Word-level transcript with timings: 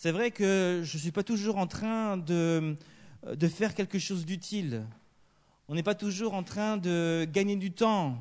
C'est 0.00 0.12
vrai 0.12 0.30
que 0.30 0.82
je 0.84 0.96
ne 0.96 1.00
suis 1.00 1.10
pas 1.10 1.24
toujours 1.24 1.56
en 1.56 1.66
train 1.66 2.16
de, 2.16 2.76
faire 3.48 3.74
quelque 3.74 3.98
chose 3.98 4.24
d'utile. 4.24 4.86
On 5.66 5.74
n'est 5.74 5.82
pas 5.82 5.96
toujours 5.96 6.34
en 6.34 6.44
train 6.44 6.76
de 6.76 7.26
gagner 7.28 7.56
du 7.56 7.72
temps 7.72 8.16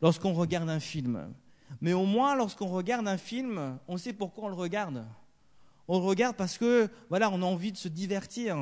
lorsqu'on 0.00 0.34
regarde 0.34 0.70
un 0.70 0.78
film. 0.78 1.34
Mais 1.80 1.94
au 1.94 2.04
moins, 2.04 2.36
lorsqu'on 2.36 2.68
regarde 2.68 3.08
un 3.08 3.16
film, 3.16 3.76
on 3.88 3.96
sait 3.96 4.12
pourquoi 4.12 4.44
on 4.44 4.48
le 4.50 4.54
regarde. 4.54 5.04
On 5.88 5.98
le 5.98 6.04
regarde 6.04 6.36
parce 6.36 6.58
que, 6.58 6.88
voilà, 7.08 7.28
on 7.32 7.42
a 7.42 7.44
envie 7.44 7.72
de 7.72 7.76
se 7.76 7.88
divertir. 7.88 8.56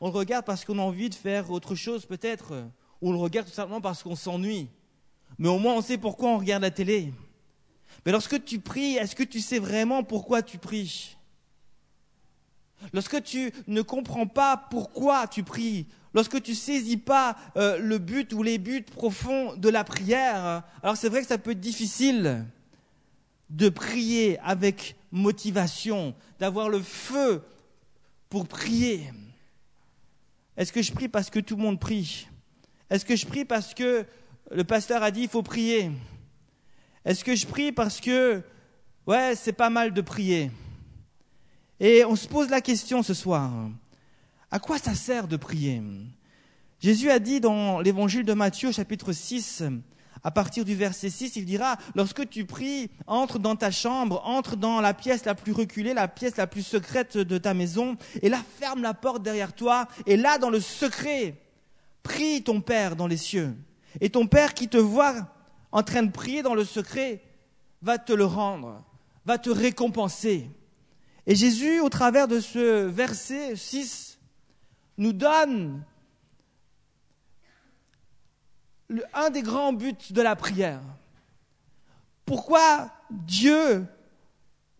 On 0.00 0.06
le 0.08 0.12
regarde 0.12 0.44
parce 0.44 0.64
qu'on 0.64 0.80
a 0.80 0.82
envie 0.82 1.10
de 1.10 1.14
faire 1.14 1.52
autre 1.52 1.76
chose, 1.76 2.04
peut-être. 2.04 2.64
Ou 3.00 3.10
on 3.10 3.12
le 3.12 3.18
regarde 3.18 3.46
tout 3.46 3.54
simplement 3.54 3.80
parce 3.80 4.02
qu'on 4.02 4.16
s'ennuie. 4.16 4.66
Mais 5.38 5.48
au 5.48 5.60
moins, 5.60 5.74
on 5.74 5.82
sait 5.82 5.98
pourquoi 5.98 6.30
on 6.30 6.38
regarde 6.38 6.64
la 6.64 6.72
télé. 6.72 7.14
Mais 8.04 8.10
lorsque 8.10 8.44
tu 8.44 8.58
pries, 8.58 8.96
est-ce 8.96 9.14
que 9.14 9.22
tu 9.22 9.38
sais 9.38 9.60
vraiment 9.60 10.02
pourquoi 10.02 10.42
tu 10.42 10.58
pries? 10.58 11.14
Lorsque 12.92 13.22
tu 13.22 13.52
ne 13.66 13.82
comprends 13.82 14.26
pas 14.26 14.56
pourquoi 14.56 15.26
tu 15.26 15.42
pries, 15.42 15.86
lorsque 16.14 16.42
tu 16.42 16.54
saisis 16.54 16.96
pas 16.96 17.36
euh, 17.56 17.78
le 17.78 17.98
but 17.98 18.32
ou 18.32 18.42
les 18.42 18.58
buts 18.58 18.82
profonds 18.82 19.54
de 19.56 19.68
la 19.68 19.84
prière, 19.84 20.62
alors 20.82 20.96
c'est 20.96 21.08
vrai 21.08 21.22
que 21.22 21.28
ça 21.28 21.38
peut 21.38 21.52
être 21.52 21.60
difficile 21.60 22.44
de 23.50 23.68
prier 23.68 24.38
avec 24.40 24.96
motivation, 25.10 26.14
d'avoir 26.38 26.68
le 26.68 26.80
feu 26.80 27.42
pour 28.28 28.46
prier. 28.46 29.10
Est-ce 30.56 30.72
que 30.72 30.82
je 30.82 30.92
prie 30.92 31.08
parce 31.08 31.30
que 31.30 31.40
tout 31.40 31.56
le 31.56 31.62
monde 31.62 31.80
prie? 31.80 32.28
Est-ce 32.90 33.04
que 33.04 33.16
je 33.16 33.26
prie 33.26 33.44
parce 33.44 33.74
que 33.74 34.04
le 34.50 34.64
pasteur 34.64 35.02
a 35.02 35.10
dit 35.10 35.22
il 35.22 35.28
faut 35.28 35.42
prier? 35.42 35.90
Est-ce 37.04 37.24
que 37.24 37.34
je 37.34 37.46
prie 37.46 37.72
parce 37.72 38.00
que 38.00 38.42
ouais, 39.06 39.34
c'est 39.34 39.52
pas 39.52 39.70
mal 39.70 39.92
de 39.92 40.00
prier? 40.00 40.50
Et 41.80 42.04
on 42.04 42.16
se 42.16 42.28
pose 42.28 42.50
la 42.50 42.60
question 42.60 43.02
ce 43.02 43.14
soir, 43.14 43.50
à 44.50 44.58
quoi 44.58 44.78
ça 44.78 44.94
sert 44.94 45.28
de 45.28 45.36
prier? 45.36 45.82
Jésus 46.80 47.10
a 47.10 47.18
dit 47.18 47.40
dans 47.40 47.80
l'évangile 47.80 48.24
de 48.24 48.32
Matthieu 48.34 48.72
chapitre 48.72 49.12
6, 49.12 49.64
à 50.24 50.30
partir 50.30 50.64
du 50.64 50.74
verset 50.74 51.10
6, 51.10 51.36
il 51.36 51.44
dira, 51.44 51.76
lorsque 51.94 52.28
tu 52.28 52.44
pries, 52.44 52.90
entre 53.06 53.38
dans 53.38 53.56
ta 53.56 53.70
chambre, 53.70 54.20
entre 54.24 54.56
dans 54.56 54.80
la 54.80 54.94
pièce 54.94 55.24
la 55.24 55.34
plus 55.34 55.52
reculée, 55.52 55.94
la 55.94 56.08
pièce 56.08 56.36
la 56.36 56.46
plus 56.46 56.62
secrète 56.62 57.16
de 57.16 57.38
ta 57.38 57.54
maison, 57.54 57.96
et 58.22 58.28
là 58.28 58.38
ferme 58.58 58.82
la 58.82 58.94
porte 58.94 59.22
derrière 59.22 59.52
toi, 59.52 59.86
et 60.06 60.16
là 60.16 60.38
dans 60.38 60.50
le 60.50 60.60
secret, 60.60 61.40
prie 62.02 62.42
ton 62.42 62.60
Père 62.60 62.96
dans 62.96 63.06
les 63.06 63.16
cieux. 63.16 63.54
Et 64.00 64.10
ton 64.10 64.26
Père 64.26 64.54
qui 64.54 64.68
te 64.68 64.76
voit 64.76 65.14
en 65.72 65.82
train 65.82 66.02
de 66.02 66.10
prier 66.10 66.42
dans 66.42 66.54
le 66.54 66.64
secret, 66.64 67.22
va 67.82 67.98
te 67.98 68.12
le 68.12 68.24
rendre, 68.24 68.84
va 69.24 69.38
te 69.38 69.50
récompenser. 69.50 70.50
Et 71.30 71.34
Jésus, 71.34 71.80
au 71.80 71.90
travers 71.90 72.26
de 72.26 72.40
ce 72.40 72.86
verset 72.86 73.54
6, 73.54 74.18
nous 74.96 75.12
donne 75.12 75.84
un 79.12 79.28
des 79.28 79.42
grands 79.42 79.74
buts 79.74 79.92
de 80.08 80.22
la 80.22 80.36
prière. 80.36 80.80
Pourquoi 82.24 82.90
Dieu, 83.10 83.84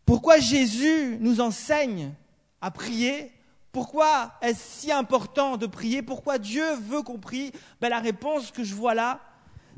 pourquoi 0.07 0.39
Jésus 0.39 1.19
nous 1.21 1.43
enseigne 1.43 2.15
à 2.63 2.71
prier? 2.71 3.31
Pourquoi 3.71 4.33
est-ce 4.41 4.81
si 4.81 4.91
important 4.91 5.59
de 5.59 5.67
prier? 5.67 6.01
Pourquoi 6.01 6.39
Dieu 6.39 6.65
veut 6.77 7.03
qu'on 7.03 7.19
prie? 7.19 7.53
Ben, 7.83 7.91
La 7.91 8.01
réponse 8.01 8.53
que 8.53 8.65
je 8.65 8.75
vois 8.75 8.95
là, 8.95 9.21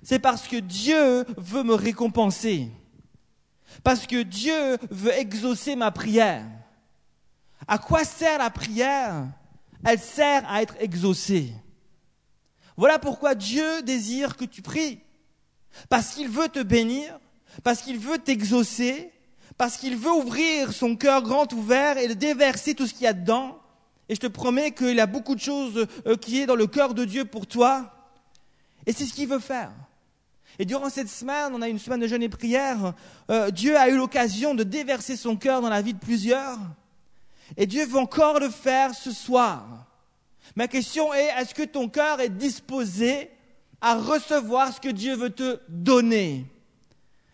c'est 0.04 0.20
parce 0.20 0.46
que 0.46 0.58
Dieu 0.58 1.24
veut 1.36 1.64
me 1.64 1.74
récompenser. 1.74 2.70
Parce 3.82 4.06
que 4.06 4.22
Dieu 4.22 4.78
veut 4.88 5.14
exaucer 5.14 5.74
ma 5.74 5.90
prière. 5.90 6.46
À 7.66 7.78
quoi 7.78 8.04
sert 8.04 8.38
la 8.38 8.50
prière? 8.50 9.26
Elle 9.84 9.98
sert 9.98 10.48
à 10.48 10.62
être 10.62 10.74
exaucée. 10.80 11.52
Voilà 12.76 12.98
pourquoi 12.98 13.34
Dieu 13.34 13.82
désire 13.82 14.36
que 14.36 14.44
tu 14.44 14.62
pries. 14.62 15.00
Parce 15.88 16.14
qu'il 16.14 16.28
veut 16.28 16.48
te 16.48 16.62
bénir, 16.62 17.18
parce 17.62 17.82
qu'il 17.82 17.98
veut 17.98 18.18
t'exaucer, 18.18 19.12
parce 19.56 19.76
qu'il 19.76 19.96
veut 19.96 20.12
ouvrir 20.12 20.72
son 20.72 20.96
cœur 20.96 21.22
grand 21.22 21.52
ouvert 21.52 21.98
et 21.98 22.14
déverser 22.14 22.74
tout 22.74 22.86
ce 22.86 22.94
qu'il 22.94 23.02
y 23.02 23.06
a 23.06 23.12
dedans. 23.12 23.58
Et 24.08 24.14
je 24.14 24.20
te 24.20 24.26
promets 24.26 24.72
qu'il 24.72 24.96
y 24.96 25.00
a 25.00 25.06
beaucoup 25.06 25.34
de 25.34 25.40
choses 25.40 25.86
euh, 26.06 26.16
qui 26.16 26.40
est 26.40 26.46
dans 26.46 26.56
le 26.56 26.66
cœur 26.66 26.94
de 26.94 27.04
Dieu 27.04 27.24
pour 27.24 27.46
toi. 27.46 27.92
Et 28.86 28.92
c'est 28.92 29.04
ce 29.04 29.12
qu'il 29.12 29.28
veut 29.28 29.38
faire. 29.38 29.72
Et 30.58 30.64
durant 30.64 30.90
cette 30.90 31.08
semaine, 31.08 31.52
on 31.54 31.62
a 31.62 31.68
une 31.68 31.78
semaine 31.78 32.00
de 32.00 32.08
jeûne 32.08 32.22
et 32.22 32.28
prière, 32.28 32.94
euh, 33.30 33.50
Dieu 33.50 33.76
a 33.76 33.88
eu 33.88 33.96
l'occasion 33.96 34.54
de 34.54 34.64
déverser 34.64 35.16
son 35.16 35.36
cœur 35.36 35.60
dans 35.60 35.68
la 35.68 35.80
vie 35.80 35.94
de 35.94 35.98
plusieurs. 35.98 36.58
Et 37.56 37.66
Dieu 37.66 37.84
veut 37.86 37.98
encore 37.98 38.40
le 38.40 38.48
faire 38.48 38.94
ce 38.94 39.12
soir. 39.12 39.86
Ma 40.56 40.68
question 40.68 41.12
est, 41.14 41.28
est-ce 41.38 41.54
que 41.54 41.62
ton 41.62 41.88
cœur 41.88 42.20
est 42.20 42.28
disposé 42.28 43.30
à 43.80 43.96
recevoir 43.96 44.74
ce 44.74 44.80
que 44.80 44.88
Dieu 44.88 45.14
veut 45.14 45.30
te 45.30 45.60
donner? 45.68 46.46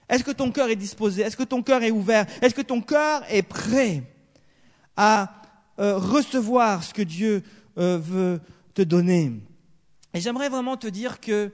Est-ce 0.09 0.23
que 0.23 0.31
ton 0.31 0.53
cœur 0.53 0.69
est 0.69 0.77
disposé? 0.77 1.23
Est-ce 1.23 1.37
que 1.37 1.43
ton 1.43 1.63
cœur 1.63 1.83
est 1.83 1.91
ouvert? 1.91 2.27
Est-ce 2.41 2.55
que 2.55 2.63
ton 2.63 2.81
cœur 2.81 3.25
est 3.29 3.43
prêt 3.43 4.03
à 4.97 5.33
euh, 5.79 5.97
recevoir 5.97 6.85
ce 6.85 6.95
que 6.95 7.03
Dieu 7.03 7.43
euh, 7.79 7.99
veut 8.01 8.41
te 8.75 8.83
donner? 8.83 9.33
Et 10.15 10.21
j'aimerais 10.21 10.49
vraiment 10.49 10.77
te 10.77 10.87
dire 10.87 11.21
que 11.21 11.53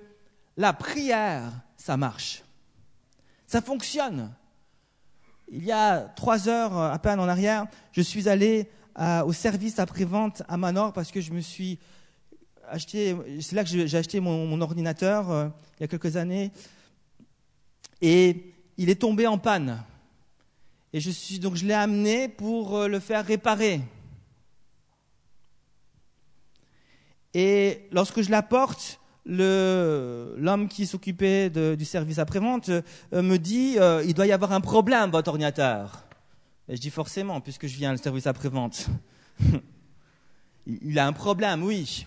la 0.56 0.72
prière, 0.72 1.50
ça 1.76 1.96
marche. 1.96 2.42
Ça 3.46 3.62
fonctionne 3.62 4.32
il 5.52 5.64
y 5.64 5.72
a 5.72 6.00
trois 6.00 6.48
heures 6.48 6.76
à 6.76 6.98
peine 6.98 7.20
en 7.20 7.28
arrière, 7.28 7.66
je 7.92 8.00
suis 8.00 8.28
allé 8.28 8.68
au 9.24 9.32
service 9.32 9.78
après-vente 9.78 10.42
à 10.48 10.56
Manor 10.56 10.92
parce 10.92 11.10
que 11.12 11.20
je 11.20 11.32
me 11.32 11.40
suis 11.40 11.78
acheté, 12.72 13.14
c'est 13.40 13.54
là 13.54 13.64
que 13.64 13.86
j'ai 13.86 13.98
acheté 13.98 14.18
mon, 14.20 14.60
ordinateur 14.60 15.30
euh, 15.30 15.48
il 15.78 15.82
y 15.82 15.84
a 15.84 15.88
quelques 15.88 16.16
années, 16.16 16.50
et 18.00 18.54
il 18.78 18.90
est 18.90 19.00
tombé 19.00 19.26
en 19.26 19.38
panne. 19.38 19.82
Et 20.92 21.00
je 21.00 21.10
suis 21.10 21.38
donc 21.38 21.54
je 21.54 21.66
l'ai 21.66 21.74
amené 21.74 22.28
pour 22.28 22.76
euh, 22.76 22.88
le 22.88 22.98
faire 23.00 23.24
réparer. 23.24 23.80
Et 27.34 27.88
lorsque 27.92 28.20
je 28.22 28.30
l'apporte, 28.30 29.00
l'homme 29.26 30.68
qui 30.68 30.86
s'occupait 30.86 31.50
du 31.50 31.84
service 31.84 32.18
après-vente 32.18 32.70
euh, 32.70 33.22
me 33.22 33.36
dit 33.36 33.76
euh, 33.78 34.02
il 34.06 34.14
doit 34.14 34.26
y 34.26 34.32
avoir 34.32 34.52
un 34.52 34.60
problème 34.60 35.10
votre 35.10 35.28
ordinateur. 35.28 36.04
Et 36.68 36.76
je 36.76 36.80
dis 36.80 36.90
forcément 36.90 37.40
puisque 37.40 37.66
je 37.66 37.76
viens 37.76 37.92
le 37.92 37.98
service 37.98 38.26
après-vente. 38.26 38.88
il 40.66 40.98
a 40.98 41.06
un 41.06 41.12
problème, 41.12 41.62
oui. 41.62 42.06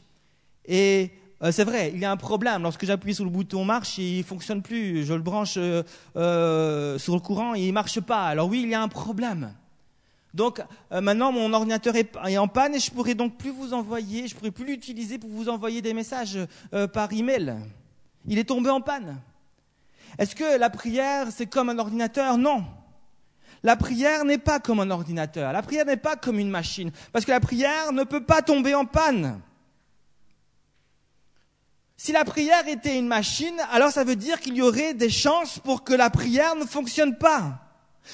Et 0.65 1.11
euh, 1.43 1.51
c'est 1.51 1.63
vrai, 1.63 1.91
il 1.93 1.99
y 1.99 2.05
a 2.05 2.11
un 2.11 2.17
problème. 2.17 2.63
Lorsque 2.63 2.85
j'appuie 2.85 3.13
sur 3.13 3.25
le 3.25 3.29
bouton 3.29 3.65
marche, 3.65 3.97
il 3.97 4.23
fonctionne 4.23 4.61
plus. 4.61 5.05
Je 5.05 5.13
le 5.13 5.21
branche 5.21 5.53
sur 5.53 5.61
le 6.13 7.19
courant, 7.19 7.55
et 7.55 7.67
il 7.67 7.73
marche 7.73 7.99
pas. 7.99 8.25
Alors 8.25 8.47
oui, 8.47 8.61
il 8.63 8.69
y 8.69 8.73
a 8.73 8.81
un 8.81 8.87
problème. 8.87 9.53
Donc 10.35 10.62
euh, 10.91 11.00
maintenant, 11.00 11.31
mon 11.31 11.53
ordinateur 11.53 11.96
est, 11.96 12.38
en 12.38 12.50
panne 12.50 12.75
et 12.75 12.79
je 12.79 12.91
pourrais 12.91 13.16
donc 13.16 13.38
plus 13.38 13.51
vous 13.51 13.73
envoyer, 13.73 14.28
je 14.28 14.35
pourrais 14.35 14.51
plus 14.51 14.66
l'utiliser 14.66 15.18
pour 15.18 15.29
vous 15.29 15.47
envoyer 15.47 15.81
des 15.81 15.94
messages 15.94 16.38
euh, 16.73 16.88
par 16.88 17.13
email. 17.13 17.56
Il 18.28 18.38
est 18.38 18.44
tombé 18.44 18.69
en 18.69 18.81
panne. 18.81 19.18
Est-ce 20.18 20.35
que 20.35 20.59
la 20.59 20.69
prière, 20.69 21.28
c'est 21.31 21.45
comme 21.45 21.69
un 21.69 21.79
ordinateur? 21.79 22.38
Non. 22.38 22.66
La 23.63 23.78
prière 23.78 24.25
n'est 24.25 24.38
pas 24.38 24.59
comme 24.59 24.81
un 24.81 24.91
ordinateur. 24.91 25.53
La 25.53 25.62
prière 25.62 25.85
n'est 25.85 25.95
pas 25.95 26.18
comme 26.18 26.38
une 26.38 26.50
machine. 26.50 26.91
Parce 27.13 27.24
que 27.24 27.31
la 27.31 27.40
prière 27.40 27.94
ne 27.94 28.03
peut 28.03 28.24
pas 28.24 28.41
tomber 28.41 28.75
en 28.75 28.85
panne. 28.85 29.41
Si 31.95 32.12
la 32.12 32.25
prière 32.25 32.68
était 32.68 33.00
une 33.00 33.07
machine, 33.07 33.57
alors 33.72 33.91
ça 33.91 34.03
veut 34.03 34.18
dire 34.18 34.41
qu'il 34.41 34.56
y 34.56 34.62
aurait 34.62 34.94
des 34.94 35.09
chances 35.09 35.59
pour 35.59 35.85
que 35.85 35.94
la 35.94 36.09
prière 36.09 36.57
ne 36.57 36.66
fonctionne 36.66 37.18
pas. 37.18 37.64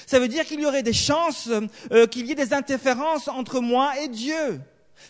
Ça 0.06 0.18
veut 0.18 0.28
dire 0.28 0.44
qu'il 0.44 0.60
y 0.60 0.66
aurait 0.66 0.82
des 0.82 0.92
chances 0.92 1.48
euh, 1.90 2.06
qu'il 2.06 2.26
y 2.26 2.32
ait 2.32 2.36
des 2.36 2.52
interférences 2.52 3.28
entre 3.28 3.60
moi 3.60 3.92
et 4.00 4.08
Dieu. 4.08 4.60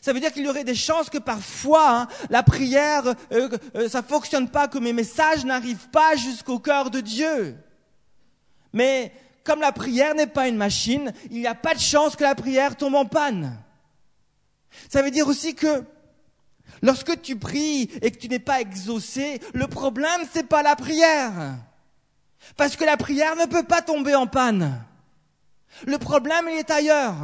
Ça 0.01 0.13
veut 0.13 0.21
dire 0.21 0.33
qu'il 0.33 0.45
y 0.45 0.49
aurait 0.49 0.65
des 0.65 0.75
chances 0.75 1.11
que 1.11 1.19
parfois 1.19 1.91
hein, 1.91 2.09
la 2.31 2.43
prière, 2.43 3.07
euh, 3.33 3.49
euh, 3.77 3.89
ça 3.89 4.03
fonctionne 4.03 4.49
pas, 4.49 4.69
que 4.69 4.79
mes 4.79 4.93
messages 4.93 5.45
n'arrivent 5.45 5.89
pas 5.91 6.17
jusqu'au 6.17 6.59
cœur 6.59 6.91
de 6.91 7.01
Dieu. 7.01 7.57
Mais 8.73 9.13
comme 9.45 9.61
la 9.61 9.73
prière 9.73 10.15
n'est 10.15 10.27
pas 10.27 10.49
une 10.49 10.57
machine, 10.57 11.13
il 11.31 11.41
n'y 11.41 11.47
a 11.47 11.55
pas 11.55 11.75
de 11.75 11.81
chance 11.81 12.17
que 12.17 12.23
la 12.23 12.35
prière 12.35 12.77
tombe 12.77 12.95
en 12.95 13.05
panne. 13.05 13.59
Ça 14.89 15.03
veut 15.03 15.11
dire 15.11 15.29
aussi 15.29 15.55
que 15.55 15.85
lorsque 16.81 17.21
tu 17.21 17.37
pries 17.37 17.91
et 18.01 18.11
que 18.11 18.19
tu 18.19 18.29
n'es 18.29 18.39
pas 18.39 18.61
exaucé, 18.61 19.41
le 19.53 19.67
problème 19.67 20.23
c'est 20.33 20.49
pas 20.49 20.63
la 20.63 20.77
prière. 20.77 21.57
Parce 22.57 22.77
que 22.77 22.85
la 22.85 22.97
prière 22.97 23.37
ne 23.37 23.47
peut 23.47 23.63
pas 23.63 23.83
tomber 23.83 24.15
en 24.15 24.27
panne. 24.27 24.85
Le 25.87 25.99
problème, 25.99 26.47
il 26.51 26.59
est 26.59 26.71
ailleurs. 26.71 27.15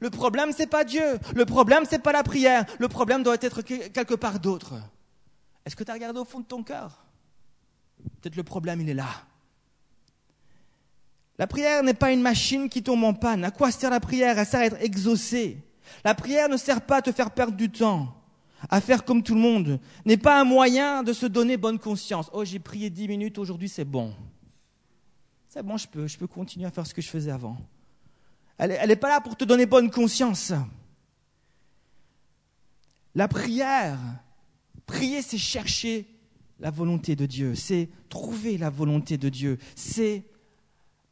Le 0.00 0.10
problème, 0.10 0.52
c'est 0.56 0.66
pas 0.66 0.84
Dieu. 0.84 1.18
Le 1.34 1.44
problème, 1.44 1.84
c'est 1.88 1.98
pas 1.98 2.12
la 2.12 2.22
prière. 2.22 2.64
Le 2.78 2.88
problème 2.88 3.22
doit 3.22 3.36
être 3.40 3.62
quelque 3.62 4.14
part 4.14 4.38
d'autre. 4.38 4.74
Est-ce 5.64 5.74
que 5.76 5.84
tu 5.84 5.90
as 5.90 5.94
regardé 5.94 6.20
au 6.20 6.24
fond 6.24 6.40
de 6.40 6.46
ton 6.46 6.62
cœur? 6.62 7.04
Peut-être 8.20 8.36
le 8.36 8.44
problème, 8.44 8.80
il 8.80 8.90
est 8.90 8.94
là. 8.94 9.08
La 11.38 11.46
prière 11.46 11.82
n'est 11.82 11.94
pas 11.94 12.10
une 12.10 12.22
machine 12.22 12.68
qui 12.68 12.82
tombe 12.82 13.04
en 13.04 13.14
panne. 13.14 13.44
À 13.44 13.50
quoi 13.50 13.70
sert 13.70 13.90
la 13.90 14.00
prière? 14.00 14.38
Elle 14.38 14.46
sert 14.46 14.60
à 14.60 14.66
être 14.66 14.82
exaucée. 14.82 15.58
La 16.04 16.14
prière 16.14 16.48
ne 16.48 16.56
sert 16.56 16.80
pas 16.80 16.96
à 16.96 17.02
te 17.02 17.12
faire 17.12 17.30
perdre 17.30 17.56
du 17.56 17.70
temps, 17.70 18.14
à 18.68 18.80
faire 18.80 19.04
comme 19.04 19.22
tout 19.22 19.34
le 19.34 19.40
monde. 19.40 19.80
N'est 20.04 20.16
pas 20.16 20.40
un 20.40 20.44
moyen 20.44 21.02
de 21.02 21.12
se 21.12 21.26
donner 21.26 21.56
bonne 21.56 21.78
conscience. 21.78 22.30
Oh, 22.32 22.44
j'ai 22.44 22.58
prié 22.58 22.90
dix 22.90 23.08
minutes 23.08 23.38
aujourd'hui, 23.38 23.68
c'est 23.68 23.84
bon. 23.84 24.14
C'est 25.48 25.62
bon, 25.62 25.76
je 25.76 25.88
peux, 25.88 26.06
je 26.06 26.18
peux 26.18 26.26
continuer 26.26 26.66
à 26.66 26.70
faire 26.70 26.86
ce 26.86 26.94
que 26.94 27.02
je 27.02 27.08
faisais 27.08 27.30
avant. 27.30 27.56
Elle 28.58 28.88
n'est 28.88 28.96
pas 28.96 29.08
là 29.08 29.20
pour 29.20 29.36
te 29.36 29.44
donner 29.44 29.66
bonne 29.66 29.90
conscience. 29.90 30.52
La 33.14 33.28
prière, 33.28 33.98
prier, 34.86 35.22
c'est 35.22 35.38
chercher 35.38 36.06
la 36.60 36.70
volonté 36.70 37.14
de 37.14 37.24
Dieu, 37.24 37.54
c'est 37.54 37.88
trouver 38.08 38.58
la 38.58 38.68
volonté 38.68 39.16
de 39.16 39.28
Dieu, 39.28 39.58
c'est 39.76 40.24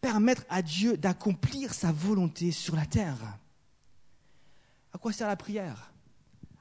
permettre 0.01 0.45
à 0.49 0.61
Dieu 0.63 0.97
d'accomplir 0.97 1.73
sa 1.73 1.93
volonté 1.93 2.53
sur 2.53 2.77
la 2.77 2.85
terre. 2.85 3.39
À 4.93 4.99
quoi 4.99 5.13
sert 5.13 5.29
la 5.29 5.37
prière? 5.37 5.93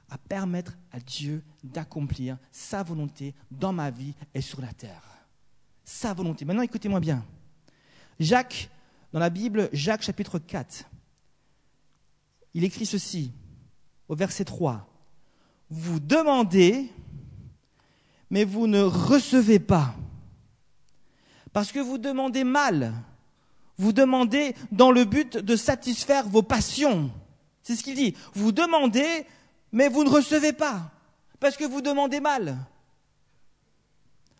À 0.08 0.18
permettre 0.18 0.76
à 0.92 1.00
Dieu 1.00 1.42
d'accomplir 1.64 2.38
sa 2.52 2.82
volonté 2.82 3.34
dans 3.50 3.72
ma 3.72 3.90
vie 3.90 4.14
et 4.34 4.40
sur 4.40 4.60
la 4.60 4.72
terre. 4.72 5.02
Sa 5.84 6.14
volonté. 6.14 6.44
Maintenant, 6.44 6.62
écoutez-moi 6.62 7.00
bien. 7.00 7.24
Jacques, 8.20 8.70
dans 9.12 9.18
la 9.18 9.30
Bible, 9.30 9.68
Jacques 9.72 10.02
chapitre 10.02 10.38
4, 10.38 10.84
il 12.54 12.64
écrit 12.64 12.86
ceci 12.86 13.32
au 14.08 14.14
verset 14.14 14.44
3. 14.44 14.88
Vous 15.68 16.00
demandez, 16.00 16.90
mais 18.30 18.44
vous 18.44 18.66
ne 18.66 18.82
recevez 18.82 19.58
pas. 19.58 19.94
Parce 21.52 21.72
que 21.72 21.80
vous 21.80 21.98
demandez 21.98 22.44
mal. 22.44 22.92
Vous 23.78 23.92
demandez 23.92 24.54
dans 24.72 24.90
le 24.90 25.04
but 25.04 25.36
de 25.36 25.56
satisfaire 25.56 26.28
vos 26.28 26.42
passions. 26.42 27.10
C'est 27.62 27.76
ce 27.76 27.82
qu'il 27.82 27.96
dit. 27.96 28.14
Vous 28.34 28.52
demandez, 28.52 29.26
mais 29.76 29.90
vous 29.90 30.04
ne 30.04 30.08
recevez 30.08 30.54
pas. 30.54 30.90
Parce 31.38 31.58
que 31.58 31.64
vous 31.64 31.82
demandez 31.82 32.18
mal. 32.18 32.56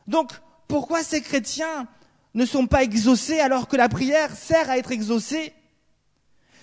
Donc, 0.06 0.33
pourquoi 0.67 1.03
ces 1.03 1.21
chrétiens 1.21 1.87
ne 2.33 2.47
sont 2.47 2.67
pas 2.67 2.83
exaucés 2.83 3.38
alors 3.38 3.69
que 3.69 3.77
la 3.77 3.91
prière 3.91 4.35
sert 4.35 4.71
à 4.71 4.79
être 4.79 4.93
exaucée? 4.93 5.53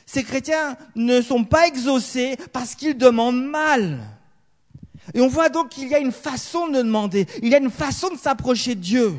Ces 0.07 0.23
chrétiens 0.23 0.75
ne 0.95 1.21
sont 1.21 1.43
pas 1.43 1.67
exaucés 1.67 2.35
parce 2.51 2.73
qu'ils 2.73 2.97
demandent 2.97 3.45
mal. 3.45 3.99
Et 5.13 5.21
on 5.21 5.27
voit 5.27 5.49
donc 5.49 5.69
qu'il 5.69 5.87
y 5.87 5.93
a 5.93 5.99
une 5.99 6.11
façon 6.11 6.67
de 6.67 6.79
demander, 6.79 7.27
il 7.43 7.49
y 7.49 7.55
a 7.55 7.59
une 7.59 7.69
façon 7.69 8.09
de 8.09 8.17
s'approcher 8.17 8.73
de 8.73 8.81
Dieu. 8.81 9.13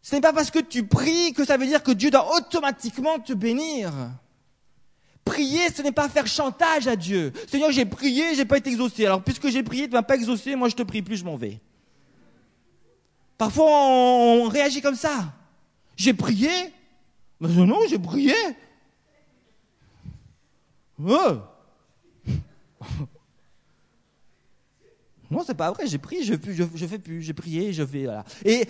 Ce 0.00 0.14
n'est 0.14 0.20
pas 0.20 0.32
parce 0.32 0.52
que 0.52 0.60
tu 0.60 0.86
pries 0.86 1.32
que 1.32 1.44
ça 1.44 1.56
veut 1.56 1.66
dire 1.66 1.82
que 1.82 1.90
Dieu 1.90 2.12
doit 2.12 2.36
automatiquement 2.36 3.18
te 3.18 3.32
bénir. 3.32 3.92
Prier, 5.30 5.70
ce 5.70 5.80
n'est 5.82 5.92
pas 5.92 6.08
faire 6.08 6.26
chantage 6.26 6.88
à 6.88 6.96
Dieu. 6.96 7.32
Seigneur, 7.46 7.70
j'ai 7.70 7.84
prié, 7.84 8.34
j'ai 8.34 8.44
pas 8.44 8.56
été 8.56 8.68
exaucé. 8.68 9.06
Alors, 9.06 9.22
puisque 9.22 9.46
j'ai 9.48 9.62
prié, 9.62 9.84
tu 9.84 9.92
vas 9.92 10.02
pas 10.02 10.16
exaucer, 10.16 10.56
moi 10.56 10.68
je 10.68 10.74
te 10.74 10.82
prie 10.82 11.02
plus, 11.02 11.18
je 11.18 11.24
m'en 11.24 11.36
vais. 11.36 11.60
Parfois, 13.38 13.64
on, 13.64 14.48
réagit 14.48 14.82
comme 14.82 14.96
ça. 14.96 15.32
J'ai 15.96 16.14
prié 16.14 16.50
Non, 17.40 17.78
j'ai 17.88 18.00
prié. 18.00 18.34
Oh. 20.98 21.38
Non, 25.30 25.44
c'est 25.46 25.54
pas 25.54 25.70
vrai. 25.70 25.86
J'ai 25.86 25.98
prié, 25.98 26.24
je, 26.24 26.34
je, 26.34 26.86
fais 26.86 26.98
plus. 26.98 27.22
J'ai 27.22 27.34
prié, 27.34 27.72
je 27.72 27.86
fais. 27.86 28.08
Et 28.44 28.66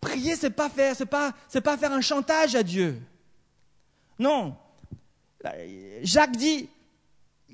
prier, 0.00 0.36
c'est 0.36 0.50
pas 0.50 0.68
faire, 0.68 0.94
pas, 1.10 1.34
c'est 1.48 1.60
pas 1.60 1.76
faire 1.76 1.90
un 1.90 2.00
chantage 2.00 2.54
à 2.54 2.62
Dieu. 2.62 3.02
Non. 4.16 4.56
Jacques 6.02 6.36
dit, 6.36 6.68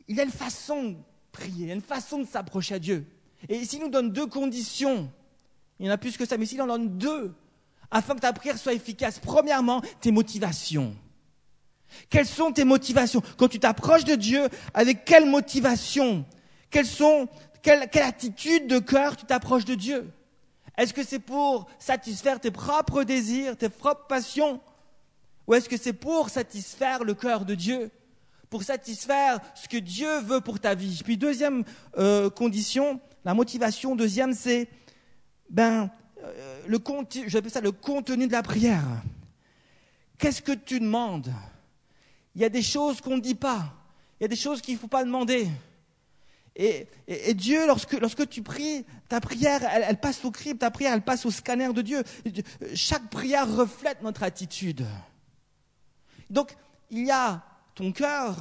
il 0.07 0.17
y 0.17 0.21
a 0.21 0.25
une 0.25 0.31
façon 0.31 0.83
de 0.85 0.97
prier, 1.33 1.65
il 1.65 1.69
y 1.69 1.71
a 1.71 1.75
une 1.75 1.81
façon 1.81 2.19
de 2.19 2.27
s'approcher 2.27 2.75
à 2.75 2.79
Dieu. 2.79 3.07
Et 3.49 3.65
s'il 3.65 3.81
nous 3.81 3.89
donne 3.89 4.13
deux 4.13 4.27
conditions, 4.27 5.11
il 5.79 5.87
y 5.87 5.89
en 5.89 5.93
a 5.93 5.99
plus 5.99 6.17
que 6.17 6.27
ça, 6.27 6.37
mais 6.37 6.47
s'il 6.47 6.61
en 6.61 6.67
donne 6.67 6.99
deux, 6.99 7.33
afin 7.91 8.15
que 8.15 8.21
ta 8.21 8.33
prière 8.33 8.59
soit 8.59 8.75
efficace, 8.75 9.19
premièrement, 9.19 9.83
tes 10.01 10.11
motivations. 10.11 10.95
Quelles 12.11 12.27
sont 12.27 12.53
tes 12.53 12.65
motivations? 12.65 13.23
Quand 13.37 13.49
tu 13.49 13.59
t'approches 13.59 14.05
de 14.05 14.15
Dieu, 14.15 14.49
avec 14.75 15.05
quelle 15.05 15.27
motivation 15.27 16.27
Quelles 16.71 16.87
sont 16.87 17.29
quelle, 17.63 18.03
attitude 18.03 18.67
de 18.67 18.79
cœur 18.79 19.17
tu 19.17 19.27
t'approches 19.27 19.65
de 19.65 19.75
Dieu? 19.75 20.11
Est-ce 20.77 20.95
que 20.95 21.03
c'est 21.03 21.19
pour 21.19 21.67
satisfaire 21.79 22.41
tes 22.41 22.51
propres 22.51 23.03
désirs, 23.03 23.57
tes 23.57 23.69
propres 23.69 24.07
passions? 24.07 24.61
Ou 25.49 25.55
est-ce 25.55 25.69
que 25.69 25.79
c'est 25.79 25.95
pour 25.95 26.29
satisfaire 26.29 27.03
le 27.05 27.15
cœur 27.15 27.47
de 27.47 27.55
Dieu 27.55 27.91
Pour 28.51 28.63
satisfaire 28.63 29.41
ce 29.55 29.67
que 29.67 29.79
Dieu 29.79 30.21
veut 30.21 30.43
pour 30.43 30.61
ta 30.61 30.75
vie? 30.75 31.01
Puis 31.03 31.17
deuxième 31.17 31.65
euh, 31.97 32.29
condition, 32.29 33.01
la 33.25 33.33
motivation, 33.33 33.97
deuxième, 33.97 34.35
c'est 34.35 34.69
ben, 35.49 35.91
euh, 36.23 36.63
le, 36.67 36.79
ça 37.49 37.63
le 37.63 37.73
contenu 37.73 38.27
de 38.27 38.33
la 38.33 38.43
prière. 38.43 38.85
Qu'est-ce 40.19 40.43
que 40.43 40.53
tu 40.53 40.81
demandes? 40.81 41.33
Il 42.35 42.43
y 42.43 42.45
a 42.45 42.51
des 42.51 42.63
choses 42.63 43.01
qu'on 43.01 43.17
ne 43.17 43.23
dit 43.23 43.35
pas. 43.35 43.73
Il 44.21 44.25
y 44.25 44.27
a 44.27 44.29
des 44.29 44.37
choses 44.37 44.61
qu'il 44.61 44.75
ne 44.75 44.79
faut 44.79 44.87
pas 44.87 45.03
demander. 45.03 45.49
Et, 46.57 46.89
Dieu, 47.35 47.67
lorsque, 47.67 47.93
lorsque, 47.93 48.29
tu 48.29 48.43
pries, 48.43 48.85
ta 49.09 49.21
prière, 49.21 49.63
elle, 49.73 49.99
passe 49.99 50.25
au 50.25 50.31
crible, 50.31 50.59
ta 50.59 50.73
prière, 50.73 50.93
elle 50.93 51.03
passe 51.03 51.25
au 51.25 51.31
scanner 51.31 51.73
de 51.73 51.83
Dieu. 51.83 52.03
Chaque 52.75 53.09
prière 53.09 53.51
reflète 53.51 54.03
notre 54.03 54.25
attitude. 54.25 54.85
Donc, 56.31 56.57
il 56.91 57.07
y 57.07 57.11
a 57.11 57.45
ton 57.75 57.93
cœur 57.93 58.37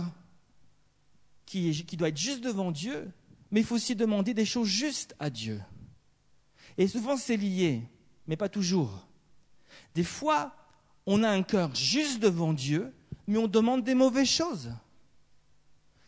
qui, 1.45 1.83
doit 1.97 2.09
être 2.09 2.17
juste 2.17 2.43
devant 2.43 2.71
Dieu, 2.71 3.09
mais 3.51 3.61
il 3.61 3.65
faut 3.65 3.75
aussi 3.75 3.95
demander 3.95 4.33
des 4.33 4.45
choses 4.45 4.67
justes 4.67 5.15
à 5.19 5.29
Dieu. 5.29 5.61
Et 6.77 6.87
souvent, 6.87 7.17
c'est 7.17 7.37
lié, 7.37 7.81
mais 8.27 8.35
pas 8.35 8.49
toujours. 8.49 9.07
Des 9.95 10.03
fois, 10.03 10.55
on 11.05 11.23
a 11.23 11.29
un 11.29 11.43
cœur 11.43 11.73
juste 11.73 12.19
devant 12.19 12.53
Dieu, 12.53 12.93
mais 13.27 13.37
on 13.37 13.47
demande 13.47 13.83
des 13.83 13.95
mauvaises 13.95 14.29
choses. 14.29 14.71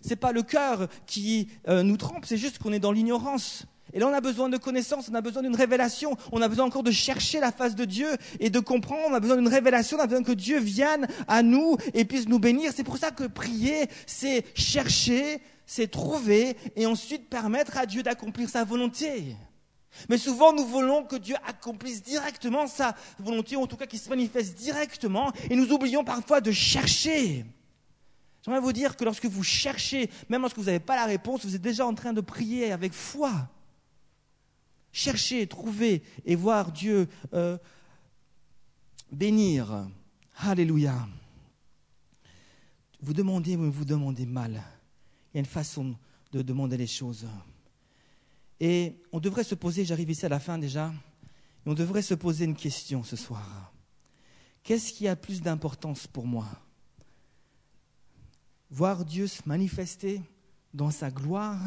Ce 0.01 0.09
n'est 0.09 0.15
pas 0.15 0.31
le 0.31 0.43
cœur 0.43 0.87
qui 1.05 1.49
euh, 1.67 1.83
nous 1.83 1.97
trompe, 1.97 2.25
c'est 2.25 2.37
juste 2.37 2.59
qu'on 2.59 2.73
est 2.73 2.79
dans 2.79 2.91
l'ignorance. 2.91 3.65
Et 3.94 4.00
là, 4.00 4.07
on 4.07 4.13
a 4.13 4.21
besoin 4.21 4.50
de 4.50 4.57
connaissances, 4.57 5.09
on 5.09 5.15
a 5.15 5.21
besoin 5.21 5.41
d'une 5.41 5.56
révélation, 5.56 6.15
on 6.31 6.41
a 6.41 6.47
besoin 6.47 6.65
encore 6.65 6.83
de 6.83 6.91
chercher 6.91 7.39
la 7.39 7.51
face 7.51 7.75
de 7.75 7.86
Dieu 7.86 8.09
et 8.39 8.50
de 8.50 8.59
comprendre, 8.59 9.01
on 9.09 9.13
a 9.13 9.19
besoin 9.19 9.38
d'une 9.38 9.47
révélation, 9.47 9.97
on 9.97 10.01
a 10.01 10.07
besoin 10.07 10.24
que 10.24 10.31
Dieu 10.31 10.59
vienne 10.59 11.07
à 11.27 11.41
nous 11.44 11.77
et 11.94 12.06
puisse 12.06 12.27
nous 12.27 12.39
bénir. 12.39 12.71
C'est 12.75 12.83
pour 12.83 12.97
ça 12.97 13.12
que 13.12 13.25
prier, 13.25 13.88
c'est 14.06 14.45
chercher, 14.56 15.40
c'est 15.66 15.90
trouver 15.90 16.56
et 16.75 16.85
ensuite 16.85 17.30
permettre 17.30 17.78
à 17.78 17.85
Dieu 17.85 18.04
d'accomplir 18.04 18.49
sa 18.49 18.63
volonté. 18.63 19.35
Mais 20.07 20.18
souvent, 20.18 20.54
nous 20.54 20.66
voulons 20.66 21.04
que 21.04 21.16
Dieu 21.16 21.35
accomplisse 21.47 22.04
directement 22.04 22.68
sa 22.68 22.95
volonté, 23.18 23.56
ou 23.56 23.61
en 23.61 23.68
tout 23.68 23.75
cas 23.75 23.87
qu'il 23.87 23.99
se 23.99 24.09
manifeste 24.09 24.56
directement, 24.56 25.31
et 25.49 25.56
nous 25.56 25.71
oublions 25.71 26.04
parfois 26.04 26.42
de 26.42 26.52
chercher. 26.52 27.45
J'aimerais 28.44 28.61
vous 28.61 28.73
dire 28.73 28.95
que 28.95 29.04
lorsque 29.04 29.25
vous 29.25 29.44
cherchez, 29.44 30.09
même 30.30 30.42
lorsque 30.42 30.57
vous 30.57 30.66
n'avez 30.66 30.80
pas 30.80 30.95
la 30.95 31.06
réponse, 31.06 31.45
vous 31.45 31.56
êtes 31.56 31.61
déjà 31.61 31.85
en 31.85 31.94
train 31.94 32.13
de 32.13 32.21
prier 32.21 32.71
avec 32.71 32.94
foi. 32.94 33.31
Cherchez, 34.91 35.47
trouver 35.47 36.03
et 36.25 36.35
voir 36.35 36.71
Dieu 36.71 37.07
euh, 37.33 37.57
bénir. 39.11 39.87
Alléluia. 40.37 41.07
Vous 43.01 43.13
demandez, 43.13 43.55
mais 43.55 43.69
vous 43.69 43.85
demandez 43.85 44.25
mal. 44.25 44.61
Il 45.31 45.35
y 45.35 45.37
a 45.37 45.39
une 45.39 45.45
façon 45.45 45.95
de 46.31 46.41
demander 46.41 46.77
les 46.77 46.87
choses. 46.87 47.27
Et 48.59 49.01
on 49.11 49.19
devrait 49.19 49.43
se 49.43 49.55
poser, 49.55 49.85
j'arrive 49.85 50.09
ici 50.09 50.25
à 50.25 50.29
la 50.29 50.39
fin 50.39 50.57
déjà, 50.57 50.93
on 51.65 51.73
devrait 51.73 52.01
se 52.01 52.13
poser 52.13 52.45
une 52.45 52.55
question 52.55 53.03
ce 53.03 53.15
soir. 53.15 53.71
Qu'est-ce 54.63 54.91
qui 54.91 55.07
a 55.07 55.15
plus 55.15 55.41
d'importance 55.41 56.07
pour 56.07 56.25
moi? 56.27 56.47
Voir 58.69 59.05
Dieu 59.05 59.27
se 59.27 59.41
manifester 59.45 60.21
dans 60.73 60.91
sa 60.91 61.09
gloire 61.09 61.59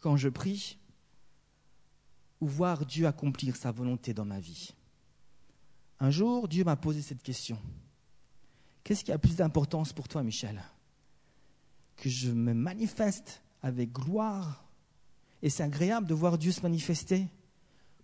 quand 0.00 0.16
je 0.16 0.28
prie, 0.28 0.78
ou 2.40 2.46
voir 2.46 2.86
Dieu 2.86 3.06
accomplir 3.06 3.56
sa 3.56 3.70
volonté 3.70 4.14
dans 4.14 4.24
ma 4.24 4.40
vie. 4.40 4.74
Un 6.00 6.10
jour, 6.10 6.48
Dieu 6.48 6.64
m'a 6.64 6.76
posé 6.76 7.02
cette 7.02 7.22
question. 7.22 7.58
Qu'est-ce 8.84 9.04
qui 9.04 9.12
a 9.12 9.18
plus 9.18 9.36
d'importance 9.36 9.92
pour 9.92 10.08
toi, 10.08 10.22
Michel? 10.22 10.62
Que 11.96 12.08
je 12.08 12.30
me 12.30 12.54
manifeste 12.54 13.42
avec 13.62 13.92
gloire, 13.92 14.64
et 15.42 15.50
c'est 15.50 15.64
agréable 15.64 16.06
de 16.06 16.14
voir 16.14 16.38
Dieu 16.38 16.52
se 16.52 16.62
manifester 16.62 17.26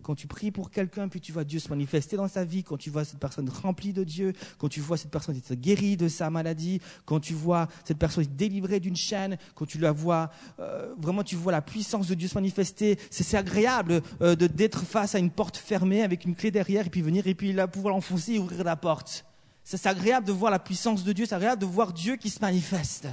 quand 0.05 0.13
tu 0.13 0.27
pries 0.27 0.51
pour 0.51 0.69
quelqu'un, 0.69 1.07
puis 1.07 1.19
tu 1.19 1.31
vois 1.31 1.43
Dieu 1.43 1.57
se 1.57 1.67
manifester 1.67 2.15
dans 2.15 2.27
sa 2.27 2.45
vie, 2.45 2.63
quand 2.63 2.77
tu 2.77 2.91
vois 2.91 3.03
cette 3.05 3.17
personne 3.17 3.49
remplie 3.49 3.91
de 3.91 4.03
Dieu, 4.03 4.33
quand 4.59 4.67
tu 4.69 4.79
vois 4.79 4.97
cette 4.97 5.09
personne 5.09 5.35
être 5.35 5.55
guérie 5.55 5.97
de 5.97 6.07
sa 6.07 6.29
maladie, 6.29 6.79
quand 7.05 7.19
tu 7.19 7.33
vois 7.33 7.67
cette 7.83 7.97
personne 7.97 8.23
être 8.23 8.35
délivrée 8.35 8.79
d'une 8.79 8.95
chaîne, 8.95 9.37
quand 9.55 9.65
tu 9.65 9.79
la 9.79 9.91
vois, 9.91 10.29
euh, 10.59 10.93
vraiment 10.99 11.23
tu 11.23 11.35
vois 11.35 11.51
la 11.51 11.63
puissance 11.63 12.05
de 12.05 12.13
Dieu 12.13 12.27
se 12.27 12.35
manifester, 12.35 12.99
c'est 13.09 13.35
agréable 13.35 14.03
euh, 14.21 14.35
de 14.35 14.45
d'être 14.45 14.85
face 14.85 15.15
à 15.15 15.19
une 15.19 15.31
porte 15.31 15.57
fermée 15.57 16.03
avec 16.03 16.23
une 16.25 16.35
clé 16.35 16.51
derrière 16.51 16.85
et 16.85 16.89
puis 16.91 17.01
venir 17.01 17.25
et 17.25 17.33
puis 17.33 17.55
pouvoir 17.73 17.95
l'enfoncer 17.95 18.33
et 18.33 18.39
ouvrir 18.39 18.63
la 18.63 18.75
porte. 18.75 19.25
C'est 19.63 19.87
agréable 19.87 20.27
de 20.27 20.31
voir 20.31 20.51
la 20.51 20.59
puissance 20.59 21.03
de 21.03 21.13
Dieu, 21.13 21.25
c'est 21.25 21.33
agréable 21.33 21.61
de 21.61 21.65
voir 21.65 21.93
Dieu 21.93 22.15
qui 22.15 22.29
se 22.29 22.41
manifeste. 22.41 23.07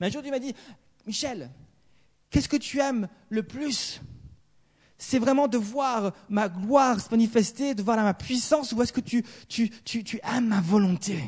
Mais 0.00 0.06
un 0.06 0.10
jour, 0.10 0.22
Dieu 0.22 0.30
m'a 0.30 0.38
dit, 0.38 0.54
Michel, 1.06 1.50
qu'est-ce 2.30 2.48
que 2.48 2.56
tu 2.56 2.80
aimes 2.80 3.08
le 3.28 3.42
plus? 3.42 4.00
C'est 4.98 5.20
vraiment 5.20 5.46
de 5.46 5.56
voir 5.56 6.12
ma 6.28 6.48
gloire 6.48 7.00
se 7.00 7.08
manifester, 7.10 7.74
de 7.74 7.82
voir 7.82 7.96
ma 7.98 8.14
puissance, 8.14 8.72
ou 8.72 8.82
est-ce 8.82 8.92
que 8.92 9.00
tu, 9.00 9.24
tu, 9.48 9.70
tu, 9.84 10.02
tu 10.02 10.20
aimes 10.24 10.48
ma 10.48 10.60
volonté 10.60 11.22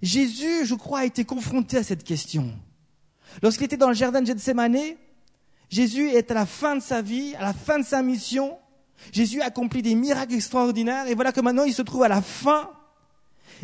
Jésus, 0.00 0.64
je 0.64 0.74
crois, 0.74 1.00
a 1.00 1.04
été 1.04 1.24
confronté 1.24 1.76
à 1.76 1.82
cette 1.82 2.04
question. 2.04 2.52
Lorsqu'il 3.42 3.66
était 3.66 3.76
dans 3.76 3.88
le 3.88 3.94
jardin 3.94 4.22
de 4.22 4.26
Gethsemane, 4.26 4.78
Jésus 5.68 6.08
est 6.08 6.30
à 6.30 6.34
la 6.34 6.46
fin 6.46 6.76
de 6.76 6.80
sa 6.80 7.02
vie, 7.02 7.34
à 7.36 7.42
la 7.42 7.52
fin 7.52 7.78
de 7.78 7.84
sa 7.84 8.02
mission. 8.02 8.56
Jésus 9.12 9.42
a 9.42 9.46
accompli 9.46 9.82
des 9.82 9.94
miracles 9.94 10.34
extraordinaires, 10.34 11.06
et 11.06 11.14
voilà 11.14 11.32
que 11.32 11.40
maintenant 11.40 11.64
il 11.64 11.74
se 11.74 11.82
trouve 11.82 12.04
à 12.04 12.08
la 12.08 12.22
fin. 12.22 12.70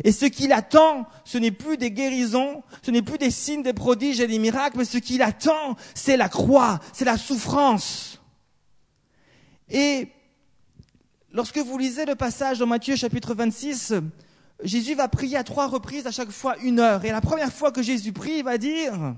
Et 0.03 0.11
ce 0.11 0.25
qu'il 0.25 0.51
attend, 0.51 1.07
ce 1.23 1.37
n'est 1.37 1.51
plus 1.51 1.77
des 1.77 1.89
guérisons, 1.89 2.63
ce 2.83 2.91
n'est 2.91 3.01
plus 3.01 3.17
des 3.17 3.31
signes, 3.31 3.63
des 3.63 3.73
prodiges 3.73 4.19
et 4.19 4.27
des 4.27 4.39
miracles, 4.39 4.77
mais 4.77 4.85
ce 4.85 4.97
qu'il 4.97 5.21
attend, 5.21 5.75
c'est 5.93 6.17
la 6.17 6.29
croix, 6.29 6.79
c'est 6.93 7.05
la 7.05 7.17
souffrance. 7.17 8.21
Et 9.69 10.11
lorsque 11.31 11.57
vous 11.57 11.77
lisez 11.77 12.05
le 12.05 12.15
passage 12.15 12.59
dans 12.59 12.67
Matthieu 12.67 12.95
chapitre 12.95 13.33
26, 13.33 13.95
Jésus 14.63 14.95
va 14.95 15.07
prier 15.07 15.37
à 15.37 15.43
trois 15.43 15.67
reprises, 15.67 16.07
à 16.07 16.11
chaque 16.11 16.31
fois 16.31 16.57
une 16.59 16.79
heure. 16.79 17.03
Et 17.03 17.11
la 17.11 17.21
première 17.21 17.51
fois 17.51 17.71
que 17.71 17.81
Jésus 17.81 18.13
prie, 18.13 18.37
il 18.37 18.43
va 18.43 18.57
dire, 18.57 19.15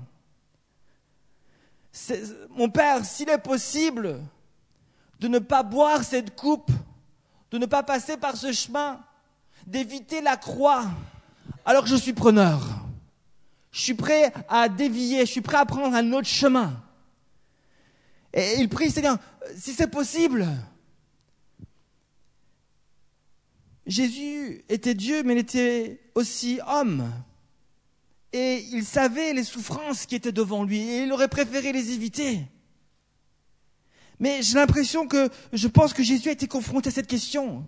mon 2.50 2.70
Père, 2.70 3.04
s'il 3.04 3.28
est 3.28 3.38
possible 3.38 4.20
de 5.20 5.28
ne 5.28 5.38
pas 5.38 5.62
boire 5.62 6.02
cette 6.02 6.34
coupe, 6.34 6.70
de 7.50 7.58
ne 7.58 7.66
pas 7.66 7.82
passer 7.82 8.16
par 8.16 8.36
ce 8.36 8.52
chemin, 8.52 9.00
d'éviter 9.66 10.20
la 10.20 10.36
croix, 10.36 10.84
alors 11.64 11.86
je 11.86 11.96
suis 11.96 12.12
preneur. 12.12 12.62
Je 13.70 13.80
suis 13.80 13.94
prêt 13.94 14.32
à 14.48 14.68
dévier, 14.68 15.20
je 15.20 15.32
suis 15.32 15.40
prêt 15.40 15.58
à 15.58 15.66
prendre 15.66 15.94
un 15.94 16.12
autre 16.12 16.26
chemin. 16.26 16.72
Et 18.38 18.60
il 18.60 18.68
prie, 18.68 18.88
Seigneur, 18.88 19.18
si 19.56 19.74
c'est 19.74 19.88
possible. 19.88 20.46
Jésus 23.84 24.64
était 24.68 24.94
Dieu, 24.94 25.24
mais 25.24 25.32
il 25.32 25.38
était 25.38 26.00
aussi 26.14 26.60
homme. 26.64 27.12
Et 28.32 28.64
il 28.70 28.84
savait 28.84 29.32
les 29.32 29.42
souffrances 29.42 30.06
qui 30.06 30.14
étaient 30.14 30.30
devant 30.30 30.62
lui, 30.62 30.78
et 30.78 31.02
il 31.02 31.12
aurait 31.12 31.26
préféré 31.26 31.72
les 31.72 31.90
éviter. 31.90 32.46
Mais 34.20 34.40
j'ai 34.42 34.54
l'impression 34.54 35.08
que 35.08 35.30
je 35.52 35.66
pense 35.66 35.92
que 35.92 36.04
Jésus 36.04 36.28
a 36.28 36.32
été 36.32 36.46
confronté 36.46 36.90
à 36.90 36.92
cette 36.92 37.08
question. 37.08 37.66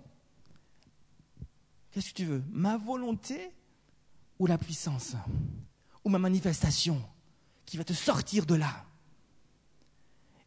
Qu'est-ce 1.91 2.11
que 2.11 2.15
tu 2.15 2.25
veux? 2.25 2.43
Ma 2.49 2.77
volonté 2.77 3.51
ou 4.39 4.47
la 4.47 4.57
puissance? 4.57 5.15
Ou 6.05 6.09
ma 6.09 6.19
manifestation 6.19 7.03
qui 7.65 7.75
va 7.75 7.83
te 7.83 7.93
sortir 7.93 8.45
de 8.45 8.55
là? 8.55 8.85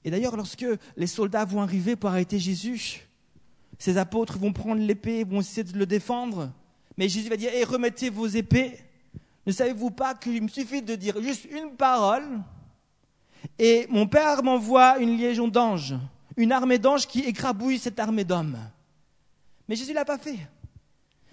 Et 0.04 0.10
d'ailleurs, 0.10 0.36
lorsque 0.36 0.66
les 0.96 1.06
soldats 1.06 1.44
vont 1.44 1.62
arriver 1.62 1.96
pour 1.96 2.10
arrêter 2.10 2.38
Jésus, 2.38 3.08
ces 3.78 3.96
apôtres 3.96 4.38
vont 4.38 4.52
prendre 4.52 4.80
l'épée, 4.80 5.24
vont 5.24 5.40
essayer 5.40 5.64
de 5.64 5.78
le 5.78 5.86
défendre. 5.86 6.52
Mais 6.96 7.08
Jésus 7.08 7.28
va 7.28 7.36
dire, 7.36 7.50
eh, 7.54 7.64
remettez 7.64 8.10
vos 8.10 8.26
épées. 8.26 8.78
Ne 9.46 9.52
savez-vous 9.52 9.90
pas 9.90 10.14
qu'il 10.14 10.42
me 10.42 10.48
suffit 10.48 10.82
de 10.82 10.94
dire 10.94 11.20
juste 11.22 11.46
une 11.50 11.76
parole 11.76 12.24
et 13.58 13.86
mon 13.90 14.06
Père 14.06 14.42
m'envoie 14.42 14.98
une 14.98 15.18
légion 15.18 15.48
d'anges, 15.48 15.94
une 16.36 16.52
armée 16.52 16.78
d'anges 16.78 17.06
qui 17.06 17.20
écrabouille 17.20 17.78
cette 17.78 17.98
armée 17.98 18.24
d'hommes. 18.24 18.58
Mais 19.68 19.76
Jésus 19.76 19.90
ne 19.90 19.96
l'a 19.96 20.04
pas 20.04 20.18
fait. 20.18 20.38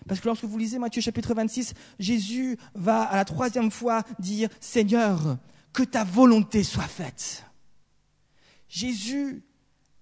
Parce 0.08 0.20
que 0.20 0.28
lorsque 0.28 0.46
vous 0.46 0.58
lisez 0.58 0.80
Matthieu 0.80 1.02
chapitre 1.02 1.34
26, 1.34 1.74
Jésus 2.00 2.58
va 2.74 3.04
à 3.04 3.16
la 3.16 3.26
troisième 3.26 3.72
fois 3.72 4.04
dire, 4.20 4.50
Seigneur, 4.60 5.38
que 5.74 5.84
ta 5.84 6.04
volonté 6.04 6.64
soit 6.64 6.84
faite. 6.84 7.46
Jésus 8.72 9.44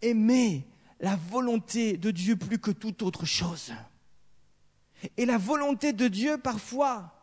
aimait 0.03 0.63
la 0.99 1.15
volonté 1.15 1.97
de 1.97 2.11
Dieu 2.11 2.35
plus 2.35 2.59
que 2.59 2.69
toute 2.69 3.01
autre 3.01 3.25
chose. 3.25 3.73
Et 5.17 5.25
la 5.25 5.39
volonté 5.39 5.91
de 5.91 6.07
Dieu, 6.07 6.37
parfois, 6.37 7.15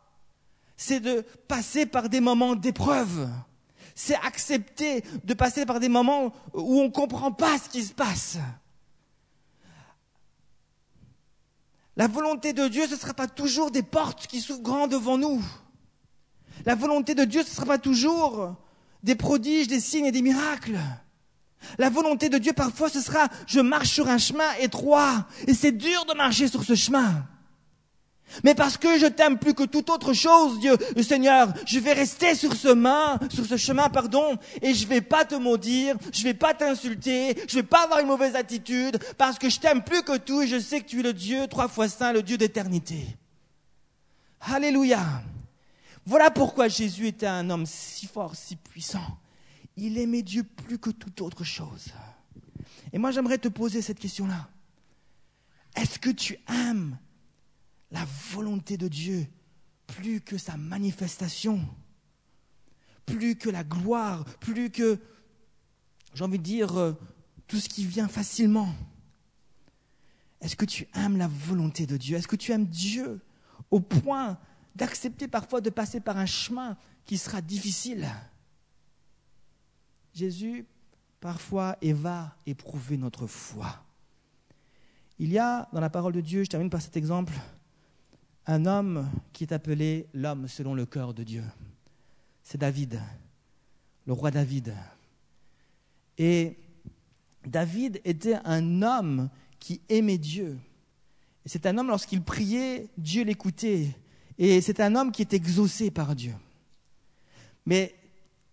c'est 0.77 0.99
de 0.99 1.21
passer 1.47 1.87
par 1.87 2.09
des 2.09 2.19
moments 2.19 2.57
d'épreuve. 2.57 3.31
C'est 3.95 4.17
accepter 4.17 5.05
de 5.23 5.35
passer 5.35 5.65
par 5.65 5.79
des 5.79 5.89
moments 5.89 6.35
où 6.53 6.81
on 6.81 6.85
ne 6.85 6.91
comprend 6.91 7.31
pas 7.31 7.59
ce 7.59 7.69
qui 7.69 7.85
se 7.85 7.95
passe. 7.95 8.39
La 11.97 12.09
volonté 12.09 12.55
de 12.55 12.67
Dieu, 12.67 12.89
ce 12.89 12.95
ne 12.95 12.99
sera 12.99 13.15
pas 13.15 13.29
toujours 13.29 13.71
des 13.71 13.85
portes 13.85 14.27
qui 14.27 14.41
s'ouvrent 14.41 14.63
grand 14.63 14.89
devant 14.89 15.17
nous. 15.17 15.43
La 16.65 16.75
volonté 16.75 17.15
de 17.15 17.25
Dieu, 17.25 17.45
ce 17.45 17.51
ne 17.51 17.55
sera 17.55 17.67
pas 17.67 17.79
toujours 17.79 18.57
des 19.05 19.15
prodiges, 19.15 19.69
des 19.69 19.81
signes 19.81 20.07
et 20.07 20.13
des 20.13 20.23
miracles. 20.23 20.81
La 21.79 21.91
volonté 21.91 22.29
de 22.29 22.39
Dieu, 22.39 22.53
parfois, 22.53 22.89
ce 22.89 23.01
sera, 23.01 23.29
je 23.47 23.61
marche 23.61 23.91
sur 23.91 24.09
un 24.09 24.19
chemin 24.19 24.51
étroit, 24.61 25.27
et 25.47 25.55
c'est 25.55 25.73
dur 25.73 26.05
de 26.07 26.15
marcher 26.15 26.49
sur 26.49 26.63
ce 26.63 26.75
chemin. 26.75 27.27
Mais 28.45 28.55
parce 28.55 28.77
que 28.77 28.99
je 28.99 29.07
t'aime 29.07 29.39
plus 29.39 29.55
que 29.55 29.63
toute 29.63 29.89
autre 29.89 30.13
chose, 30.13 30.59
Dieu, 30.59 30.77
Seigneur, 31.03 31.49
je 31.67 31.79
vais 31.79 31.93
rester 31.93 32.35
sur 32.35 32.55
ce 32.55 32.69
chemin, 32.69 33.19
sur 33.31 33.47
ce 33.47 33.57
chemin, 33.57 33.89
pardon, 33.89 34.37
et 34.63 34.75
je 34.75 34.87
vais 34.87 35.01
pas 35.01 35.25
te 35.25 35.35
maudire, 35.35 35.97
je 36.13 36.23
vais 36.23 36.35
pas 36.35 36.53
t'insulter, 36.53 37.37
je 37.49 37.55
vais 37.57 37.63
pas 37.63 37.85
avoir 37.85 38.01
une 38.01 38.09
mauvaise 38.09 38.35
attitude, 38.35 38.99
parce 39.17 39.39
que 39.39 39.49
je 39.49 39.61
t'aime 39.61 39.83
plus 39.83 40.03
que 40.03 40.17
tout 40.19 40.43
et 40.43 40.47
je 40.47 40.59
sais 40.59 40.81
que 40.81 40.87
tu 40.87 41.01
es 41.01 41.03
le 41.03 41.13
Dieu 41.13 41.47
trois 41.47 41.69
fois 41.69 41.89
saint, 41.89 42.13
le 42.13 42.23
Dieu 42.23 42.37
d'éternité. 42.37 43.07
Alléluia. 44.41 45.05
Voilà 46.05 46.31
pourquoi 46.31 46.69
Jésus 46.69 47.09
était 47.09 47.27
un 47.27 47.49
homme 47.51 47.67
si 47.67 48.07
fort, 48.07 48.35
si 48.35 48.57
puissant. 48.57 49.19
Il 49.77 49.99
aimait 49.99 50.23
Dieu 50.23 50.43
plus 50.43 50.79
que 50.79 50.91
toute 50.91 51.21
autre 51.21 51.45
chose. 51.45 51.93
Et 52.93 52.99
moi, 52.99 53.11
j'aimerais 53.11 53.39
te 53.39 53.49
poser 53.49 53.83
cette 53.83 53.99
question-là. 53.99 54.49
Est-ce 55.75 55.99
que 55.99 56.11
tu 56.11 56.39
aimes 56.49 56.99
la 57.91 58.05
volonté 58.31 58.77
de 58.77 58.89
Dieu 58.89 59.27
plus 59.87 60.21
que 60.21 60.39
sa 60.39 60.57
manifestation, 60.57 61.61
plus 63.05 63.37
que 63.37 63.51
la 63.51 63.63
gloire, 63.63 64.25
plus 64.41 64.71
que, 64.71 64.99
j'ai 66.15 66.25
envie 66.25 66.39
de 66.39 66.43
dire, 66.43 66.77
euh, 66.77 66.93
tout 67.47 67.59
ce 67.59 67.69
qui 67.69 67.85
vient 67.85 68.09
facilement? 68.09 68.75
Est-ce 70.41 70.57
que 70.57 70.65
tu 70.65 70.89
aimes 70.95 71.17
la 71.17 71.29
volonté 71.29 71.87
de 71.87 71.97
Dieu? 71.97 72.17
Est-ce 72.17 72.29
que 72.29 72.37
tu 72.37 72.53
aimes 72.53 72.67
Dieu 72.67 73.21
au 73.71 73.81
point 73.81 74.39
d'accepter 74.75 75.29
parfois 75.29 75.61
de 75.61 75.71
passer 75.71 76.01
par 76.01 76.17
un 76.17 76.27
chemin 76.27 76.77
qui 77.05 77.19
sera 77.19 77.41
difficile? 77.41 78.09
Jésus, 80.17 80.67
parfois, 81.21 81.77
et 81.83 81.93
va 81.93 82.35
éprouver 82.47 82.97
notre 82.97 83.27
foi. 83.27 83.85
Il 85.19 85.31
y 85.31 85.39
a 85.39 85.69
dans 85.75 85.81
la 85.81 85.91
parole 85.91 86.15
de 86.15 86.23
Dieu, 86.23 86.43
je 86.43 86.49
termine 86.49 86.71
par 86.71 86.81
cet 86.81 86.97
exemple, 86.97 87.35
un 88.47 88.65
homme 88.65 89.11
qui 89.35 89.45
est 89.45 89.53
appelé 89.53 90.07
l'homme 90.15 90.49
selon 90.49 90.75
le 90.75 90.87
cœur 90.87 91.13
de 91.13 91.23
Dieu. 91.23 91.45
C'est 92.43 92.59
David, 92.59 92.99
le 94.07 94.13
roi 94.15 94.31
David. 94.31 94.75
Et 96.17 96.57
David 97.45 98.01
était 98.05 98.39
un 98.45 98.83
homme 98.83 99.29
qui 99.59 99.83
aimait 99.91 100.19
Dieu. 100.19 100.59
Et 101.45 101.49
c'est 101.51 101.67
un 101.67 101.77
homme, 101.77 101.89
lorsqu'il 101.89 102.23
priait, 102.23 102.89
Dieu 102.97 103.23
l'écoutait. 103.23 103.95
Et 104.39 104.63
c'est 104.63 104.81
un 104.81 104.97
homme 104.97 105.13
qui 105.13 105.21
est 105.23 105.35
exaucé 105.35 105.91
par 105.91 106.15
Dieu. 106.17 106.35
Mais 107.67 107.95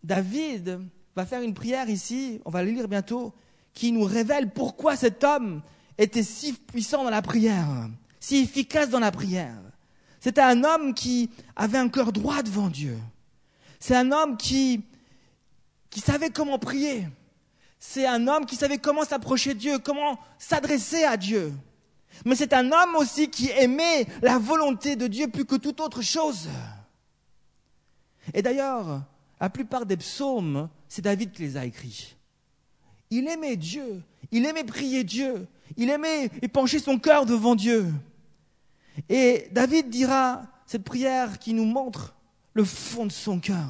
David 0.03 0.81
va 1.15 1.25
faire 1.25 1.41
une 1.41 1.53
prière 1.53 1.89
ici, 1.89 2.41
on 2.45 2.49
va 2.49 2.63
le 2.63 2.71
lire 2.71 2.87
bientôt, 2.87 3.33
qui 3.73 3.91
nous 3.91 4.03
révèle 4.03 4.51
pourquoi 4.51 4.95
cet 4.95 5.23
homme 5.23 5.61
était 5.97 6.23
si 6.23 6.53
puissant 6.53 7.03
dans 7.03 7.09
la 7.09 7.21
prière, 7.21 7.67
si 8.19 8.37
efficace 8.37 8.89
dans 8.89 8.99
la 8.99 9.11
prière. 9.11 9.57
C'était 10.19 10.41
un 10.41 10.63
homme 10.63 10.93
qui 10.93 11.29
avait 11.55 11.77
un 11.77 11.89
cœur 11.89 12.11
droit 12.11 12.41
devant 12.43 12.69
Dieu. 12.69 12.97
C'est 13.79 13.95
un 13.95 14.11
homme 14.11 14.37
qui, 14.37 14.83
qui 15.89 15.99
savait 15.99 16.29
comment 16.29 16.57
prier. 16.57 17.07
C'est 17.79 18.07
un 18.07 18.27
homme 18.27 18.45
qui 18.45 18.55
savait 18.55 18.77
comment 18.77 19.03
s'approcher 19.03 19.53
de 19.53 19.59
Dieu, 19.59 19.79
comment 19.79 20.17
s'adresser 20.39 21.03
à 21.03 21.17
Dieu. 21.17 21.53
Mais 22.23 22.35
c'est 22.35 22.53
un 22.53 22.71
homme 22.71 22.95
aussi 22.95 23.29
qui 23.29 23.49
aimait 23.49 24.07
la 24.21 24.37
volonté 24.37 24.95
de 24.95 25.07
Dieu 25.07 25.27
plus 25.27 25.45
que 25.45 25.55
toute 25.55 25.81
autre 25.81 26.01
chose. 26.01 26.47
Et 28.33 28.41
d'ailleurs, 28.41 29.01
la 29.41 29.49
plupart 29.49 29.85
des 29.85 29.97
psaumes, 29.97 30.69
c'est 30.93 31.01
David 31.01 31.31
qui 31.31 31.41
les 31.41 31.57
a 31.57 31.65
écrits. 31.65 32.15
Il 33.09 33.27
aimait 33.27 33.55
Dieu, 33.55 34.03
Il 34.31 34.45
aimait 34.45 34.63
prier 34.63 35.03
Dieu. 35.03 35.47
Il 35.75 35.89
aimait 35.89 36.29
épancher 36.43 36.77
son 36.77 36.99
cœur 36.99 37.25
devant 37.25 37.55
Dieu. 37.55 37.91
Et 39.09 39.47
David 39.53 39.89
dira 39.89 40.43
cette 40.67 40.83
prière 40.83 41.39
qui 41.39 41.55
nous 41.55 41.65
montre 41.65 42.13
le 42.53 42.63
fond 42.63 43.07
de 43.07 43.11
son 43.11 43.39
cœur. 43.39 43.67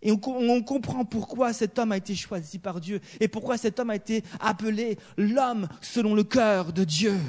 Et 0.00 0.12
on, 0.12 0.20
on, 0.24 0.62
comprend 0.62 1.04
pourquoi 1.04 1.52
cet 1.52 1.78
homme 1.78 1.92
a 1.92 1.98
été 1.98 2.14
choisi 2.14 2.58
par 2.58 2.80
Dieu 2.80 3.02
et 3.20 3.28
pourquoi 3.28 3.58
cet 3.58 3.78
homme 3.78 3.90
a 3.90 3.96
été 3.96 4.24
appelé 4.40 4.96
l'homme 5.18 5.68
selon 5.82 6.14
le 6.14 6.24
cœur 6.24 6.72
de 6.72 6.84
Dieu. 6.84 7.20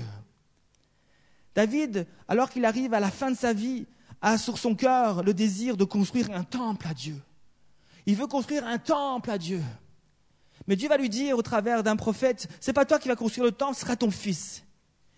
David, 1.53 2.07
alors 2.29 2.49
qu'il 2.49 2.63
arrive 2.63 2.93
à 2.93 3.01
la 3.01 3.11
fin 3.11 3.29
de 3.29 3.35
sa 3.35 3.51
vie, 3.51 3.87
a 4.21 4.37
sur 4.37 4.57
son 4.57 4.73
cœur 4.73 5.21
le 5.21 5.33
désir 5.33 5.75
de 5.75 5.83
construire 5.83 6.31
un 6.31 6.45
temple 6.45 6.87
à 6.87 6.93
Dieu. 6.93 7.21
Il 8.05 8.15
veut 8.15 8.27
construire 8.27 8.65
un 8.67 8.77
temple 8.77 9.31
à 9.31 9.38
Dieu. 9.38 9.62
Mais 10.67 10.75
Dieu 10.75 10.89
va 10.89 10.97
lui 10.97 11.09
dire 11.09 11.38
au 11.38 11.41
travers 11.41 11.83
d'un 11.83 11.95
prophète, 11.95 12.47
c'est 12.59 12.74
pas 12.74 12.85
toi 12.85 13.00
qui 13.00 13.07
vas 13.07 13.15
construire 13.15 13.45
le 13.45 13.51
temple, 13.51 13.75
ce 13.75 13.81
sera 13.81 13.95
ton 13.95 14.12
fils. 14.12 14.63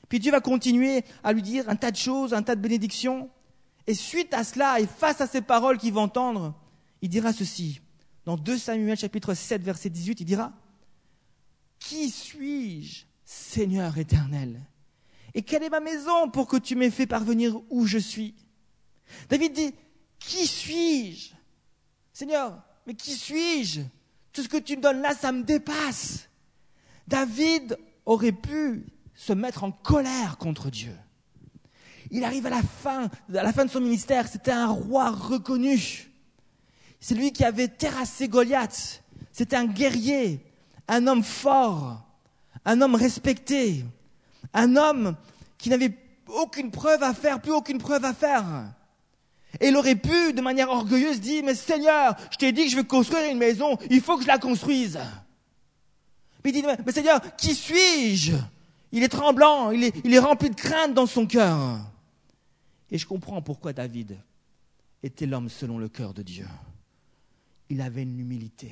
Puis 0.10 0.20
Dieu 0.20 0.32
va 0.32 0.42
continuer 0.42 1.04
à 1.24 1.34
lui 1.34 1.42
dire 1.42 1.70
un 1.70 1.76
tas 1.76 1.92
de 1.92 1.98
choses, 1.98 2.34
un 2.34 2.44
tas 2.44 2.56
de 2.56 2.62
bénédictions. 2.62 3.30
Et 3.88 3.94
suite 3.94 4.34
à 4.34 4.44
cela, 4.44 4.80
et 4.80 4.88
face 4.88 5.22
à 5.22 5.28
ces 5.28 5.42
paroles 5.42 5.78
qu'il 5.78 5.94
va 5.94 6.02
entendre, 6.02 6.54
il 7.02 7.10
dira 7.10 7.34
ceci. 7.34 7.82
Dans 8.26 8.38
2 8.38 8.58
Samuel 8.58 8.98
chapitre 8.98 9.34
7 9.34 9.62
verset 9.62 9.90
18, 9.90 10.22
il 10.22 10.26
dira, 10.26 10.52
Qui 11.80 12.10
suis-je, 12.10 13.06
Seigneur 13.24 13.98
éternel? 13.98 14.62
Et 15.34 15.42
quelle 15.42 15.64
est 15.64 15.70
ma 15.70 15.80
maison 15.80 16.30
pour 16.30 16.48
que 16.48 16.58
tu 16.58 16.76
m'aies 16.76 16.92
fait 16.92 17.08
parvenir 17.08 17.62
où 17.70 17.86
je 17.86 17.98
suis? 17.98 18.36
David 19.30 19.54
dit, 19.54 19.74
Qui 20.20 20.48
suis-je? 20.48 21.34
Seigneur, 22.12 22.62
mais 22.88 22.96
qui 22.96 23.12
suis-je? 23.12 23.82
Tout 24.32 24.42
ce 24.42 24.48
que 24.48 24.58
tu 24.58 24.78
me 24.78 24.82
donnes 24.82 25.02
là, 25.02 25.14
ça 25.14 25.34
me 25.34 25.44
dépasse. 25.44 26.30
David 27.06 27.78
aurait 28.06 28.32
pu 28.32 28.86
se 29.14 29.34
mettre 29.34 29.66
en 29.66 29.72
colère 29.72 30.38
contre 30.38 30.72
Dieu. 30.72 30.96
Il 32.12 32.24
arrive 32.24 32.46
à 32.46 32.50
la 32.50 32.62
fin, 32.64 33.10
de 33.28 33.70
son 33.70 33.82
ministère, 33.82 34.30
c'était 34.30 34.52
un 34.52 34.68
roi 34.68 35.10
reconnu. 35.10 36.10
C'est 37.02 37.16
lui 37.16 37.34
qui 37.34 37.44
avait 37.44 37.68
terrassé 37.68 38.30
Goliath. 38.30 39.04
C'était 39.34 39.58
un 39.58 39.66
guerrier, 39.66 40.40
un 40.88 41.08
homme 41.08 41.24
fort, 41.24 42.06
un 42.64 42.82
homme 42.82 42.96
respecté, 42.96 43.84
un 44.54 44.78
homme 44.78 45.18
qui 45.58 45.70
n'avait 45.70 45.94
aucune 46.28 46.72
preuve 46.72 47.04
à 47.04 47.14
faire, 47.14 47.42
plus 47.42 47.52
aucune 47.52 47.80
preuve 47.80 48.06
à 48.06 48.14
faire. 48.14 48.46
Et 49.60 49.70
il 49.70 49.76
aurait 49.76 49.96
pu, 49.96 50.34
de 50.34 50.42
manière 50.42 50.70
orgueilleuse, 50.70 51.20
dire, 51.20 51.44
mais 51.44 51.56
Seigneur, 51.56 52.16
je 52.32 52.38
t'ai 52.38 52.52
dit 52.52 52.66
que 52.66 52.72
je 52.72 52.76
vais 52.76 52.84
construire 52.84 53.32
une 53.32 53.38
maison, 53.38 53.78
il 53.90 54.02
faut 54.02 54.18
que 54.18 54.24
je 54.24 54.28
la 54.28 54.38
construise. 54.38 55.00
Mais 56.44 56.52
il 56.52 56.54
dit, 56.54 56.64
mais 56.86 56.92
Seigneur, 56.92 57.20
qui 57.36 57.56
suis-je? 57.56 58.34
Il 58.92 59.04
est 59.04 59.10
tremblant, 59.10 59.72
il 59.72 59.84
est, 59.84 59.96
il 60.06 60.14
est 60.14 60.20
rempli 60.20 60.50
de 60.50 60.56
crainte 60.56 60.94
dans 60.94 61.08
son 61.08 61.26
cœur. 61.26 61.80
Et 62.90 62.98
je 62.98 63.06
comprends 63.06 63.42
pourquoi 63.42 63.74
David 63.74 64.18
était 65.04 65.26
l'homme 65.26 65.50
selon 65.50 65.78
le 65.78 65.90
cœur 65.90 66.14
de 66.14 66.22
Dieu. 66.22 66.48
Il 67.70 67.82
avait 67.82 68.04
une 68.04 68.20
humilité, 68.20 68.72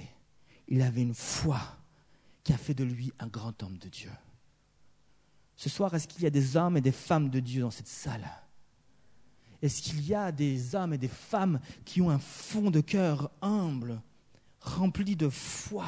il 0.68 0.82
avait 0.82 1.01
une 1.01 1.13
foi 1.13 1.60
qui 2.44 2.54
a 2.54 2.58
fait 2.58 2.74
de 2.74 2.84
lui 2.84 3.12
un 3.20 3.27
grand 3.27 3.62
homme 3.63 3.77
de 3.77 3.89
Dieu. 3.89 4.12
Ce 5.58 5.70
soir, 5.70 5.94
est-ce 5.94 6.08
qu'il 6.08 6.24
y 6.24 6.27
a 6.27 6.30
des 6.30 6.56
hommes 6.56 6.77
et 6.77 6.82
des 6.82 6.92
femmes 6.92 7.30
de 7.30 7.39
Dieu 7.39 7.62
dans 7.62 7.72
cette 7.72 7.88
salle? 7.88 8.30
Est-ce 9.65 9.81
qu'il 9.81 10.05
y 10.05 10.13
a 10.13 10.31
des 10.31 10.75
hommes 10.75 10.93
et 10.93 10.98
des 11.00 11.07
femmes 11.07 11.60
qui 11.86 12.00
ont 12.00 12.12
un 12.12 12.19
fond 12.19 12.69
de 12.69 12.81
cœur 12.81 13.31
humble, 13.41 14.00
rempli 14.62 15.15
de 15.15 15.27
foi, 15.27 15.88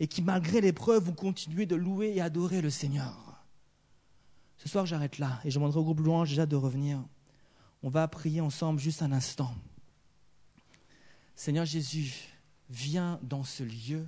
et 0.00 0.06
qui, 0.06 0.22
malgré 0.22 0.62
l'épreuve, 0.62 1.04
vont 1.04 1.12
continuer 1.12 1.66
de 1.66 1.76
louer 1.76 2.14
et 2.16 2.22
adorer 2.22 2.62
le 2.62 2.70
Seigneur? 2.70 3.44
Ce 4.56 4.70
soir, 4.70 4.86
j'arrête 4.86 5.18
là 5.18 5.38
et 5.44 5.50
je 5.50 5.56
demanderai 5.58 5.80
au 5.80 5.84
groupe 5.84 6.00
louange 6.00 6.30
déjà 6.30 6.46
de 6.46 6.56
revenir. 6.56 6.98
On 7.82 7.90
va 7.90 8.08
prier 8.08 8.40
ensemble 8.40 8.80
juste 8.80 9.02
un 9.02 9.12
instant. 9.12 9.54
Seigneur 11.36 11.66
Jésus, 11.66 12.14
viens 12.70 13.20
dans 13.22 13.44
ce 13.44 13.64
lieu 13.64 14.06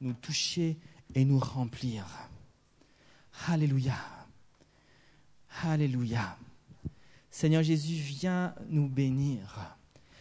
nous 0.00 0.14
toucher 0.14 0.78
et 1.16 1.24
nous 1.24 1.40
remplir. 1.40 2.06
Alléluia. 3.48 3.96
Alléluia. 5.64 6.38
Seigneur 7.30 7.62
Jésus, 7.62 7.94
viens 7.94 8.54
nous 8.68 8.88
bénir. 8.88 9.76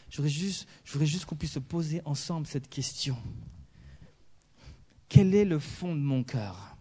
Je 0.10 0.18
voudrais 0.18 0.30
juste, 0.30 1.25
qu'on 1.25 1.36
puisse 1.36 1.54
se 1.54 1.60
poser 1.60 2.01
ensemble 2.06 2.48
cette 2.48 2.70
question. 2.70 3.18
Quel 5.08 5.34
est 5.34 5.45
le 5.45 5.60
fond 5.60 5.95
de 5.95 6.02
mon 6.02 6.24
cœur? 6.24 6.78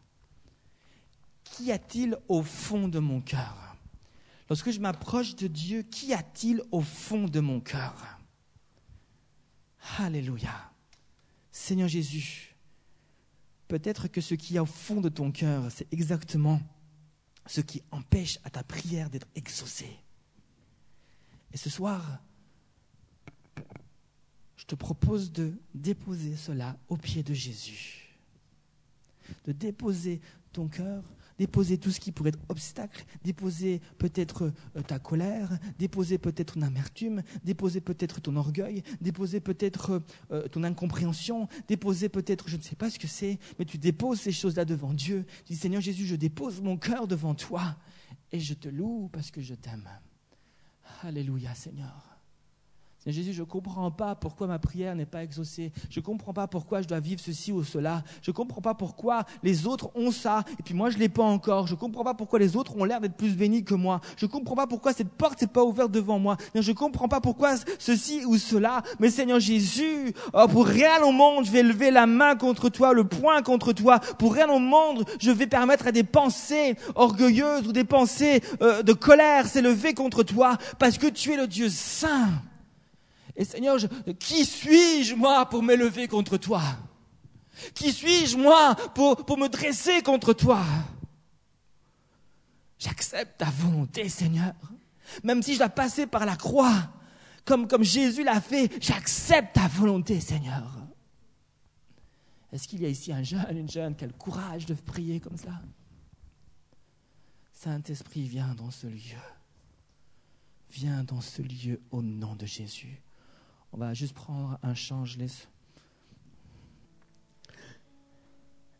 Qu'y 1.44 1.72
a-t-il 1.72 2.16
au 2.28 2.42
fond 2.42 2.88
de 2.88 2.98
mon 2.98 3.20
cœur? 3.20 3.76
Lorsque 4.48 4.70
je 4.70 4.80
m'approche 4.80 5.34
de 5.34 5.46
Dieu, 5.46 5.82
qu'y 5.82 6.14
a-t-il 6.14 6.62
au 6.70 6.80
fond 6.80 7.24
de 7.24 7.40
mon 7.40 7.60
cœur? 7.60 8.18
Alléluia. 9.98 10.70
Seigneur 11.50 11.88
Jésus, 11.88 12.54
peut-être 13.66 14.08
que 14.08 14.20
ce 14.20 14.34
qui 14.34 14.54
y 14.54 14.58
a 14.58 14.62
au 14.62 14.66
fond 14.66 15.00
de 15.00 15.08
ton 15.08 15.32
cœur, 15.32 15.70
c'est 15.70 15.92
exactement 15.92 16.60
ce 17.46 17.60
qui 17.60 17.82
empêche 17.90 18.38
à 18.44 18.50
ta 18.50 18.62
prière 18.62 19.10
d'être 19.10 19.26
exaucée. 19.34 19.98
Et 21.52 21.56
ce 21.56 21.70
soir, 21.70 22.22
je 24.56 24.64
te 24.64 24.74
propose 24.74 25.32
de 25.32 25.52
déposer 25.74 26.36
cela 26.36 26.76
au 26.88 26.96
pied 26.96 27.22
de 27.22 27.34
Jésus. 27.34 28.16
De 29.46 29.52
déposer 29.52 30.20
ton 30.52 30.68
cœur 30.68 31.02
déposer 31.38 31.78
tout 31.78 31.90
ce 31.90 32.00
qui 32.00 32.12
pourrait 32.12 32.30
être 32.30 32.38
obstacle, 32.48 33.04
déposer 33.24 33.80
peut-être 33.98 34.52
euh, 34.76 34.82
ta 34.82 34.98
colère, 34.98 35.58
déposer 35.78 36.18
peut-être 36.18 36.54
ton 36.54 36.62
amertume, 36.62 37.22
déposer 37.44 37.80
peut-être 37.80 38.20
ton 38.20 38.36
orgueil, 38.36 38.82
déposer 39.00 39.40
peut-être 39.40 40.02
euh, 40.32 40.48
ton 40.48 40.64
incompréhension, 40.64 41.48
déposer 41.68 42.08
peut-être, 42.08 42.48
je 42.48 42.56
ne 42.56 42.62
sais 42.62 42.76
pas 42.76 42.90
ce 42.90 42.98
que 42.98 43.06
c'est, 43.06 43.38
mais 43.58 43.64
tu 43.64 43.78
déposes 43.78 44.20
ces 44.20 44.32
choses-là 44.32 44.64
devant 44.64 44.92
Dieu. 44.92 45.24
Tu 45.44 45.52
dis, 45.52 45.58
Seigneur 45.58 45.80
Jésus, 45.80 46.06
je 46.06 46.16
dépose 46.16 46.60
mon 46.60 46.76
cœur 46.76 47.06
devant 47.06 47.34
toi 47.34 47.76
et 48.32 48.40
je 48.40 48.54
te 48.54 48.68
loue 48.68 49.08
parce 49.12 49.30
que 49.30 49.40
je 49.40 49.54
t'aime. 49.54 49.88
Alléluia, 51.02 51.54
Seigneur. 51.54 52.17
Jésus, 53.12 53.32
je 53.32 53.40
ne 53.40 53.46
comprends 53.46 53.90
pas 53.90 54.14
pourquoi 54.14 54.46
ma 54.46 54.58
prière 54.58 54.94
n'est 54.94 55.06
pas 55.06 55.22
exaucée. 55.22 55.72
Je 55.90 56.00
ne 56.00 56.04
comprends 56.04 56.32
pas 56.32 56.46
pourquoi 56.46 56.82
je 56.82 56.88
dois 56.88 57.00
vivre 57.00 57.20
ceci 57.24 57.52
ou 57.52 57.64
cela. 57.64 58.02
Je 58.22 58.30
ne 58.30 58.34
comprends 58.34 58.60
pas 58.60 58.74
pourquoi 58.74 59.24
les 59.42 59.66
autres 59.66 59.90
ont 59.94 60.10
ça 60.10 60.44
et 60.58 60.62
puis 60.62 60.74
moi 60.74 60.90
je 60.90 60.96
ne 60.96 61.00
l'ai 61.00 61.08
pas 61.08 61.22
encore. 61.22 61.66
Je 61.66 61.74
ne 61.74 61.78
comprends 61.78 62.04
pas 62.04 62.14
pourquoi 62.14 62.38
les 62.38 62.56
autres 62.56 62.76
ont 62.76 62.84
l'air 62.84 63.00
d'être 63.00 63.16
plus 63.16 63.36
bénis 63.36 63.64
que 63.64 63.74
moi. 63.74 64.00
Je 64.16 64.26
ne 64.26 64.30
comprends 64.30 64.56
pas 64.56 64.66
pourquoi 64.66 64.92
cette 64.92 65.10
porte 65.10 65.40
n'est 65.40 65.48
pas 65.48 65.64
ouverte 65.64 65.90
devant 65.90 66.18
moi. 66.18 66.36
Je 66.54 66.70
ne 66.70 66.76
comprends 66.76 67.08
pas 67.08 67.20
pourquoi 67.20 67.54
ceci 67.78 68.24
ou 68.26 68.36
cela. 68.36 68.82
Mais 68.98 69.10
Seigneur 69.10 69.40
Jésus, 69.40 70.12
oh, 70.34 70.46
pour 70.48 70.66
rien 70.66 71.02
au 71.02 71.12
monde, 71.12 71.46
je 71.46 71.50
vais 71.50 71.62
lever 71.62 71.90
la 71.90 72.06
main 72.06 72.36
contre 72.36 72.68
toi, 72.68 72.92
le 72.92 73.04
poing 73.04 73.42
contre 73.42 73.72
toi. 73.72 74.00
Pour 74.18 74.34
rien 74.34 74.48
au 74.48 74.58
monde, 74.58 75.04
je 75.18 75.30
vais 75.30 75.46
permettre 75.46 75.86
à 75.86 75.92
des 75.92 76.04
pensées 76.04 76.76
orgueilleuses 76.94 77.66
ou 77.66 77.72
des 77.72 77.84
pensées 77.84 78.42
euh, 78.60 78.82
de 78.82 78.92
colère 78.92 79.46
s'élever 79.46 79.94
contre 79.94 80.22
toi 80.22 80.58
parce 80.78 80.98
que 80.98 81.06
tu 81.06 81.32
es 81.32 81.36
le 81.36 81.46
Dieu 81.46 81.68
saint. 81.68 82.28
Et 83.38 83.44
Seigneur, 83.44 83.78
qui 84.18 84.44
suis-je 84.44 85.14
moi 85.14 85.48
pour 85.48 85.62
m'élever 85.62 86.08
contre 86.08 86.36
toi? 86.38 86.60
Qui 87.72 87.92
suis-je 87.92 88.36
moi 88.36 88.74
pour, 88.96 89.38
me 89.38 89.48
dresser 89.48 90.02
contre 90.02 90.32
toi? 90.32 90.60
J'accepte 92.80 93.38
ta 93.38 93.46
volonté, 93.46 94.08
Seigneur. 94.08 94.54
Même 95.22 95.40
si 95.40 95.54
je 95.54 95.58
dois 95.58 95.68
passer 95.68 96.08
par 96.08 96.26
la 96.26 96.34
croix, 96.34 96.90
comme, 97.44 97.68
comme 97.68 97.84
Jésus 97.84 98.24
l'a 98.24 98.40
fait, 98.40 98.72
j'accepte 98.82 99.54
ta 99.54 99.68
volonté, 99.68 100.20
Seigneur. 100.20 100.68
Est-ce 102.52 102.66
qu'il 102.66 102.82
y 102.82 102.86
a 102.86 102.88
ici 102.88 103.12
un 103.12 103.22
jeune, 103.22 103.46
une 103.56 103.70
jeune? 103.70 103.94
Qui 103.94 104.02
a 104.02 104.08
le 104.08 104.14
courage 104.14 104.66
de 104.66 104.74
prier 104.74 105.20
comme 105.20 105.36
ça 105.36 105.62
Saint-Esprit, 107.52 108.22
viens 108.22 108.54
dans 108.56 108.72
ce 108.72 108.88
lieu. 108.88 109.22
Viens 110.70 111.04
dans 111.04 111.20
ce 111.20 111.42
lieu 111.42 111.80
au 111.92 112.02
nom 112.02 112.34
de 112.34 112.44
Jésus. 112.44 113.00
On 113.72 113.78
va 113.78 113.94
juste 113.94 114.14
prendre 114.14 114.58
un 114.62 114.74
laisse. 115.18 115.48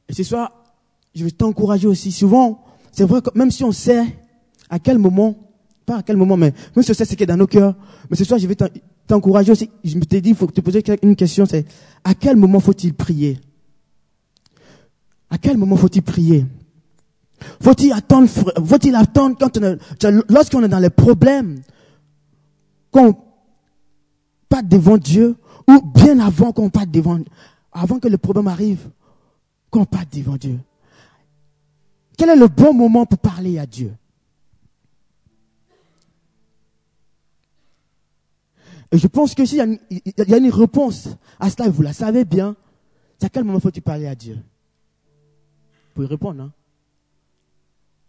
Et 0.08 0.14
ce 0.14 0.22
soir, 0.22 0.52
je 1.14 1.24
vais 1.24 1.30
t'encourager 1.30 1.86
aussi. 1.86 2.10
Souvent, 2.10 2.64
c'est 2.92 3.04
vrai 3.04 3.20
que 3.20 3.36
même 3.36 3.50
si 3.50 3.64
on 3.64 3.72
sait 3.72 4.04
à 4.70 4.78
quel 4.78 4.98
moment, 4.98 5.36
pas 5.84 5.98
à 5.98 6.02
quel 6.02 6.16
moment, 6.16 6.36
mais 6.36 6.52
même 6.74 6.82
si 6.82 6.90
on 6.90 6.94
sait 6.94 7.04
ce 7.04 7.14
qui 7.14 7.22
est 7.22 7.26
dans 7.26 7.36
nos 7.36 7.46
cœurs, 7.46 7.74
mais 8.10 8.16
ce 8.16 8.24
soir, 8.24 8.38
je 8.38 8.46
vais 8.46 8.56
t'encourager 9.06 9.52
aussi. 9.52 9.70
Je 9.84 9.96
me 9.96 10.04
t'ai 10.04 10.20
dit, 10.20 10.30
il 10.30 10.34
faut 10.34 10.46
te 10.46 10.60
poser 10.60 10.82
une 11.02 11.16
question, 11.16 11.44
c'est 11.44 11.66
à 12.04 12.14
quel 12.14 12.36
moment 12.36 12.60
faut-il 12.60 12.94
prier? 12.94 13.40
À 15.30 15.36
quel 15.36 15.58
moment 15.58 15.76
faut-il 15.76 16.02
prier? 16.02 16.46
Faut-il 17.62 17.92
attendre, 17.92 18.28
faut-il 18.28 18.94
attendre 18.94 19.36
quand 19.38 19.58
on 19.58 19.78
lorsqu'on 20.28 20.62
est 20.64 20.68
dans 20.68 20.78
les 20.78 20.90
problèmes, 20.90 21.60
qu'on 22.90 23.16
pas 24.48 24.62
devant 24.62 24.98
Dieu, 24.98 25.36
ou 25.68 25.80
bien 25.80 26.18
avant 26.20 26.52
qu'on 26.52 26.70
parte 26.70 26.90
devant, 26.90 27.20
avant 27.72 27.98
que 27.98 28.08
le 28.08 28.18
problème 28.18 28.48
arrive, 28.48 28.90
qu'on 29.70 29.84
parte 29.84 30.14
devant 30.14 30.36
Dieu. 30.36 30.58
Quel 32.16 32.30
est 32.30 32.36
le 32.36 32.48
bon 32.48 32.72
moment 32.72 33.06
pour 33.06 33.18
parler 33.18 33.58
à 33.58 33.66
Dieu? 33.66 33.94
Et 38.90 38.98
je 38.98 39.06
pense 39.06 39.34
que 39.34 39.44
s'il 39.44 39.58
y, 39.90 40.02
y 40.30 40.34
a 40.34 40.38
une 40.38 40.50
réponse 40.50 41.08
à 41.38 41.50
cela, 41.50 41.68
vous 41.68 41.82
la 41.82 41.92
savez 41.92 42.24
bien, 42.24 42.56
c'est 43.18 43.26
à 43.26 43.28
quel 43.28 43.44
moment 43.44 43.60
faut-il 43.60 43.82
parler 43.82 44.06
à 44.06 44.14
Dieu? 44.14 44.34
Vous 44.34 45.94
pouvez 45.94 46.06
répondre, 46.06 46.42
hein? 46.42 46.52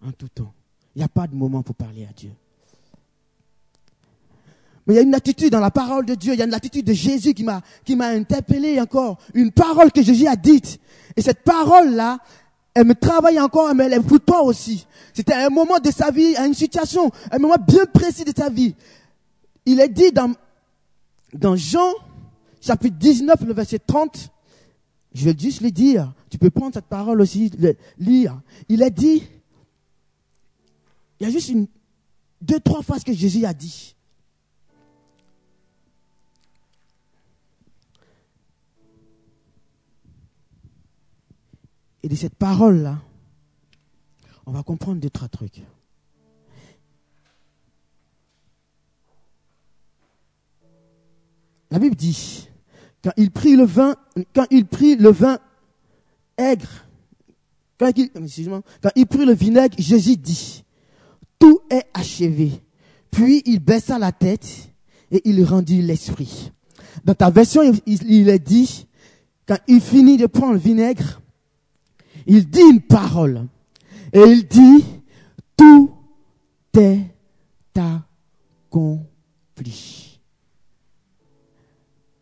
En 0.01 0.11
tout 0.13 0.29
temps. 0.29 0.53
Il 0.95 0.99
n'y 0.99 1.03
a 1.03 1.09
pas 1.09 1.27
de 1.27 1.35
moment 1.35 1.61
pour 1.61 1.75
parler 1.75 2.05
à 2.05 2.13
Dieu. 2.13 2.31
Mais 4.89 4.95
il 4.95 4.97
y 4.97 5.01
a 5.01 5.03
une 5.03 5.13
attitude 5.13 5.51
dans 5.51 5.59
la 5.59 5.69
parole 5.69 6.03
de 6.03 6.15
Dieu, 6.15 6.33
il 6.33 6.39
y 6.39 6.41
a 6.41 6.45
une 6.45 6.53
attitude 6.55 6.83
de 6.83 6.93
Jésus 6.93 7.35
qui 7.35 7.43
m'a, 7.43 7.61
qui 7.85 7.95
m'a 7.95 8.07
interpellé 8.07 8.81
encore. 8.81 9.19
Une 9.35 9.51
parole 9.51 9.91
que 9.91 10.01
Jésus 10.01 10.25
a 10.25 10.35
dite. 10.35 10.79
Et 11.15 11.21
cette 11.21 11.43
parole-là, 11.43 12.17
elle 12.73 12.87
me 12.87 12.95
travaille 12.95 13.39
encore, 13.39 13.75
mais 13.75 13.83
elle 13.83 14.01
pour 14.01 14.19
toi 14.19 14.41
aussi. 14.41 14.87
C'était 15.13 15.35
un 15.35 15.49
moment 15.49 15.77
de 15.77 15.91
sa 15.91 16.09
vie, 16.09 16.35
une 16.37 16.55
situation, 16.55 17.11
un 17.31 17.37
moment 17.37 17.57
bien 17.67 17.85
précis 17.85 18.25
de 18.25 18.33
sa 18.35 18.49
vie. 18.49 18.73
Il 19.63 19.79
est 19.79 19.89
dit 19.89 20.11
dans, 20.11 20.33
dans 21.35 21.55
Jean, 21.55 21.93
chapitre 22.59 22.97
19, 22.97 23.41
le 23.45 23.53
verset 23.53 23.77
30, 23.77 24.31
je 25.13 25.23
vais 25.23 25.37
juste 25.37 25.61
le 25.61 25.69
dire. 25.69 26.11
Tu 26.31 26.39
peux 26.39 26.49
prendre 26.49 26.73
cette 26.73 26.87
parole 26.87 27.21
aussi, 27.21 27.51
le, 27.59 27.75
lire. 27.99 28.41
Il 28.69 28.81
est 28.81 28.89
dit, 28.89 29.21
il 31.19 31.27
y 31.27 31.29
a 31.29 31.31
juste 31.31 31.49
une, 31.49 31.67
deux, 32.41 32.59
trois 32.59 32.81
phrases 32.81 33.03
que 33.03 33.13
Jésus 33.13 33.45
a 33.45 33.53
dit. 33.53 33.93
Et 42.03 42.07
de 42.09 42.15
cette 42.15 42.35
parole-là, 42.35 42.99
on 44.45 44.51
va 44.51 44.63
comprendre 44.63 44.99
deux, 45.01 45.09
trois 45.09 45.27
trucs. 45.27 45.61
La 51.71 51.79
Bible 51.79 51.95
dit, 51.95 52.47
quand 53.03 53.11
il 53.17 53.31
prit 53.31 53.55
le 53.55 53.65
vin, 53.65 53.95
quand 54.33 54.45
il 54.49 54.65
prit 54.65 54.95
le 54.95 55.11
vin 55.11 55.39
aigre, 56.37 56.85
quand 57.77 57.91
il, 57.95 58.09
prit 59.07 59.25
le 59.25 59.33
vinaigre, 59.33 59.75
Jésus 59.77 60.17
dit, 60.17 60.63
tout 61.37 61.59
est 61.69 61.85
achevé. 61.93 62.51
Puis 63.11 63.41
il 63.45 63.59
baissa 63.59 63.97
la 63.99 64.11
tête 64.11 64.71
et 65.11 65.21
il 65.29 65.43
rendit 65.45 65.81
l'esprit. 65.81 66.51
Dans 67.05 67.13
ta 67.13 67.29
version, 67.29 67.61
il- 67.85 68.03
il 68.11 68.29
est 68.29 68.39
dit, 68.39 68.85
quand 69.47 69.57
il 69.67 69.79
finit 69.79 70.17
de 70.17 70.25
prendre 70.25 70.53
le 70.53 70.59
vinaigre, 70.59 71.18
il 72.27 72.49
dit 72.49 72.61
une 72.61 72.81
parole. 72.81 73.47
Et 74.13 74.21
il 74.21 74.47
dit, 74.47 74.85
tout 75.57 75.91
est 76.77 77.05
accompli. 78.69 80.19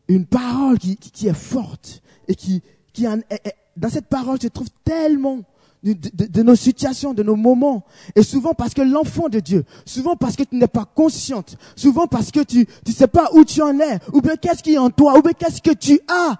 Une 0.08 0.26
parole 0.26 0.78
qui, 0.80 1.28
est 1.28 1.34
forte 1.34 2.02
et 2.28 2.36
qui, 2.36 2.62
en- 3.08 3.20
est- 3.30 3.56
dans 3.76 3.90
cette 3.90 4.08
parole 4.08 4.42
se 4.42 4.48
trouve 4.48 4.68
tellement 4.86 5.42
de 5.84 6.44
nos 6.44 6.56
situations, 6.56 7.14
de 7.14 7.24
nos 7.24 7.36
moments. 7.36 7.86
Et 8.16 8.24
souvent 8.24 8.54
parce 8.54 8.74
que 8.74 8.82
l'enfant 8.82 9.30
de 9.30 9.40
Dieu, 9.40 9.64
souvent 9.86 10.16
parce 10.16 10.36
que 10.36 10.44
tu 10.44 10.56
n'es 10.56 10.68
pas 10.68 10.86
consciente, 10.86 11.58
souvent 11.76 12.08
parce 12.08 12.32
que 12.32 12.42
tu 12.44 12.68
ne 12.88 12.92
sais 12.92 13.08
pas 13.08 13.30
où 13.34 13.44
tu 13.46 13.62
en 13.62 13.80
es, 13.80 14.00
ou 14.14 14.22
bien 14.22 14.36
qu'est-ce 14.38 14.64
qui 14.64 14.74
est 14.74 14.78
en 14.78 14.90
toi, 14.90 15.18
ou 15.18 15.22
bien 15.22 15.34
qu'est-ce 15.34 15.62
que 15.62 15.74
tu 15.74 16.00
as, 16.08 16.36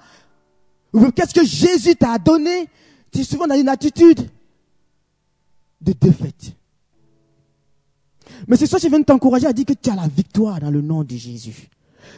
ou 0.94 1.00
bien 1.02 1.12
qu'est-ce 1.12 1.34
que 1.34 1.46
Jésus 1.46 1.96
t'a 1.96 2.18
donné, 2.18 2.68
tu 3.12 3.20
es 3.20 3.24
souvent 3.24 3.48
dans 3.48 3.56
une 3.56 3.70
attitude 3.70 4.30
de 5.82 5.94
défaite. 5.94 6.54
Mais 8.48 8.58
ça 8.58 8.78
que 8.78 8.84
je 8.84 8.88
viens 8.88 9.00
de 9.00 9.06
t'encourager 9.06 9.48
à 9.48 9.54
dire 9.54 9.66
que 9.66 9.74
tu 9.74 9.90
as 9.90 9.96
la 9.96 10.08
victoire 10.08 10.60
dans 10.60 10.70
le 10.70 10.82
nom 10.82 11.04
de 11.04 11.16
Jésus. 11.16 11.70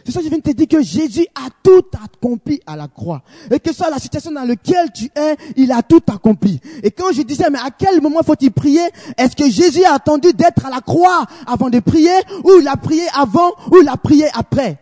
Ça 0.07 0.19
que 0.19 0.25
je 0.25 0.29
viens 0.29 0.37
de 0.37 0.43
te 0.43 0.51
dire 0.51 0.67
que 0.67 0.81
Jésus 0.81 1.25
a 1.35 1.49
tout 1.63 1.85
accompli 2.03 2.59
à 2.65 2.75
la 2.75 2.87
croix. 2.87 3.21
Et 3.51 3.59
que 3.59 3.73
ça, 3.73 3.89
la 3.89 3.99
situation 3.99 4.31
dans 4.31 4.43
laquelle 4.43 4.91
tu 4.93 5.05
es, 5.15 5.35
il 5.55 5.71
a 5.71 5.81
tout 5.81 6.01
accompli. 6.11 6.59
Et 6.83 6.91
quand 6.91 7.11
je 7.13 7.21
disais, 7.21 7.49
mais 7.49 7.59
à 7.59 7.69
quel 7.71 8.01
moment 8.01 8.21
faut-il 8.23 8.51
prier? 8.51 8.81
Est-ce 9.17 9.35
que 9.35 9.49
Jésus 9.49 9.83
a 9.83 9.93
attendu 9.93 10.33
d'être 10.33 10.65
à 10.65 10.69
la 10.69 10.81
croix 10.81 11.25
avant 11.45 11.69
de 11.69 11.79
prier? 11.79 12.17
Ou 12.43 12.59
il 12.59 12.67
a 12.67 12.77
prié 12.77 13.03
avant 13.13 13.51
Ou 13.71 13.79
il 13.81 13.87
a 13.87 13.97
prié 13.97 14.25
après? 14.33 14.79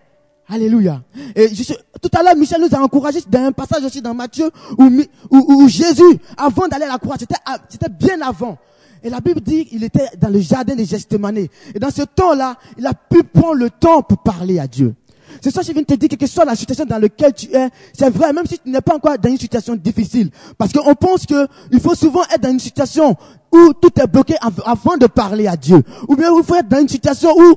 Alléluia. 0.49 1.01
Et 1.35 1.53
je 1.53 1.73
tout 2.01 2.09
à 2.17 2.23
l'heure, 2.23 2.35
Michel 2.35 2.61
nous 2.61 2.73
a 2.77 2.81
encouragé 2.81 3.19
dans 3.29 3.43
un 3.45 3.51
passage 3.51 3.83
aussi 3.83 4.01
dans 4.01 4.13
Matthieu 4.13 4.49
où, 4.77 5.67
Jésus, 5.67 6.03
avant 6.37 6.67
d'aller 6.67 6.85
à 6.85 6.89
la 6.93 6.97
croix, 6.99 7.15
c'était 7.17 7.89
bien 7.89 8.21
avant. 8.21 8.57
Et 9.03 9.09
la 9.09 9.19
Bible 9.19 9.41
dit 9.41 9.65
qu'il 9.65 9.83
était 9.83 10.07
dans 10.19 10.29
le 10.29 10.39
jardin 10.39 10.75
de 10.75 10.83
Gethsemane. 10.83 11.37
Et 11.37 11.49
dans 11.79 11.89
ce 11.91 12.03
temps-là, 12.03 12.55
il 12.77 12.85
a 12.85 12.93
pu 12.93 13.23
prendre 13.23 13.55
le 13.55 13.69
temps 13.69 14.01
pour 14.01 14.19
parler 14.19 14.59
à 14.59 14.67
Dieu. 14.67 14.95
C'est 15.41 15.51
ça 15.51 15.61
je 15.61 15.71
viens 15.73 15.81
de 15.81 15.87
te 15.87 15.93
dire, 15.95 16.07
quelle 16.09 16.17
que 16.17 16.25
soit 16.27 16.45
la 16.45 16.55
situation 16.55 16.85
dans 16.85 16.97
laquelle 16.97 17.33
tu 17.33 17.53
es, 17.53 17.69
c'est 17.93 18.09
vrai, 18.09 18.31
même 18.31 18.45
si 18.47 18.57
tu 18.59 18.69
n'es 18.69 18.79
pas 18.81 18.95
encore 18.95 19.17
dans 19.19 19.29
une 19.29 19.37
situation 19.37 19.75
difficile. 19.75 20.29
Parce 20.57 20.71
qu'on 20.71 20.95
pense 20.95 21.25
que 21.25 21.47
il 21.71 21.79
faut 21.81 21.95
souvent 21.95 22.23
être 22.33 22.41
dans 22.41 22.51
une 22.51 22.59
situation 22.59 23.15
où 23.51 23.73
tout 23.73 23.91
est 24.01 24.07
bloqué 24.07 24.35
av- 24.41 24.63
avant 24.65 24.95
de 24.97 25.05
parler 25.07 25.47
à 25.47 25.57
Dieu. 25.57 25.83
Ou 26.07 26.15
bien 26.15 26.29
il 26.35 26.43
faut 26.43 26.55
être 26.55 26.69
dans 26.69 26.79
une 26.79 26.87
situation 26.87 27.31
où 27.37 27.55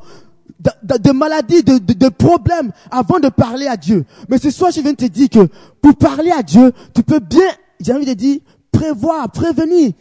de, 0.83 0.97
de- 0.99 1.13
maladies, 1.13 1.63
de, 1.63 1.79
de, 1.79 1.93
de 1.95 2.09
problèmes 2.09 2.71
avant 2.91 3.19
de 3.19 3.29
parler 3.29 3.67
à 3.67 3.77
Dieu. 3.77 4.05
Mais 4.29 4.39
ce 4.39 4.51
soir, 4.51 4.71
je 4.71 4.81
viens 4.81 4.93
de 4.93 4.97
te 4.97 5.07
dire 5.07 5.29
que 5.29 5.49
pour 5.81 5.97
parler 5.97 6.31
à 6.31 6.43
Dieu, 6.43 6.73
tu 6.95 7.03
peux 7.03 7.19
bien, 7.21 7.49
j'ai 7.81 7.93
envie 7.93 8.07
de 8.07 8.15
dire, 8.15 8.41
prévoir, 8.71 9.31
prévenir 9.31 9.93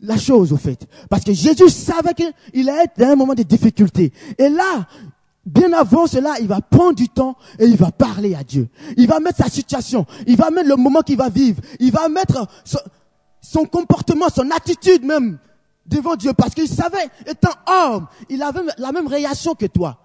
la 0.00 0.16
chose 0.16 0.52
au 0.52 0.56
fait. 0.56 0.86
Parce 1.10 1.24
que 1.24 1.32
Jésus 1.32 1.68
savait 1.68 2.14
qu'il 2.14 2.68
allait 2.68 2.84
être 2.84 2.98
dans 2.98 3.08
un 3.08 3.16
moment 3.16 3.34
de 3.34 3.42
difficulté. 3.42 4.12
Et 4.38 4.48
là, 4.48 4.86
bien 5.44 5.72
avant 5.72 6.06
cela, 6.06 6.34
il 6.40 6.46
va 6.46 6.60
prendre 6.60 6.94
du 6.94 7.08
temps 7.08 7.36
et 7.58 7.66
il 7.66 7.76
va 7.76 7.90
parler 7.90 8.34
à 8.34 8.44
Dieu. 8.44 8.68
Il 8.96 9.06
va 9.08 9.20
mettre 9.20 9.38
sa 9.38 9.50
situation, 9.50 10.06
il 10.26 10.36
va 10.36 10.50
mettre 10.50 10.68
le 10.68 10.76
moment 10.76 11.00
qu'il 11.00 11.16
va 11.16 11.28
vivre, 11.28 11.60
il 11.80 11.90
va 11.90 12.08
mettre 12.08 12.46
son, 12.64 12.78
son 13.40 13.64
comportement, 13.64 14.26
son 14.34 14.50
attitude 14.50 15.04
même 15.04 15.38
devant 15.88 16.14
Dieu. 16.16 16.32
Parce 16.32 16.54
qu'il 16.54 16.68
savait, 16.68 17.08
étant 17.26 17.50
homme, 17.66 18.06
il 18.28 18.42
avait 18.42 18.60
la 18.78 18.92
même 18.92 19.08
réaction 19.08 19.54
que 19.54 19.66
toi. 19.66 19.98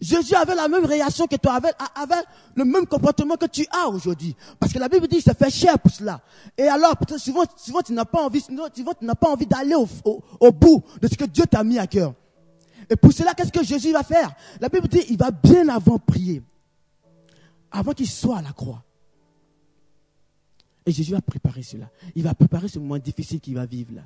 Jésus 0.00 0.34
avait 0.36 0.54
la 0.54 0.68
même 0.68 0.84
réaction 0.84 1.26
que 1.26 1.34
toi, 1.36 1.54
avait, 1.54 1.72
avait 1.96 2.22
le 2.54 2.64
même 2.64 2.86
comportement 2.86 3.34
que 3.34 3.46
tu 3.46 3.66
as 3.70 3.88
aujourd'hui. 3.88 4.36
Parce 4.60 4.72
que 4.72 4.78
la 4.78 4.88
Bible 4.88 5.08
dit 5.08 5.16
qu'il 5.16 5.24
s'est 5.24 5.34
fait 5.34 5.50
cher 5.50 5.78
pour 5.78 5.90
cela. 5.90 6.20
Et 6.56 6.68
alors, 6.68 6.94
souvent, 7.16 7.42
souvent 7.56 7.80
tu 7.82 7.92
n'as 7.92 8.04
pas 8.04 8.22
envie, 8.22 8.40
souvent, 8.40 8.68
tu 8.70 9.04
n'as 9.04 9.14
pas 9.16 9.28
envie 9.28 9.46
d'aller 9.46 9.74
au, 9.74 9.88
au, 10.04 10.22
au 10.38 10.52
bout 10.52 10.84
de 11.00 11.08
ce 11.08 11.16
que 11.16 11.24
Dieu 11.24 11.44
t'a 11.46 11.64
mis 11.64 11.78
à 11.78 11.88
cœur. 11.88 12.14
Et 12.88 12.94
pour 12.96 13.12
cela, 13.12 13.34
qu'est-ce 13.34 13.52
que 13.52 13.64
Jésus 13.64 13.92
va 13.92 14.04
faire? 14.04 14.30
La 14.60 14.68
Bible 14.68 14.86
dit 14.86 15.02
il 15.10 15.18
va 15.18 15.32
bien 15.32 15.68
avant 15.68 15.98
prier. 15.98 16.42
Avant 17.72 17.92
qu'il 17.92 18.08
soit 18.08 18.38
à 18.38 18.42
la 18.42 18.52
croix. 18.52 18.82
Et 20.86 20.92
Jésus 20.92 21.12
va 21.12 21.20
préparer 21.20 21.62
cela. 21.62 21.90
Il 22.14 22.22
va 22.22 22.34
préparer 22.34 22.68
ce 22.68 22.78
moment 22.78 22.98
difficile 22.98 23.40
qu'il 23.40 23.56
va 23.56 23.66
vivre 23.66 23.94
là. 23.94 24.02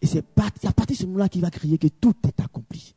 Et 0.00 0.06
c'est 0.06 0.18
à 0.18 0.72
partir 0.72 0.86
de 0.86 0.94
ce 0.94 1.06
moment-là 1.06 1.28
qu'il 1.28 1.42
va 1.42 1.50
crier 1.50 1.78
que 1.78 1.88
tout 1.88 2.14
est 2.26 2.40
accompli. 2.40 2.94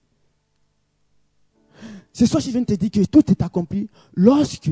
C'est 2.13 2.27
ça 2.27 2.37
que 2.37 2.43
je 2.43 2.51
viens 2.51 2.61
de 2.61 2.65
te 2.65 2.73
dire 2.73 2.91
que 2.91 3.05
tout 3.05 3.29
est 3.31 3.41
accompli 3.41 3.89
lorsque 4.15 4.69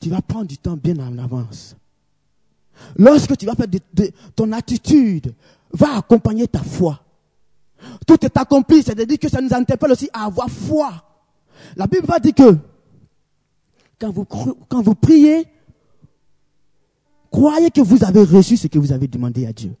tu 0.00 0.10
vas 0.10 0.20
prendre 0.20 0.46
du 0.46 0.58
temps 0.58 0.76
bien 0.76 0.98
en 0.98 1.16
avance. 1.18 1.76
Lorsque 2.96 3.36
tu 3.36 3.46
vas 3.46 3.54
faire 3.54 3.68
de, 3.68 3.78
de, 3.94 4.10
ton 4.34 4.52
attitude 4.52 5.32
va 5.72 5.98
accompagner 5.98 6.46
ta 6.46 6.62
foi. 6.62 7.00
Tout 8.06 8.24
est 8.24 8.36
accompli, 8.36 8.82
c'est-à-dire 8.82 9.18
que 9.18 9.28
ça 9.28 9.40
nous 9.40 9.52
interpelle 9.52 9.92
aussi 9.92 10.10
à 10.12 10.24
avoir 10.24 10.50
foi. 10.50 10.92
La 11.76 11.86
Bible 11.86 12.06
va 12.06 12.18
dire 12.18 12.34
que 12.34 12.58
quand 13.98 14.10
vous, 14.10 14.24
quand 14.24 14.82
vous 14.82 14.94
priez, 14.94 15.46
croyez 17.30 17.70
que 17.70 17.80
vous 17.80 18.04
avez 18.04 18.22
reçu 18.22 18.56
ce 18.56 18.66
que 18.66 18.78
vous 18.78 18.92
avez 18.92 19.08
demandé 19.08 19.46
à 19.46 19.52
Dieu. 19.52 19.74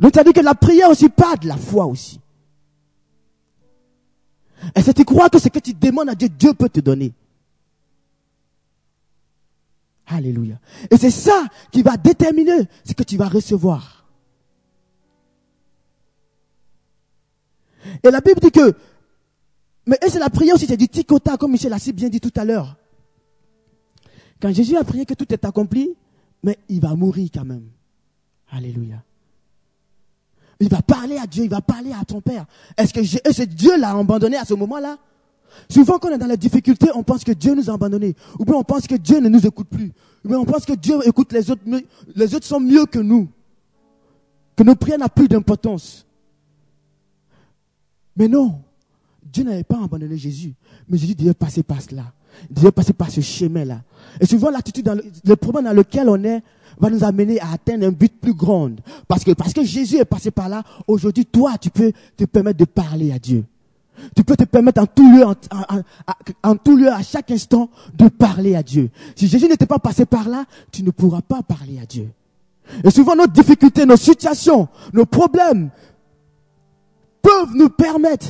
Donc, 0.00 0.14
ça 0.14 0.22
veut 0.22 0.32
dire 0.32 0.42
que 0.42 0.46
la 0.46 0.54
prière 0.54 0.90
aussi 0.90 1.08
part 1.08 1.38
de 1.38 1.48
la 1.48 1.56
foi 1.56 1.86
aussi. 1.86 2.20
Et 4.74 4.82
si 4.82 4.94
tu 4.94 5.04
crois 5.04 5.28
que 5.28 5.38
ce 5.38 5.48
que 5.48 5.58
tu 5.58 5.74
demandes 5.74 6.08
à 6.08 6.14
Dieu, 6.14 6.28
Dieu 6.28 6.54
peut 6.54 6.68
te 6.68 6.80
donner? 6.80 7.12
Alléluia. 10.06 10.58
Et 10.90 10.96
c'est 10.96 11.10
ça 11.10 11.46
qui 11.70 11.82
va 11.82 11.96
déterminer 11.96 12.68
ce 12.84 12.92
que 12.92 13.02
tu 13.02 13.16
vas 13.16 13.28
recevoir. 13.28 14.04
Et 18.02 18.10
la 18.10 18.20
Bible 18.20 18.40
dit 18.40 18.50
que, 18.50 18.72
mais 19.86 19.98
c'est 20.08 20.18
la 20.18 20.30
prière 20.30 20.56
aussi, 20.56 20.66
c'est 20.66 20.76
du 20.76 20.88
ticota, 20.88 21.36
comme 21.36 21.52
Michel 21.52 21.72
a 21.72 21.78
si 21.78 21.92
bien 21.92 22.08
dit 22.08 22.20
tout 22.20 22.32
à 22.36 22.44
l'heure? 22.44 22.76
Quand 24.40 24.52
Jésus 24.52 24.76
a 24.76 24.84
prié 24.84 25.06
que 25.06 25.14
tout 25.14 25.32
est 25.32 25.44
accompli, 25.44 25.94
mais 26.42 26.58
il 26.68 26.80
va 26.80 26.94
mourir 26.94 27.28
quand 27.32 27.44
même. 27.44 27.68
Alléluia. 28.50 29.02
Il 30.58 30.68
va 30.68 30.80
parler 30.80 31.18
à 31.18 31.26
Dieu, 31.26 31.44
il 31.44 31.50
va 31.50 31.60
parler 31.60 31.92
à 31.92 32.04
ton 32.04 32.20
Père. 32.20 32.46
Est-ce 32.76 32.92
que 32.92 33.00
est 33.00 33.30
-ce 33.30 33.44
Dieu 33.44 33.78
l'a 33.78 33.90
abandonné 33.90 34.36
à 34.36 34.44
ce 34.44 34.54
moment-là? 34.54 34.96
Souvent, 35.68 35.98
quand 35.98 36.08
on 36.08 36.14
est 36.14 36.18
dans 36.18 36.26
la 36.26 36.36
difficulté, 36.36 36.88
on 36.94 37.02
pense 37.02 37.24
que 37.24 37.32
Dieu 37.32 37.54
nous 37.54 37.70
a 37.70 37.74
abandonnés. 37.74 38.14
Ou 38.38 38.44
bien 38.44 38.54
on 38.54 38.64
pense 38.64 38.86
que 38.86 38.94
Dieu 38.94 39.20
ne 39.20 39.28
nous 39.28 39.46
écoute 39.46 39.68
plus. 39.68 39.92
Ou 40.24 40.28
bien 40.28 40.38
on 40.38 40.44
pense 40.44 40.64
que 40.64 40.74
Dieu 40.74 40.98
écoute 41.04 41.32
les 41.32 41.50
autres. 41.50 41.62
Les 42.14 42.34
autres 42.34 42.46
sont 42.46 42.60
mieux 42.60 42.86
que 42.86 42.98
nous. 42.98 43.28
Que 44.54 44.62
nos 44.62 44.74
prières 44.74 44.98
n'ont 44.98 45.08
plus 45.08 45.28
d'importance. 45.28 46.06
Mais 48.16 48.28
non. 48.28 48.60
Dieu 49.22 49.44
n'avait 49.44 49.64
pas 49.64 49.82
abandonné 49.82 50.16
Jésus. 50.16 50.54
Mais 50.88 50.98
Jésus 50.98 51.14
devait 51.14 51.34
passer 51.34 51.62
par 51.62 51.82
cela. 51.82 52.12
Il 52.50 52.56
devait 52.56 52.72
passer 52.72 52.92
par 52.92 53.10
ce 53.10 53.20
chemin-là. 53.20 53.82
Et 54.20 54.26
souvent, 54.26 54.50
l'attitude, 54.50 54.84
dans 54.84 54.94
le, 54.94 55.04
le 55.24 55.36
problème 55.36 55.64
dans 55.64 55.72
lequel 55.72 56.08
on 56.08 56.22
est, 56.24 56.42
va 56.78 56.90
nous 56.90 57.04
amener 57.04 57.40
à 57.40 57.52
atteindre 57.52 57.86
un 57.86 57.92
but 57.92 58.12
plus 58.20 58.34
grand. 58.34 58.72
Parce 59.08 59.24
que, 59.24 59.32
parce 59.32 59.52
que 59.52 59.64
Jésus 59.64 59.96
est 59.96 60.04
passé 60.04 60.30
par 60.30 60.48
là, 60.48 60.62
aujourd'hui, 60.86 61.26
toi, 61.26 61.58
tu 61.58 61.70
peux 61.70 61.92
te 62.16 62.24
permettre 62.24 62.58
de 62.58 62.64
parler 62.64 63.12
à 63.12 63.18
Dieu. 63.18 63.44
Tu 64.14 64.24
peux 64.24 64.36
te 64.36 64.44
permettre 64.44 64.82
en 64.82 64.86
tout 64.86 65.10
lieu, 65.10 65.24
en, 66.42 66.56
tout 66.56 66.76
lieu, 66.76 66.92
à 66.92 67.02
chaque 67.02 67.30
instant, 67.30 67.70
de 67.94 68.08
parler 68.08 68.54
à 68.54 68.62
Dieu. 68.62 68.90
Si 69.14 69.26
Jésus 69.26 69.48
n'était 69.48 69.66
pas 69.66 69.78
passé 69.78 70.04
par 70.04 70.28
là, 70.28 70.44
tu 70.70 70.82
ne 70.82 70.90
pourras 70.90 71.22
pas 71.22 71.42
parler 71.42 71.78
à 71.80 71.86
Dieu. 71.86 72.10
Et 72.84 72.90
souvent, 72.90 73.16
nos 73.16 73.26
difficultés, 73.26 73.86
nos 73.86 73.96
situations, 73.96 74.68
nos 74.92 75.06
problèmes 75.06 75.70
peuvent 77.22 77.54
nous 77.54 77.70
permettre 77.70 78.26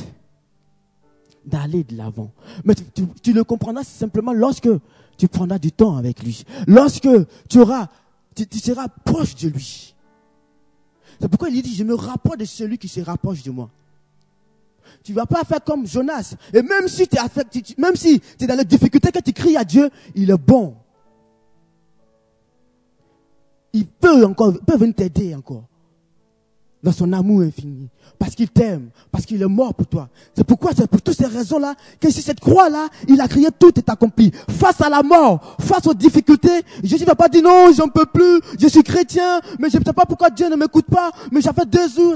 d'aller 1.45 1.83
de 1.83 1.97
l'avant. 1.97 2.31
Mais 2.63 2.75
tu, 3.23 3.33
le 3.33 3.43
comprendras 3.43 3.83
simplement 3.83 4.33
lorsque 4.33 4.69
tu 5.17 5.27
prendras 5.27 5.59
du 5.59 5.71
temps 5.71 5.97
avec 5.97 6.21
lui. 6.23 6.43
Lorsque 6.67 7.09
tu 7.49 7.59
auras, 7.59 7.87
tu, 8.37 8.47
tu 8.47 8.59
seras 8.59 8.87
proche 8.87 9.35
de 9.35 9.49
lui. 9.49 9.95
C'est 11.19 11.27
pourquoi 11.27 11.49
il 11.49 11.61
dit, 11.61 11.75
je 11.75 11.83
me 11.83 11.95
rapproche 11.95 12.37
de 12.37 12.45
celui 12.45 12.77
qui 12.77 12.87
se 12.87 13.01
rapproche 13.01 13.41
de 13.41 13.49
moi. 13.49 13.69
Tu 15.03 15.13
vas 15.13 15.25
pas 15.25 15.43
faire 15.43 15.63
comme 15.63 15.87
Jonas. 15.87 16.35
Et 16.53 16.61
même 16.61 16.87
si 16.87 17.07
tu 17.07 17.17
es 17.17 17.75
même 17.77 17.95
si 17.95 18.21
tu 18.37 18.45
dans 18.45 18.55
la 18.55 18.63
difficulté 18.63 19.11
que 19.11 19.19
tu 19.19 19.33
cries 19.33 19.57
à 19.57 19.63
Dieu, 19.63 19.89
il 20.15 20.29
est 20.29 20.37
bon. 20.37 20.75
Il 23.73 23.85
peut 23.85 24.25
encore, 24.25 24.53
il 24.53 24.65
peut 24.65 24.77
venir 24.77 24.95
t'aider 24.95 25.35
encore. 25.35 25.66
Dans 26.83 26.91
son 26.91 27.11
amour 27.11 27.41
infini. 27.41 27.89
Parce 28.19 28.35
qu'il 28.35 28.49
t'aime. 28.49 28.89
Parce 29.11 29.25
qu'il 29.25 29.41
est 29.41 29.47
mort 29.47 29.73
pour 29.73 29.87
toi. 29.87 30.09
C'est 30.35 30.43
pourquoi, 30.43 30.71
c'est 30.77 30.87
pour 30.87 31.01
toutes 31.01 31.17
ces 31.17 31.25
raisons-là, 31.25 31.73
que 31.99 32.09
si 32.09 32.21
cette 32.21 32.39
croix-là, 32.39 32.87
il 33.07 33.19
a 33.19 33.27
crié, 33.27 33.47
tout 33.57 33.77
est 33.77 33.89
accompli. 33.89 34.31
Face 34.49 34.79
à 34.81 34.89
la 34.89 35.01
mort, 35.01 35.57
face 35.59 35.85
aux 35.87 35.93
difficultés, 35.93 36.61
Jésus 36.83 37.05
ne 37.05 37.13
pas 37.13 37.27
dire 37.29 37.43
non, 37.43 37.71
j'en 37.75 37.87
peux 37.87 38.05
plus, 38.05 38.39
je 38.59 38.67
suis 38.67 38.83
chrétien, 38.83 39.41
mais 39.59 39.69
je 39.69 39.77
ne 39.77 39.83
sais 39.83 39.93
pas 39.93 40.05
pourquoi 40.05 40.29
Dieu 40.29 40.49
ne 40.49 40.55
m'écoute 40.55 40.85
pas, 40.85 41.11
mais 41.31 41.41
j'ai 41.41 41.51
fait 41.51 41.67
deux 41.67 41.89
jours, 41.89 42.15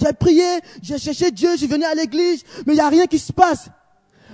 j'ai 0.00 0.12
prié, 0.12 0.60
j'ai 0.82 0.98
cherché 0.98 1.30
Dieu, 1.30 1.50
je 1.52 1.58
suis 1.58 1.66
venu 1.66 1.84
à 1.84 1.94
l'église, 1.94 2.42
mais 2.66 2.74
il 2.74 2.76
n'y 2.76 2.80
a 2.80 2.88
rien 2.88 3.06
qui 3.06 3.18
se 3.18 3.32
passe. 3.32 3.68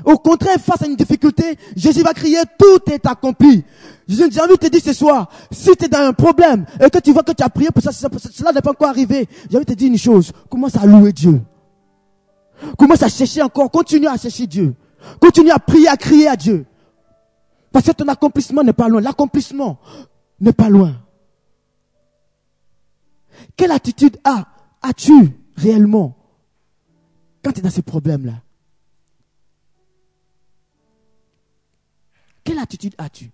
Au 0.04 0.16
contraire, 0.16 0.56
face 0.58 0.82
à 0.82 0.86
une 0.86 0.96
difficulté, 0.96 1.58
Jésus 1.76 2.02
va 2.02 2.12
crier, 2.14 2.38
tout 2.58 2.90
est 2.90 3.04
accompli. 3.06 3.64
J'ai 4.06 4.24
envie 4.24 4.52
de 4.52 4.56
te 4.56 4.66
dire 4.68 4.80
ce 4.82 4.92
soir, 4.92 5.28
si 5.50 5.74
tu 5.76 5.84
es 5.84 5.88
dans 5.88 5.98
un 5.98 6.12
problème 6.12 6.64
et 6.80 6.88
que 6.88 6.98
tu 6.98 7.12
vois 7.12 7.22
que 7.22 7.32
tu 7.32 7.42
as 7.42 7.50
prié 7.50 7.68
pour 7.70 7.82
ça, 7.82 7.92
cela 7.92 8.52
n'est 8.52 8.62
pas 8.62 8.70
encore 8.70 8.88
arrivé, 8.88 9.28
j'ai 9.50 9.56
envie 9.56 9.66
de 9.66 9.72
te 9.72 9.78
dire 9.78 9.88
une 9.88 9.98
chose, 9.98 10.32
commence 10.48 10.76
à 10.76 10.86
louer 10.86 11.12
Dieu. 11.12 11.40
Commence 12.76 13.02
à 13.02 13.08
chercher 13.08 13.42
encore, 13.42 13.70
continue 13.70 14.06
à 14.06 14.16
chercher 14.16 14.46
Dieu. 14.46 14.74
Continue 15.20 15.50
à 15.50 15.58
prier, 15.58 15.88
à 15.88 15.96
crier 15.96 16.28
à 16.28 16.36
Dieu. 16.36 16.66
Parce 17.72 17.86
que 17.86 17.92
ton 17.92 18.08
accomplissement 18.08 18.62
n'est 18.62 18.72
pas 18.72 18.88
loin. 18.88 19.00
L'accomplissement 19.00 19.78
n'est 20.40 20.52
pas 20.52 20.68
loin. 20.68 20.94
Quelle 23.56 23.72
attitude 23.72 24.16
as, 24.24 24.46
as-tu 24.82 25.12
réellement 25.56 26.16
quand 27.42 27.52
tu 27.52 27.60
es 27.60 27.62
dans 27.62 27.70
ces 27.70 27.82
problèmes-là 27.82 28.34
Quelle 32.48 32.60
attitude 32.60 32.94
as-tu? 32.96 33.30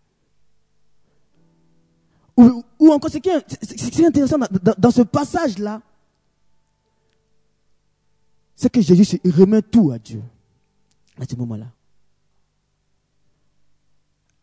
Ou, 2.36 2.90
encore, 2.90 3.12
ce 3.12 3.18
qui 3.18 3.28
est, 3.28 4.04
intéressant 4.04 4.38
dans, 4.76 4.90
ce 4.90 5.02
passage-là, 5.02 5.80
c'est 8.56 8.68
que 8.70 8.80
Jésus 8.80 9.20
remet 9.24 9.62
tout 9.62 9.92
à 9.92 10.00
Dieu 10.00 10.20
à 11.20 11.24
ce 11.30 11.36
moment-là. 11.36 11.66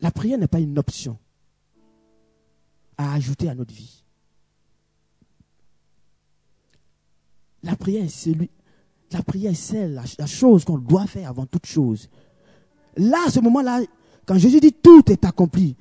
La 0.00 0.10
prière 0.10 0.38
n'est 0.38 0.48
pas 0.48 0.60
une 0.60 0.78
option 0.78 1.18
à 2.96 3.12
ajouter 3.12 3.50
à 3.50 3.54
notre 3.54 3.74
vie. 3.74 4.02
La 7.62 7.76
prière, 7.76 8.08
c'est 8.08 8.34
la 9.10 9.22
prière, 9.22 9.54
c'est 9.54 9.86
la, 9.86 10.04
la 10.18 10.26
chose 10.26 10.64
qu'on 10.64 10.78
doit 10.78 11.06
faire 11.06 11.28
avant 11.28 11.44
toute 11.44 11.66
chose. 11.66 12.08
Là, 12.96 13.18
à 13.26 13.30
ce 13.30 13.40
moment-là, 13.40 13.82
quand 14.26 14.38
Jésus 14.38 14.60
dit 14.60 14.72
tout 14.72 15.10
est 15.10 15.24
accompli, 15.24 15.76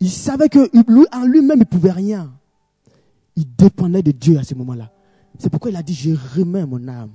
il 0.00 0.10
savait 0.10 0.48
que 0.48 0.70
en 1.14 1.24
lui-même, 1.26 1.58
il 1.58 1.60
ne 1.60 1.64
pouvait 1.64 1.92
rien. 1.92 2.32
Il 3.36 3.54
dépendait 3.54 4.02
de 4.02 4.12
Dieu 4.12 4.38
à 4.38 4.44
ce 4.44 4.54
moment-là. 4.54 4.90
C'est 5.38 5.50
pourquoi 5.50 5.70
il 5.70 5.76
a 5.76 5.82
dit, 5.82 5.94
je 5.94 6.12
remets 6.36 6.64
mon 6.64 6.88
âme. 6.88 7.12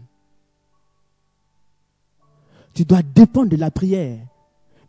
Tu 2.74 2.86
dois 2.86 3.02
dépendre 3.02 3.50
de 3.50 3.58
la 3.58 3.72
prière. 3.72 4.20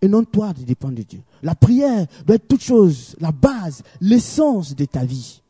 Et 0.01 0.09
non 0.09 0.25
toi 0.25 0.53
de 0.53 0.63
dépendre 0.63 0.97
de 0.97 1.03
Dieu. 1.03 1.23
La 1.43 1.55
prière 1.55 2.07
doit 2.27 2.37
être 2.37 2.49
toute 2.49 2.63
chose, 2.63 3.17
la 3.21 3.31
base, 3.31 3.83
l'essence 4.01 4.75
de 4.75 4.85
ta 4.85 5.05
vie. 5.05 5.41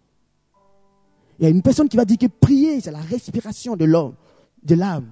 Il 1.39 1.45
y 1.45 1.47
a 1.47 1.49
une 1.49 1.63
personne 1.63 1.89
qui 1.89 1.97
va 1.97 2.05
dire 2.05 2.19
que 2.19 2.27
prier, 2.27 2.81
c'est 2.81 2.91
la 2.91 3.01
respiration 3.01 3.77
de 3.77 3.87
l'homme, 3.87 4.15
de 4.63 4.75
l'âme. 4.75 5.09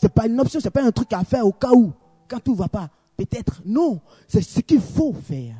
Ce 0.00 0.06
n'est 0.06 0.10
pas 0.10 0.26
une 0.26 0.40
option, 0.40 0.60
ce 0.60 0.66
n'est 0.66 0.70
pas 0.70 0.84
un 0.84 0.92
truc 0.92 1.12
à 1.12 1.24
faire 1.24 1.44
au 1.46 1.52
cas 1.52 1.72
où, 1.72 1.92
quand 2.28 2.38
tout 2.38 2.52
ne 2.52 2.58
va 2.58 2.68
pas. 2.68 2.88
Peut-être 3.18 3.60
non, 3.66 4.00
c'est 4.28 4.40
ce 4.40 4.60
qu'il 4.60 4.80
faut 4.80 5.12
faire. 5.12 5.56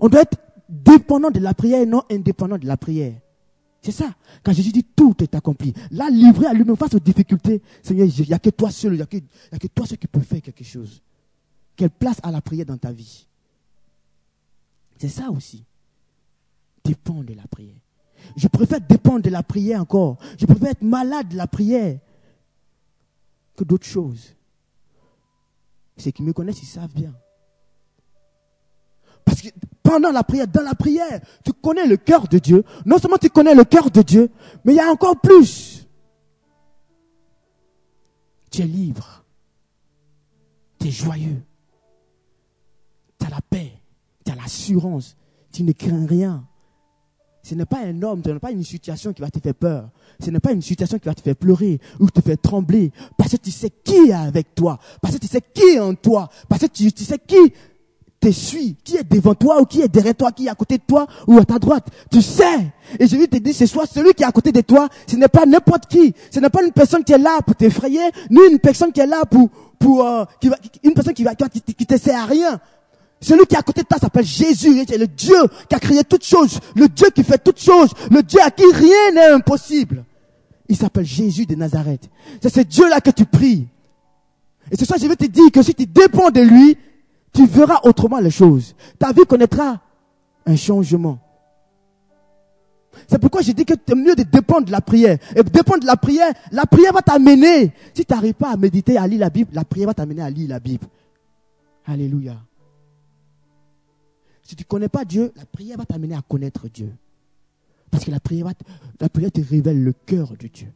On 0.00 0.08
doit 0.08 0.22
être 0.22 0.38
dépendant 0.68 1.30
de 1.30 1.38
la 1.38 1.54
prière 1.54 1.80
et 1.80 1.86
non 1.86 2.02
indépendant 2.10 2.58
de 2.58 2.66
la 2.66 2.76
prière. 2.76 3.14
C'est 3.80 3.92
ça. 3.92 4.12
Quand 4.42 4.52
Jésus 4.52 4.72
dit 4.72 4.82
tout 4.82 5.14
est 5.22 5.36
accompli. 5.36 5.72
Là, 5.92 6.10
livré 6.10 6.46
à 6.46 6.52
lui-même 6.52 6.76
face 6.76 6.94
aux 6.94 6.98
difficultés, 6.98 7.62
Seigneur, 7.80 8.08
il 8.08 8.26
n'y 8.26 8.34
a 8.34 8.40
que 8.40 8.50
toi 8.50 8.72
seul, 8.72 8.94
il 8.94 8.96
n'y 8.96 9.02
a, 9.02 9.06
que 9.06 9.66
toi 9.68 9.86
seul 9.86 9.98
qui 9.98 10.08
peut 10.08 10.20
faire 10.20 10.42
quelque 10.42 10.64
chose. 10.64 11.00
Quelle 11.76 11.90
place 11.90 12.18
a 12.24 12.32
la 12.32 12.40
prière 12.40 12.66
dans 12.66 12.78
ta 12.78 12.90
vie? 12.90 13.28
C'est 14.98 15.08
ça 15.08 15.30
aussi. 15.30 15.62
Dépendre 16.84 17.22
de 17.22 17.34
la 17.34 17.46
prière. 17.46 17.78
Je 18.36 18.48
préfère 18.48 18.80
dépendre 18.80 19.22
de 19.22 19.30
la 19.30 19.44
prière 19.44 19.80
encore. 19.80 20.18
Je 20.38 20.46
préfère 20.46 20.72
être 20.72 20.82
malade 20.82 21.28
de 21.28 21.36
la 21.36 21.46
prière 21.46 22.00
que 23.56 23.64
d'autres 23.64 23.86
choses. 23.86 24.34
Ceux 25.96 26.10
qui 26.10 26.22
me 26.22 26.32
connaissent, 26.32 26.62
ils 26.62 26.66
savent 26.66 26.92
bien. 26.92 27.14
Parce 29.24 29.42
que 29.42 29.48
pendant 29.82 30.10
la 30.10 30.24
prière, 30.24 30.48
dans 30.48 30.62
la 30.62 30.74
prière, 30.74 31.20
tu 31.44 31.52
connais 31.52 31.86
le 31.86 31.96
cœur 31.96 32.28
de 32.28 32.38
Dieu. 32.38 32.64
Non 32.86 32.98
seulement 32.98 33.18
tu 33.18 33.28
connais 33.28 33.54
le 33.54 33.64
cœur 33.64 33.90
de 33.90 34.02
Dieu, 34.02 34.30
mais 34.64 34.72
il 34.72 34.76
y 34.76 34.80
a 34.80 34.90
encore 34.90 35.20
plus. 35.20 35.86
Tu 38.50 38.62
es 38.62 38.66
libre. 38.66 39.24
Tu 40.78 40.88
es 40.88 40.90
joyeux. 40.90 41.42
Tu 43.18 43.26
as 43.26 43.30
la 43.30 43.40
paix. 43.40 43.72
Tu 44.24 44.32
as 44.32 44.34
l'assurance. 44.34 45.16
Tu 45.52 45.62
ne 45.62 45.72
crains 45.72 46.06
rien. 46.06 46.46
Ce 47.42 47.56
n'est 47.56 47.64
pas 47.66 47.80
un 47.84 48.02
homme, 48.02 48.22
ce 48.24 48.30
n'est 48.30 48.38
pas 48.38 48.52
une 48.52 48.62
situation 48.62 49.12
qui 49.12 49.20
va 49.20 49.28
te 49.28 49.40
faire 49.40 49.54
peur. 49.54 49.88
Ce 50.20 50.30
n'est 50.30 50.38
pas 50.38 50.52
une 50.52 50.62
situation 50.62 50.98
qui 50.98 51.08
va 51.08 51.14
te 51.14 51.20
faire 51.20 51.34
pleurer 51.34 51.80
ou 51.98 52.08
te 52.08 52.20
faire 52.20 52.38
trembler. 52.40 52.92
Parce 53.16 53.32
que 53.32 53.36
tu 53.36 53.50
sais 53.50 53.70
qui 53.82 54.10
est 54.10 54.12
avec 54.12 54.54
toi. 54.54 54.78
Parce 55.00 55.14
que 55.14 55.20
tu 55.20 55.26
sais 55.26 55.40
qui 55.52 55.74
est 55.74 55.80
en 55.80 55.94
toi. 55.94 56.28
Parce 56.48 56.62
que 56.62 56.66
tu, 56.66 56.88
sais 56.90 57.18
qui 57.18 57.52
te 58.20 58.30
suit, 58.30 58.76
qui 58.84 58.96
est 58.96 59.02
devant 59.02 59.34
toi 59.34 59.60
ou 59.60 59.64
qui 59.64 59.80
est 59.80 59.88
derrière 59.88 60.14
toi, 60.14 60.30
qui 60.30 60.46
est 60.46 60.50
à 60.50 60.54
côté 60.54 60.78
de 60.78 60.84
toi 60.86 61.08
ou 61.26 61.36
à 61.38 61.44
ta 61.44 61.58
droite. 61.58 61.88
Tu 62.12 62.22
sais. 62.22 62.72
Et 63.00 63.08
je 63.08 63.16
vais 63.16 63.26
te 63.26 63.38
dire 63.38 63.54
ce 63.54 63.66
soir, 63.66 63.86
celui 63.92 64.14
qui 64.14 64.22
est 64.22 64.26
à 64.26 64.30
côté 64.32 64.52
de 64.52 64.60
toi, 64.60 64.88
ce 65.08 65.16
n'est 65.16 65.26
pas 65.26 65.44
n'importe 65.44 65.86
qui. 65.86 66.14
Ce 66.30 66.38
n'est 66.38 66.50
pas 66.50 66.62
une 66.62 66.70
personne 66.70 67.02
qui 67.02 67.12
est 67.12 67.18
là 67.18 67.40
pour 67.44 67.56
t'effrayer, 67.56 68.08
ni 68.30 68.38
une 68.52 68.60
personne 68.60 68.92
qui 68.92 69.00
est 69.00 69.06
là 69.06 69.24
pour, 69.24 69.48
pour, 69.80 70.06
euh, 70.06 70.24
qui 70.40 70.48
va, 70.48 70.56
une 70.84 70.94
personne 70.94 71.14
qui 71.14 71.24
va, 71.24 71.34
qui 71.34 71.86
te 71.86 71.96
sert 71.96 72.22
à 72.22 72.26
rien. 72.26 72.60
Celui 73.22 73.46
qui 73.46 73.54
est 73.54 73.58
à 73.58 73.62
côté 73.62 73.82
de 73.82 73.86
toi 73.86 73.98
s'appelle 73.98 74.24
Jésus. 74.24 74.84
C'est 74.86 74.98
le 74.98 75.06
Dieu 75.06 75.36
qui 75.68 75.74
a 75.74 75.78
créé 75.78 76.02
toutes 76.02 76.24
choses. 76.24 76.58
Le 76.74 76.88
Dieu 76.88 77.08
qui 77.14 77.22
fait 77.22 77.38
toutes 77.38 77.60
choses. 77.60 77.90
Le 78.10 78.22
Dieu 78.22 78.40
à 78.42 78.50
qui 78.50 78.64
rien 78.64 79.12
n'est 79.14 79.32
impossible. 79.32 80.04
Il 80.68 80.76
s'appelle 80.76 81.06
Jésus 81.06 81.46
de 81.46 81.54
Nazareth. 81.54 82.10
C'est 82.42 82.52
ce 82.52 82.60
Dieu-là 82.60 83.00
que 83.00 83.10
tu 83.10 83.24
pries. 83.24 83.68
Et 84.70 84.76
ce 84.76 84.84
soir, 84.84 84.98
je 85.00 85.06
vais 85.06 85.16
te 85.16 85.26
dire 85.26 85.50
que 85.52 85.62
si 85.62 85.72
tu 85.72 85.86
dépends 85.86 86.30
de 86.30 86.40
lui, 86.40 86.76
tu 87.32 87.46
verras 87.46 87.80
autrement 87.84 88.18
les 88.18 88.30
choses. 88.30 88.74
Ta 88.98 89.12
vie 89.12 89.24
connaîtra 89.26 89.80
un 90.44 90.56
changement. 90.56 91.18
C'est 93.06 93.18
pourquoi 93.18 93.40
je 93.42 93.52
dis 93.52 93.64
que 93.64 93.74
c'est 93.86 93.94
mieux 93.94 94.16
de 94.16 94.24
dépendre 94.24 94.66
de 94.66 94.72
la 94.72 94.80
prière. 94.80 95.18
Et 95.36 95.42
dépendre 95.44 95.80
de 95.80 95.86
la 95.86 95.96
prière, 95.96 96.32
la 96.50 96.66
prière 96.66 96.92
va 96.92 97.02
t'amener. 97.02 97.72
Si 97.94 98.04
tu 98.04 98.12
n'arrives 98.12 98.34
pas 98.34 98.50
à 98.50 98.56
méditer, 98.56 98.96
à 98.96 99.06
lire 99.06 99.20
la 99.20 99.30
Bible, 99.30 99.50
la 99.52 99.64
prière 99.64 99.86
va 99.86 99.94
t'amener 99.94 100.22
à 100.22 100.30
lire 100.30 100.48
la 100.48 100.58
Bible. 100.58 100.86
Alléluia. 101.86 102.34
Si 104.52 104.56
tu 104.56 104.64
ne 104.64 104.68
connais 104.68 104.90
pas 104.90 105.06
Dieu, 105.06 105.32
la 105.34 105.46
prière 105.46 105.78
va 105.78 105.86
t'amener 105.86 106.14
à 106.14 106.20
connaître 106.20 106.68
Dieu. 106.68 106.92
Parce 107.90 108.04
que 108.04 108.10
la 108.10 108.20
prière, 108.20 108.48
la 109.00 109.08
prière 109.08 109.32
te 109.32 109.40
révèle 109.40 109.82
le 109.82 109.94
cœur 109.94 110.36
de 110.36 110.46
Dieu. 110.46 110.70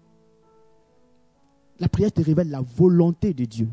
La 1.79 1.87
prière 1.87 2.11
te 2.11 2.23
révèle 2.23 2.49
la 2.49 2.63
volonté 2.63 3.35
de 3.35 3.45
Dieu. 3.45 3.69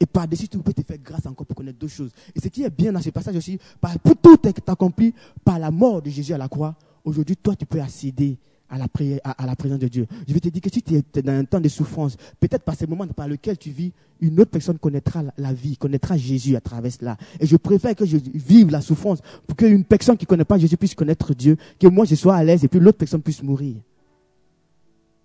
Et 0.00 0.06
par-dessus, 0.06 0.48
tu 0.48 0.58
peux 0.58 0.72
te 0.72 0.82
faire 0.82 0.98
grâce 0.98 1.26
encore 1.26 1.46
pour 1.46 1.54
connaître 1.54 1.78
d'autres 1.78 1.94
choses. 1.94 2.10
Et 2.34 2.40
ce 2.40 2.48
qui 2.48 2.64
est 2.64 2.70
bien 2.70 2.90
dans 2.90 3.00
ce 3.00 3.10
passage 3.10 3.36
aussi, 3.36 3.56
pour 4.02 4.16
tout 4.16 4.48
est 4.48 4.68
accompli 4.68 5.14
par 5.44 5.60
la 5.60 5.70
mort 5.70 6.02
de 6.02 6.10
Jésus 6.10 6.34
à 6.34 6.38
la 6.38 6.48
croix, 6.48 6.74
aujourd'hui, 7.04 7.36
toi, 7.36 7.54
tu 7.54 7.66
peux 7.66 7.80
accéder 7.80 8.36
à 8.70 8.78
la, 8.78 8.88
prière, 8.88 9.20
à, 9.24 9.44
la 9.44 9.56
présence 9.56 9.80
de 9.80 9.88
Dieu. 9.88 10.06
Je 10.26 10.32
vais 10.32 10.40
te 10.40 10.48
dire 10.48 10.62
que 10.62 10.70
si 10.72 10.80
tu 10.80 10.94
es 10.94 11.22
dans 11.22 11.32
un 11.32 11.44
temps 11.44 11.60
de 11.60 11.68
souffrance, 11.68 12.16
peut-être 12.38 12.62
par 12.62 12.76
ce 12.76 12.86
moment 12.86 13.06
par 13.08 13.28
lequel 13.28 13.58
tu 13.58 13.70
vis, 13.70 13.92
une 14.20 14.38
autre 14.40 14.50
personne 14.50 14.78
connaîtra 14.78 15.22
la, 15.36 15.52
vie, 15.52 15.76
connaîtra 15.76 16.16
Jésus 16.16 16.54
à 16.54 16.60
travers 16.60 16.92
cela. 16.92 17.16
Et 17.40 17.46
je 17.46 17.56
préfère 17.56 17.96
que 17.96 18.06
je 18.06 18.16
vive 18.16 18.70
la 18.70 18.80
souffrance 18.80 19.20
pour 19.46 19.56
qu'une 19.56 19.84
personne 19.84 20.16
qui 20.16 20.24
ne 20.24 20.28
connaît 20.28 20.44
pas 20.44 20.58
Jésus 20.58 20.76
puisse 20.76 20.94
connaître 20.94 21.34
Dieu, 21.34 21.56
que 21.78 21.88
moi 21.88 22.04
je 22.04 22.14
sois 22.14 22.36
à 22.36 22.44
l'aise 22.44 22.64
et 22.64 22.68
puis 22.68 22.78
l'autre 22.78 22.98
personne 22.98 23.22
puisse 23.22 23.42
mourir. 23.42 23.76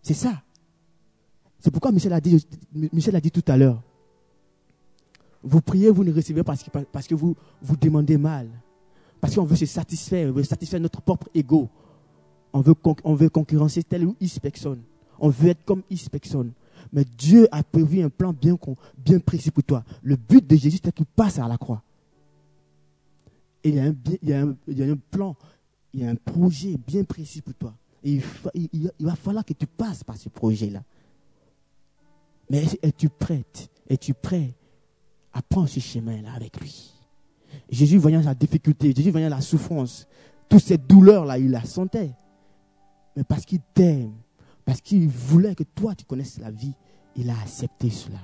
C'est 0.02 0.14
ça. 0.14 0.42
C'est 1.60 1.72
pourquoi 1.72 1.92
Michel 1.92 2.14
a 2.14 2.22
dit, 2.22 2.46
Michel 2.74 3.16
a 3.16 3.22
dit 3.22 3.32
tout 3.32 3.44
à 3.48 3.58
l'heure. 3.58 3.82
Vous 5.44 5.62
priez, 5.62 5.92
vous 5.92 6.04
ne 6.04 6.12
recevez 6.12 6.42
pas 6.44 6.54
parce 6.54 6.64
que, 6.64 6.70
parce 6.92 7.08
que 7.08 7.16
vous, 7.16 7.36
vous 7.62 7.78
demandez 7.78 8.18
mal. 8.18 8.48
Parce 9.22 9.36
qu'on 9.36 9.44
veut 9.44 9.56
se 9.56 9.66
satisfaire, 9.66 10.30
on 10.30 10.34
veut 10.34 10.44
satisfaire 10.44 10.80
notre 10.80 11.02
propre 11.02 11.30
ego. 11.34 11.70
On 12.56 12.62
veut, 12.62 12.74
on 13.04 13.16
veut 13.16 13.28
concurrencer 13.28 13.84
telle 13.84 14.06
ou 14.06 14.16
X. 14.22 14.40
On 15.20 15.28
veut 15.28 15.50
être 15.50 15.66
comme 15.66 15.84
X. 15.90 16.08
Mais 16.94 17.04
Dieu 17.18 17.50
a 17.52 17.62
prévu 17.64 18.02
un 18.02 18.08
plan 18.10 18.34
bien, 18.34 18.56
précis 19.20 19.52
pour 19.52 19.64
toi. 19.66 19.84
Le 20.02 20.16
but 20.16 20.48
de 20.48 20.56
Jésus, 20.56 20.80
c'est 20.82 20.96
qu'il 20.96 21.06
passe 21.06 21.38
à 21.38 21.50
la 21.50 21.58
croix. 21.58 21.84
Et 23.62 23.72
il 23.72 23.76
y, 23.76 24.32
a 24.32 24.40
un, 24.40 24.96
plan, 25.12 25.36
il 25.94 26.00
y 26.00 26.06
a 26.06 26.10
un 26.10 26.16
projet 26.16 26.78
bien 26.88 27.04
précis 27.04 27.42
pour 27.42 27.56
toi. 27.56 27.74
Et 28.06 28.22
il, 28.54 28.90
va 29.02 29.18
falloir 29.18 29.44
que 29.44 29.52
tu 29.52 29.68
passes 29.68 30.06
par 30.06 30.16
ce 30.16 30.30
projet-là. 30.30 30.82
Mais 32.50 32.64
es-tu 32.82 33.10
prête? 33.10 33.70
Es-tu 33.90 34.14
prêt 34.14 34.54
à 35.34 35.42
prendre 35.42 35.68
ce 35.68 35.82
chemin-là 35.82 36.32
avec 36.34 36.58
lui? 36.62 36.94
Jésus 37.70 37.98
voyant 37.98 38.22
la 38.22 38.34
difficulté, 38.34 38.94
Jésus 38.96 39.12
voyant 39.12 39.28
la 39.28 39.42
souffrance, 39.42 40.08
toutes 40.48 40.64
ces 40.64 40.78
douleurs-là, 40.78 41.38
il 41.38 41.52
la 41.52 41.66
sentait. 41.66 42.14
Mais 43.16 43.24
parce 43.24 43.46
qu'il 43.46 43.62
t'aime, 43.74 44.14
parce 44.66 44.82
qu'il 44.82 45.08
voulait 45.08 45.56
que 45.56 45.64
toi 45.64 45.96
tu 45.96 46.06
connaisses 46.06 46.40
la 46.40 46.52
vie, 46.52 46.74
il 47.16 47.30
a 47.30 47.40
accepté 47.40 47.90
cela. 47.90 48.20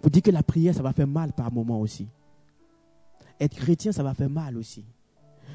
Pour 0.00 0.10
dire 0.10 0.22
que 0.22 0.30
la 0.30 0.42
prière, 0.42 0.74
ça 0.74 0.82
va 0.82 0.92
faire 0.92 1.06
mal 1.06 1.32
par 1.32 1.52
moments 1.52 1.80
aussi. 1.80 2.08
Être 3.40 3.56
chrétien, 3.56 3.92
ça 3.92 4.02
va 4.02 4.14
faire 4.14 4.30
mal 4.30 4.56
aussi. 4.56 4.84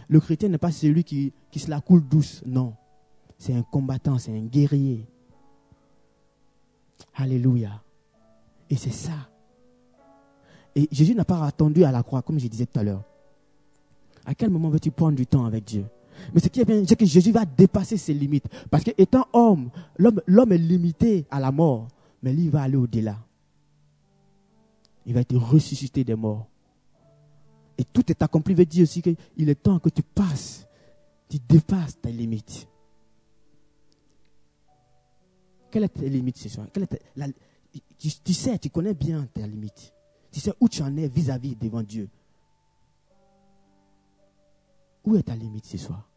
Le 0.07 0.19
chrétien 0.19 0.49
n'est 0.49 0.57
pas 0.57 0.71
celui 0.71 1.03
qui, 1.03 1.33
qui 1.51 1.59
se 1.59 1.69
la 1.69 1.81
coule 1.81 2.07
douce, 2.07 2.41
non. 2.45 2.75
C'est 3.37 3.53
un 3.53 3.63
combattant, 3.63 4.17
c'est 4.17 4.35
un 4.37 4.45
guerrier. 4.45 5.05
Alléluia. 7.15 7.81
Et 8.69 8.75
c'est 8.75 8.91
ça 8.91 9.29
et 10.75 10.87
Jésus 10.91 11.15
n'a 11.15 11.25
pas 11.25 11.45
attendu 11.45 11.83
à 11.83 11.91
la 11.91 12.03
croix, 12.03 12.21
comme 12.21 12.39
je 12.39 12.47
disais 12.47 12.65
tout 12.65 12.79
à 12.79 12.83
l'heure. 12.83 13.03
À 14.25 14.33
quel 14.33 14.49
moment 14.49 14.69
veux-tu 14.69 14.91
prendre 14.91 15.15
du 15.15 15.27
temps 15.27 15.45
avec 15.45 15.65
Dieu? 15.65 15.85
Mais 16.33 16.39
ce 16.39 16.47
qui 16.47 16.61
est 16.61 16.65
bien, 16.65 16.83
c'est 16.87 16.95
que 16.95 17.05
Jésus 17.05 17.31
va 17.31 17.45
dépasser 17.45 17.97
ses 17.97 18.13
limites. 18.13 18.47
Parce 18.69 18.83
qu'étant 18.83 19.27
homme, 19.33 19.69
l'homme 19.97 20.51
est 20.51 20.57
limité 20.57 21.25
à 21.31 21.39
la 21.39 21.51
mort, 21.51 21.87
mais 22.21 22.33
lui, 22.33 22.45
il 22.45 22.49
va 22.51 22.61
aller 22.61 22.77
au-delà. 22.77 23.17
Il 25.05 25.13
va 25.13 25.21
être 25.21 25.35
ressuscité 25.35 26.03
des 26.03 26.15
morts. 26.15 26.47
Et 27.77 27.83
tout 27.83 28.09
est 28.11 28.21
accompli, 28.21 28.53
veut 28.53 28.65
dire 28.65 28.83
aussi 28.83 29.01
qu'il 29.01 29.49
est 29.49 29.55
temps 29.55 29.79
que 29.79 29.89
tu 29.89 30.03
passes, 30.03 30.67
tu 31.27 31.39
dépasses 31.39 31.99
tes 31.99 32.11
limites. 32.11 32.67
Quelle 35.71 35.85
est 35.85 35.89
ta 35.89 36.01
limite 36.01 36.37
ce 36.37 36.49
soir? 36.49 36.67
Tu, 37.97 38.09
tu 38.23 38.33
sais, 38.33 38.59
tu 38.59 38.69
connais 38.69 38.93
bien 38.93 39.27
tes 39.33 39.41
limites. 39.41 39.91
Tu 40.31 40.39
sais 40.39 40.53
où 40.59 40.69
tu 40.69 40.83
en 40.83 40.95
es 40.97 41.07
vis-à-vis 41.07 41.55
devant 41.55 41.81
Dieu. 41.81 42.09
Où 45.03 45.15
est 45.15 45.23
ta 45.23 45.35
limite 45.35 45.65
ce 45.65 45.77
soir? 45.77 46.07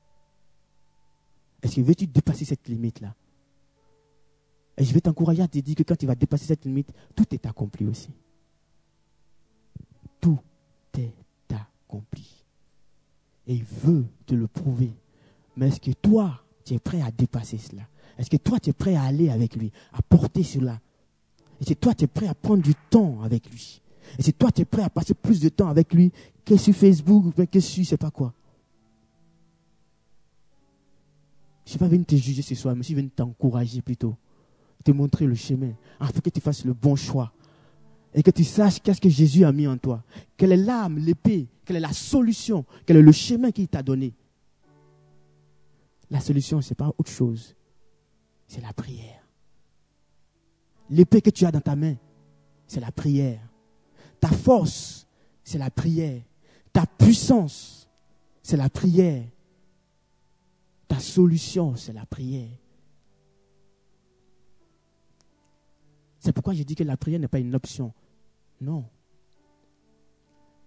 Est-ce 1.62 1.76
que 1.76 1.80
veux-tu 1.80 2.06
dépasser 2.06 2.44
cette 2.44 2.68
limite-là? 2.68 3.14
Et 4.78 4.84
je 4.84 4.92
vais 4.92 5.00
t'encourager 5.00 5.42
à 5.42 5.48
te 5.48 5.58
dire 5.58 5.74
que 5.74 5.82
quand 5.82 5.96
tu 5.96 6.06
vas 6.06 6.14
dépasser 6.14 6.46
cette 6.46 6.64
limite, 6.64 6.92
tout 7.14 7.24
est 7.32 7.46
accompli 7.46 7.86
aussi. 7.86 8.10
Tout 10.20 10.38
est 10.98 11.12
accompli. 11.50 12.44
Et 13.46 13.54
il 13.54 13.64
veut 13.64 14.04
te 14.26 14.34
le 14.34 14.46
prouver. 14.46 14.92
Mais 15.56 15.68
est-ce 15.68 15.80
que 15.80 15.92
toi, 15.92 16.42
tu 16.64 16.74
es 16.74 16.78
prêt 16.78 17.00
à 17.00 17.10
dépasser 17.10 17.58
cela? 17.58 17.82
Est-ce 18.18 18.28
que 18.28 18.36
toi, 18.36 18.60
tu 18.60 18.70
es 18.70 18.72
prêt 18.72 18.96
à 18.96 19.02
aller 19.02 19.30
avec 19.30 19.56
lui, 19.56 19.72
à 19.92 20.02
porter 20.02 20.42
cela? 20.42 20.80
Est-ce 21.60 21.70
que 21.70 21.74
toi, 21.74 21.94
tu 21.94 22.04
es 22.04 22.08
prêt 22.08 22.26
à 22.26 22.34
prendre 22.34 22.62
du 22.62 22.74
temps 22.90 23.22
avec 23.22 23.50
lui? 23.50 23.80
Et 24.18 24.22
si 24.22 24.32
toi, 24.32 24.52
tu 24.52 24.62
es 24.62 24.64
prêt 24.64 24.82
à 24.82 24.90
passer 24.90 25.14
plus 25.14 25.40
de 25.40 25.48
temps 25.48 25.68
avec 25.68 25.92
lui 25.94 26.12
que 26.44 26.56
sur 26.56 26.74
Facebook, 26.74 27.34
que 27.50 27.60
sur, 27.60 27.82
je 27.82 27.88
sais 27.88 27.96
pas 27.96 28.10
quoi? 28.10 28.34
Je 31.66 31.70
ne 31.70 31.72
suis 31.72 31.78
pas 31.80 31.88
venu 31.88 32.04
te 32.04 32.14
juger 32.14 32.42
ce 32.42 32.54
soir, 32.54 32.76
mais 32.76 32.82
je 32.82 32.86
suis 32.86 32.94
venu 32.94 33.10
t'encourager 33.10 33.82
plutôt. 33.82 34.16
Te 34.84 34.92
montrer 34.92 35.26
le 35.26 35.34
chemin, 35.34 35.72
afin 35.98 36.20
que 36.20 36.30
tu 36.30 36.40
fasses 36.40 36.64
le 36.64 36.72
bon 36.72 36.94
choix. 36.94 37.32
Et 38.14 38.22
que 38.22 38.30
tu 38.30 38.44
saches 38.44 38.80
qu'est-ce 38.80 39.00
que 39.00 39.08
Jésus 39.08 39.44
a 39.44 39.50
mis 39.50 39.66
en 39.66 39.76
toi. 39.76 40.04
Quelle 40.36 40.52
est 40.52 40.56
l'âme, 40.56 40.96
l'épée, 40.98 41.48
quelle 41.64 41.76
est 41.76 41.80
la 41.80 41.92
solution, 41.92 42.64
quel 42.86 42.98
est 42.98 43.02
le 43.02 43.10
chemin 43.10 43.50
qu'il 43.50 43.66
t'a 43.66 43.82
donné. 43.82 44.14
La 46.08 46.20
solution, 46.20 46.62
ce 46.62 46.70
n'est 46.70 46.76
pas 46.76 46.94
autre 46.96 47.10
chose. 47.10 47.56
C'est 48.46 48.62
la 48.62 48.72
prière. 48.72 49.26
L'épée 50.88 51.20
que 51.20 51.30
tu 51.30 51.44
as 51.46 51.50
dans 51.50 51.60
ta 51.60 51.74
main, 51.74 51.96
c'est 52.68 52.78
la 52.78 52.92
prière. 52.92 53.40
Ta 54.20 54.28
force, 54.28 55.08
c'est 55.42 55.58
la 55.58 55.70
prière. 55.70 56.22
Ta 56.72 56.86
puissance, 56.86 57.88
c'est 58.40 58.56
la 58.56 58.70
prière. 58.70 59.24
Ta 60.88 60.98
solution, 61.00 61.76
c'est 61.76 61.92
la 61.92 62.06
prière. 62.06 62.48
C'est 66.18 66.32
pourquoi 66.32 66.54
je 66.54 66.62
dis 66.62 66.74
que 66.74 66.84
la 66.84 66.96
prière 66.96 67.20
n'est 67.20 67.28
pas 67.28 67.38
une 67.38 67.54
option. 67.54 67.92
Non. 68.60 68.84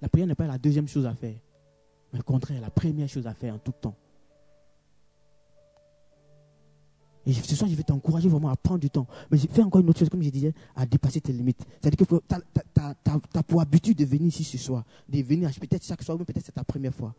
La 0.01 0.08
prière 0.08 0.27
n'est 0.27 0.36
pas 0.36 0.47
la 0.47 0.58
deuxième 0.58 0.88
chose 0.88 1.05
à 1.05 1.13
faire. 1.13 1.38
Mais 2.13 2.19
au 2.19 2.23
contraire, 2.23 2.62
la 2.62 2.69
première 2.69 3.10
chose 3.10 3.27
à 3.27 3.34
faire 3.34 3.53
en 3.53 3.60
tout 3.60 3.73
temps. 3.73 3.95
Et 7.25 7.34
ce 7.34 7.55
soir, 7.55 7.69
je 7.69 7.75
vais 7.75 7.84
t'encourager 7.84 8.27
vraiment 8.29 8.49
à 8.49 8.55
prendre 8.55 8.79
du 8.79 8.89
temps. 8.89 9.05
Mais 9.29 9.38
fais 9.38 9.62
encore 9.62 9.82
une 9.82 9.89
autre 9.89 9.99
chose, 9.99 10.10
comme 10.10 10.23
je 10.23 10.29
disais, 10.29 10.53
à 10.75 10.86
dépasser 10.86 11.21
tes 11.21 11.34
limites. 11.34 11.63
C'est-à-dire 11.79 12.08
que 12.08 12.15
tu 12.15 12.79
as, 12.79 13.43
pour 13.43 13.62
habitude 13.62 13.97
de 13.97 14.05
venir 14.05 14.27
ici 14.27 14.43
ce 14.43 14.58
soir, 14.58 14.84
de 15.08 15.21
venir 15.21 15.51
peut-être 15.60 15.84
chaque 15.86 16.01
soir, 16.01 16.19
ou 16.19 16.23
peut-être 16.23 16.45
c'est 16.45 16.53
ta 16.53 16.63
première 16.63 16.93
fois. 16.93 17.13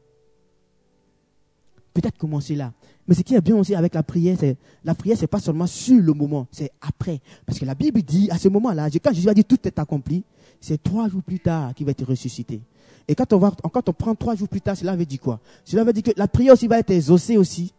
Peut-être 1.92 2.18
commencer 2.18 2.54
là. 2.54 2.72
Mais 3.08 3.14
ce 3.14 3.22
qui 3.22 3.34
est 3.34 3.40
bien 3.40 3.56
aussi 3.56 3.74
avec 3.74 3.94
la 3.94 4.02
prière, 4.02 4.36
c'est 4.38 4.56
la 4.84 4.94
prière, 4.94 5.16
c'est 5.18 5.26
pas 5.26 5.40
seulement 5.40 5.66
sur 5.66 6.00
le 6.00 6.12
moment, 6.12 6.46
c'est 6.52 6.70
après. 6.80 7.20
Parce 7.44 7.58
que 7.58 7.64
la 7.64 7.74
Bible 7.74 8.02
dit, 8.02 8.30
à 8.30 8.38
ce 8.38 8.48
moment-là, 8.48 8.88
quand 9.02 9.12
Jésus 9.12 9.28
a 9.28 9.34
dit 9.34 9.44
tout 9.44 9.58
est 9.64 9.78
accompli, 9.78 10.22
c'est 10.60 10.80
trois 10.80 11.08
jours 11.08 11.22
plus 11.22 11.40
tard 11.40 11.74
qu'il 11.74 11.86
va 11.86 11.90
être 11.90 12.04
ressuscité. 12.04 12.60
Et 13.08 13.14
quand 13.14 13.32
on, 13.32 13.38
va, 13.38 13.50
quand 13.72 13.88
on 13.88 13.92
prend 13.92 14.14
trois 14.14 14.36
jours 14.36 14.48
plus 14.48 14.60
tard, 14.60 14.76
cela 14.76 14.94
veut 14.94 15.06
dire 15.06 15.20
quoi? 15.20 15.40
Cela 15.64 15.82
veut 15.82 15.92
dire 15.92 16.04
que 16.04 16.10
la 16.16 16.28
prière 16.28 16.52
aussi 16.52 16.68
va 16.68 16.78
être 16.78 16.90
exaucée 16.90 17.36
aussi. 17.36 17.72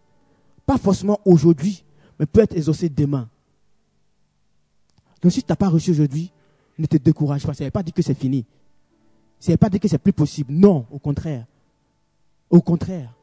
Pas 0.65 0.77
forcément 0.77 1.19
aujourd'hui, 1.23 1.85
mais 2.19 2.25
peut 2.25 2.41
être 2.41 2.57
exaucé 2.57 2.89
demain. 2.89 3.29
Donc 5.21 5.31
si 5.31 5.41
tu 5.41 5.49
n'as 5.49 5.55
pas 5.55 5.69
reçu 5.69 5.91
aujourd'hui, 5.91 6.31
ne 6.77 6.85
te 6.85 6.97
décourage 6.97 7.45
pas. 7.45 7.53
Ça 7.53 7.63
ne 7.63 7.67
veut 7.67 7.71
pas 7.71 7.83
dire 7.83 7.93
que 7.93 8.01
c'est 8.01 8.17
fini. 8.17 8.45
Ça 9.39 9.51
ne 9.51 9.53
veut 9.53 9.57
pas 9.57 9.69
dire 9.69 9.79
que 9.79 9.87
c'est 9.87 9.97
plus 9.97 10.13
possible. 10.13 10.51
Non, 10.51 10.85
au 10.91 10.99
contraire. 10.99 11.45
Au 12.49 12.59
contraire. 12.59 13.13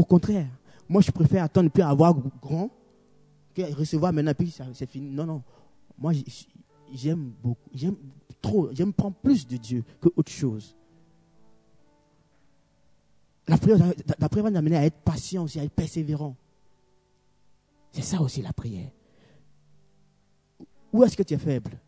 Au 0.00 0.04
contraire. 0.04 0.48
Moi, 0.88 1.02
je 1.02 1.10
préfère 1.10 1.44
attendre 1.44 1.70
puis 1.70 1.82
avoir 1.82 2.14
grand 2.40 2.70
que 3.54 3.60
recevoir 3.74 4.14
maintenant 4.14 4.32
puis 4.32 4.50
c'est 4.72 4.88
fini. 4.88 5.10
Non, 5.10 5.26
non. 5.26 5.42
Moi, 5.98 6.14
j'aime 6.90 7.34
beaucoup. 7.42 7.68
J'aime 7.74 7.96
trop. 8.40 8.70
J'aime 8.72 8.94
prendre 8.94 9.16
plus 9.16 9.46
de 9.46 9.58
Dieu 9.58 9.84
que 10.00 10.08
autre 10.16 10.32
chose. 10.32 10.74
La 13.46 13.58
prière, 13.58 13.76
la 14.18 14.28
prière 14.30 14.44
va 14.44 14.50
nous 14.50 14.56
amener 14.56 14.76
à 14.78 14.86
être 14.86 14.96
patient 15.04 15.44
aussi, 15.44 15.60
à 15.60 15.64
être 15.64 15.74
persévérant. 15.74 16.34
C'est 17.92 18.00
ça 18.00 18.22
aussi 18.22 18.40
la 18.40 18.54
prière. 18.54 18.90
Où 20.94 21.04
est-ce 21.04 21.14
que 21.14 21.22
tu 21.22 21.34
es 21.34 21.38
faible? 21.38 21.78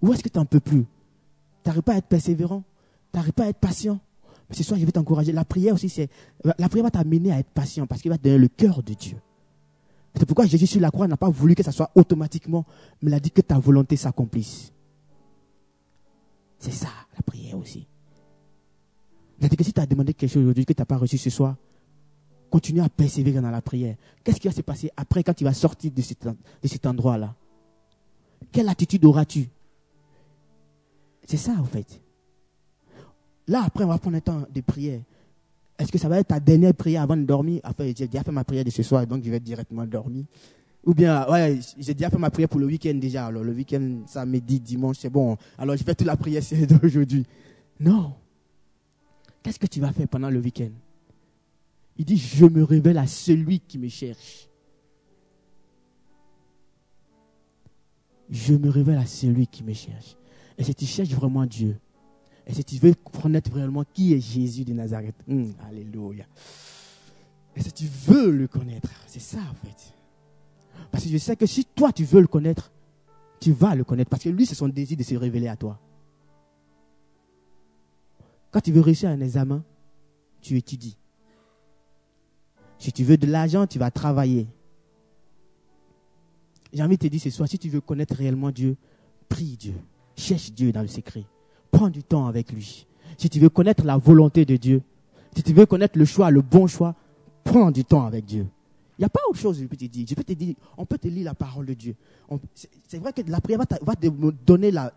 Où 0.00 0.10
est-ce 0.14 0.22
que 0.22 0.30
tu 0.30 0.38
n'en 0.38 0.46
peux 0.46 0.60
plus? 0.60 0.84
Tu 0.84 1.68
n'arrives 1.68 1.82
pas 1.82 1.92
à 1.92 1.98
être 1.98 2.08
persévérant? 2.08 2.64
Tu 3.12 3.18
n'arrives 3.18 3.34
pas 3.34 3.44
à 3.44 3.48
être 3.48 3.58
patient? 3.58 4.00
Mais 4.48 4.56
ce 4.56 4.62
soir, 4.62 4.78
je 4.78 4.84
vais 4.84 4.92
t'encourager. 4.92 5.32
La 5.32 5.44
prière 5.44 5.74
aussi, 5.74 5.88
c'est. 5.88 6.08
La 6.58 6.68
prière 6.68 6.84
va 6.84 6.90
t'amener 6.90 7.32
à 7.32 7.38
être 7.38 7.50
patient 7.50 7.86
parce 7.86 8.00
qu'il 8.00 8.10
va 8.10 8.18
te 8.18 8.22
donner 8.22 8.38
le 8.38 8.48
cœur 8.48 8.82
de 8.82 8.94
Dieu. 8.94 9.16
C'est 10.14 10.26
pourquoi 10.26 10.46
Jésus 10.46 10.66
sur 10.66 10.80
la 10.80 10.90
croix 10.90 11.06
n'a 11.06 11.16
pas 11.16 11.28
voulu 11.28 11.54
que 11.54 11.62
ça 11.62 11.70
soit 11.70 11.90
automatiquement, 11.94 12.64
mais 13.02 13.10
il 13.10 13.14
a 13.14 13.20
dit 13.20 13.30
que 13.30 13.40
ta 13.40 13.58
volonté 13.58 13.96
s'accomplisse. 13.96 14.72
C'est 16.58 16.72
ça, 16.72 16.88
la 17.14 17.22
prière 17.22 17.56
aussi. 17.56 17.86
Il 19.38 19.46
a 19.46 19.48
dit 19.48 19.56
que 19.56 19.62
si 19.62 19.72
tu 19.72 19.80
as 19.80 19.86
demandé 19.86 20.14
quelque 20.14 20.30
chose 20.30 20.42
aujourd'hui 20.42 20.64
que 20.64 20.72
tu 20.72 20.80
n'as 20.80 20.86
pas 20.86 20.96
reçu 20.96 21.18
ce 21.18 21.30
soir, 21.30 21.54
Continue 22.50 22.80
à 22.80 22.88
persévérer 22.88 23.40
dans 23.40 23.50
la 23.50 23.60
prière. 23.60 23.96
Qu'est-ce 24.24 24.40
qui 24.40 24.48
va 24.48 24.54
se 24.54 24.62
passer 24.62 24.90
après 24.96 25.22
quand 25.22 25.34
tu 25.34 25.44
vas 25.44 25.52
sortir 25.52 25.90
de 25.90 26.00
cet, 26.00 26.24
de 26.26 26.68
cet 26.68 26.86
endroit-là? 26.86 27.34
Quelle 28.50 28.68
attitude 28.68 29.04
auras-tu? 29.04 29.48
C'est 31.26 31.36
ça, 31.36 31.52
en 31.52 31.64
fait. 31.64 32.00
Là, 33.48 33.64
après, 33.64 33.84
on 33.84 33.88
va 33.88 33.98
prendre 33.98 34.16
un 34.16 34.20
temps 34.20 34.46
de 34.54 34.60
prière. 34.60 35.00
Est-ce 35.78 35.90
que 35.90 35.98
ça 35.98 36.08
va 36.08 36.18
être 36.18 36.28
ta 36.28 36.38
dernière 36.38 36.74
prière 36.74 37.02
avant 37.02 37.16
de 37.16 37.22
dormir? 37.22 37.60
Enfin, 37.64 37.84
j'ai 37.96 38.06
déjà 38.06 38.22
fait 38.22 38.30
ma 38.30 38.44
prière 38.44 38.64
de 38.64 38.70
ce 38.70 38.82
soir, 38.82 39.06
donc 39.06 39.24
je 39.24 39.30
vais 39.30 39.40
directement 39.40 39.86
dormir. 39.86 40.24
Ou 40.84 40.92
bien, 40.92 41.26
ouais, 41.30 41.58
j'ai 41.78 41.94
déjà 41.94 42.10
fait 42.10 42.18
ma 42.18 42.30
prière 42.30 42.48
pour 42.48 42.60
le 42.60 42.66
week-end 42.66 42.94
déjà. 42.94 43.26
Alors, 43.26 43.42
le 43.42 43.52
week-end, 43.52 44.00
samedi, 44.06 44.60
dimanche, 44.60 44.96
c'est 44.98 45.10
bon. 45.10 45.36
Alors, 45.56 45.76
je 45.76 45.82
fais 45.82 45.94
toute 45.94 46.06
la 46.06 46.16
prière 46.16 46.42
d'aujourd'hui. 46.68 47.24
Non. 47.80 48.12
Qu'est-ce 49.42 49.58
que 49.58 49.66
tu 49.66 49.80
vas 49.80 49.92
faire 49.92 50.08
pendant 50.08 50.30
le 50.30 50.40
week-end? 50.40 50.70
Il 51.96 52.04
dit, 52.04 52.16
je 52.16 52.44
me 52.44 52.62
révèle 52.62 52.98
à 52.98 53.06
celui 53.06 53.60
qui 53.60 53.78
me 53.78 53.88
cherche. 53.88 54.48
Je 58.30 58.54
me 58.54 58.68
révèle 58.68 58.98
à 58.98 59.06
celui 59.06 59.46
qui 59.46 59.64
me 59.64 59.72
cherche. 59.72 60.16
Et 60.58 60.64
si 60.64 60.74
tu 60.74 60.84
cherches 60.84 61.10
vraiment 61.10 61.46
Dieu, 61.46 61.78
et 62.48 62.54
si 62.54 62.64
tu 62.64 62.76
veux 62.76 62.94
connaître 62.94 63.50
vraiment 63.50 63.84
qui 63.92 64.14
est 64.14 64.20
Jésus 64.20 64.64
de 64.64 64.72
Nazareth, 64.72 65.14
hum, 65.28 65.52
Alléluia. 65.68 66.24
Et 67.54 67.62
si 67.62 67.72
tu 67.72 67.84
veux 67.86 68.30
le 68.30 68.48
connaître, 68.48 68.88
c'est 69.06 69.20
ça 69.20 69.38
en 69.38 69.66
fait. 69.66 69.94
Parce 70.90 71.04
que 71.04 71.10
je 71.10 71.18
sais 71.18 71.36
que 71.36 71.44
si 71.44 71.66
toi 71.66 71.92
tu 71.92 72.04
veux 72.04 72.22
le 72.22 72.26
connaître, 72.26 72.72
tu 73.38 73.52
vas 73.52 73.74
le 73.74 73.84
connaître. 73.84 74.08
Parce 74.08 74.22
que 74.22 74.30
lui, 74.30 74.46
c'est 74.46 74.54
son 74.54 74.68
désir 74.68 74.96
de 74.96 75.02
se 75.02 75.14
révéler 75.14 75.48
à 75.48 75.56
toi. 75.56 75.78
Quand 78.50 78.60
tu 78.60 78.72
veux 78.72 78.80
réussir 78.80 79.10
un 79.10 79.20
examen, 79.20 79.62
tu 80.40 80.56
étudies. 80.56 80.96
Si 82.78 82.92
tu 82.92 83.04
veux 83.04 83.18
de 83.18 83.26
l'argent, 83.26 83.66
tu 83.66 83.78
vas 83.78 83.90
travailler. 83.90 84.46
J'ai 86.72 86.82
envie 86.82 86.96
de 86.96 87.02
te 87.02 87.08
dire 87.08 87.20
ce 87.20 87.30
soir, 87.30 87.48
si 87.48 87.58
tu 87.58 87.68
veux 87.68 87.80
connaître 87.82 88.14
réellement 88.14 88.50
Dieu, 88.50 88.76
prie 89.28 89.56
Dieu. 89.56 89.74
Cherche 90.16 90.52
Dieu 90.52 90.72
dans 90.72 90.82
le 90.82 90.88
secret. 90.88 91.24
Prends 91.70 91.90
du 91.90 92.02
temps 92.02 92.26
avec 92.26 92.52
lui. 92.52 92.86
Si 93.16 93.28
tu 93.28 93.40
veux 93.40 93.48
connaître 93.48 93.84
la 93.84 93.96
volonté 93.96 94.44
de 94.44 94.56
Dieu, 94.56 94.82
si 95.34 95.42
tu 95.42 95.52
veux 95.52 95.66
connaître 95.66 95.98
le 95.98 96.04
choix, 96.04 96.30
le 96.30 96.42
bon 96.42 96.66
choix, 96.66 96.94
prends 97.44 97.70
du 97.70 97.84
temps 97.84 98.06
avec 98.06 98.24
Dieu. 98.24 98.46
Il 98.98 99.02
n'y 99.02 99.06
a 99.06 99.10
pas 99.10 99.20
autre 99.28 99.38
chose, 99.38 99.60
je 99.60 99.66
peux 99.66 99.76
te 99.76 99.84
dire. 99.84 100.04
Je 100.08 100.14
peux 100.16 100.24
te 100.24 100.32
dire, 100.32 100.56
on 100.76 100.84
peut 100.84 100.98
te 100.98 101.06
lire 101.06 101.26
la 101.26 101.34
parole 101.34 101.66
de 101.66 101.74
Dieu. 101.74 101.94
C'est 102.88 102.98
vrai 102.98 103.12
que 103.12 103.22
la 103.28 103.40
prière 103.40 103.60
va, 103.60 103.94
te 103.94 104.08
donner 104.44 104.72
la, 104.72 104.90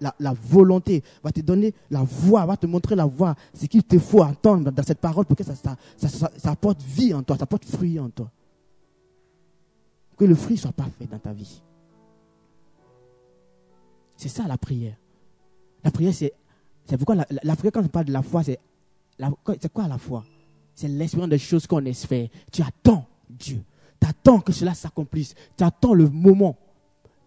volonté, 0.44 1.04
va 1.24 1.32
te 1.32 1.42
donner 1.42 1.72
la 1.92 2.02
voix, 2.02 2.44
va 2.48 2.58
te 2.58 2.66
montrer 2.66 2.96
la 2.96 3.06
voix, 3.06 3.36
ce 3.54 3.68
qu'il 3.68 3.84
te 3.84 4.00
faut 4.00 4.24
entendre 4.24 4.72
dans 4.72 4.84
cette 4.84 4.98
parole 4.98 5.26
pour 5.26 5.38
que 5.38 5.44
ça, 5.44 5.54
ça, 5.56 6.50
apporte 6.50 6.82
vie 6.82 7.14
en 7.14 7.22
toi, 7.22 7.38
ça 7.38 7.44
apporte 7.44 7.66
fruit 7.66 8.00
en 8.00 8.10
toi. 8.10 8.32
Que 10.18 10.26
le 10.26 10.34
fruit 10.34 10.58
soit 10.58 10.72
parfait 10.72 11.06
dans 11.06 11.20
ta 11.20 11.34
vie. 11.34 11.62
C'est 14.18 14.30
ça 14.30 14.48
la 14.48 14.58
prière. 14.58 14.96
La 15.84 15.92
prière, 15.92 16.14
c'est. 16.14 16.34
C'est 16.86 16.98
pourquoi 16.98 17.16
la, 17.16 17.56
prière, 17.56 17.72
quand 17.72 17.84
on 17.84 17.88
parle 17.88 18.06
de 18.06 18.14
la 18.14 18.22
foi, 18.22 18.44
c'est. 18.44 18.60
C'est 19.60 19.72
quoi 19.72 19.88
la 19.88 19.98
foi? 19.98 20.24
C'est 20.74 20.88
l'espérance 20.88 21.30
des 21.30 21.38
choses 21.38 21.68
qu'on 21.68 21.86
espère. 21.86 22.28
Tu 22.52 22.62
attends 22.62 23.06
Dieu. 23.30 23.62
Tu 24.02 24.08
attends 24.08 24.40
que 24.40 24.52
cela 24.52 24.74
s'accomplisse. 24.74 25.36
Tu 25.58 25.64
attends 25.64 25.94
le 25.94 26.10
moment 26.10 26.58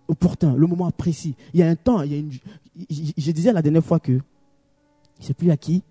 opportun, 0.08 0.54
le 0.54 0.66
moment 0.66 0.90
précis. 0.90 1.34
Il 1.52 1.60
y 1.60 1.62
a 1.62 1.68
un 1.68 1.76
temps, 1.76 2.02
il 2.02 2.12
y 2.12 2.14
a 2.14 2.18
une, 2.18 2.32
je, 2.90 3.30
disais 3.30 3.52
la 3.52 3.62
dernière 3.62 3.84
fois 3.84 4.00
que, 4.00 4.12
je 4.12 5.22
ne 5.22 5.24
sais 5.24 5.34
plus 5.34 5.50
à 5.50 5.56
qui, 5.56 5.82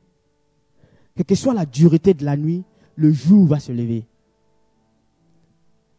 quelle 1.15 1.25
que 1.25 1.35
soit 1.35 1.53
la 1.53 1.65
dureté 1.65 2.13
de 2.13 2.25
la 2.25 2.35
nuit, 2.35 2.63
le 2.95 3.11
jour 3.11 3.47
va 3.47 3.59
se 3.59 3.71
lever. 3.71 4.05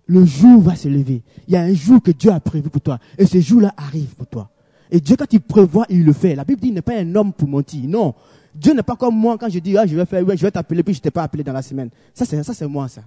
Le 0.07 0.25
jour 0.25 0.61
va 0.61 0.77
se 0.77 0.89
lever. 0.89 1.23
Il 1.49 1.55
y 1.55 1.57
a 1.57 1.63
un 1.63 1.73
jour 1.73 2.03
que 2.03 2.11
Dieu 2.11 2.31
a 2.31 2.41
prévu 2.41 2.69
pour 2.69 2.83
toi. 2.83 2.99
Et 3.17 3.25
ce 3.25 3.41
jour-là 3.41 3.73
arrive 3.77 4.15
pour 4.15 4.27
toi. 4.27 4.51
Et 4.91 5.01
Dieu, 5.01 5.17
quand 5.17 5.33
il 5.33 5.41
prévoit, 5.41 5.87
il 5.89 6.05
le 6.05 6.13
fait. 6.13 6.35
La 6.35 6.45
Bible 6.45 6.61
dit, 6.61 6.69
il 6.69 6.75
n'est 6.75 6.83
pas 6.83 6.97
un 6.97 7.15
homme 7.15 7.33
pour 7.33 7.49
mentir. 7.49 7.89
Non. 7.89 8.15
Dieu 8.55 8.73
n'est 8.73 8.83
pas 8.83 8.97
comme 8.97 9.17
moi 9.17 9.37
quand 9.39 9.49
je 9.49 9.59
dis, 9.59 9.77
ah, 9.77 9.87
je 9.87 9.97
vais 9.97 10.07
faire, 10.07 10.25
ouais, 10.25 10.37
je 10.37 10.43
vais 10.43 10.51
t'appeler, 10.51 10.83
puis 10.83 10.95
je 10.95 11.01
ne 11.01 11.03
t'ai 11.03 11.11
pas 11.11 11.25
appelé 11.25 11.43
dans 11.43 11.53
la 11.53 11.63
semaine. 11.63 11.91
Ça, 12.13 12.25
c'est, 12.25 12.43
ça, 12.43 12.55
c'est 12.55 12.67
moi, 12.67 12.89
ça. 12.89 13.03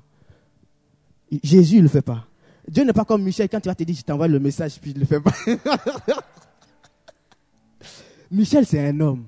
Jésus 1.43 1.77
ne 1.77 1.83
le 1.83 1.87
fait 1.87 2.01
pas. 2.01 2.25
Dieu 2.67 2.83
n'est 2.83 2.93
pas 2.93 3.05
comme 3.05 3.23
Michel 3.23 3.47
quand 3.47 3.61
tu 3.61 3.69
vas 3.69 3.75
te 3.75 3.83
dire 3.83 3.95
je 3.95 4.01
t'envoie 4.01 4.27
le 4.27 4.39
message 4.39 4.79
puis 4.81 4.91
il 4.91 4.95
ne 4.95 5.01
le 5.01 5.05
fait 5.05 5.21
pas. 5.21 5.33
Michel 8.31 8.65
c'est 8.65 8.85
un 8.85 8.99
homme. 8.99 9.25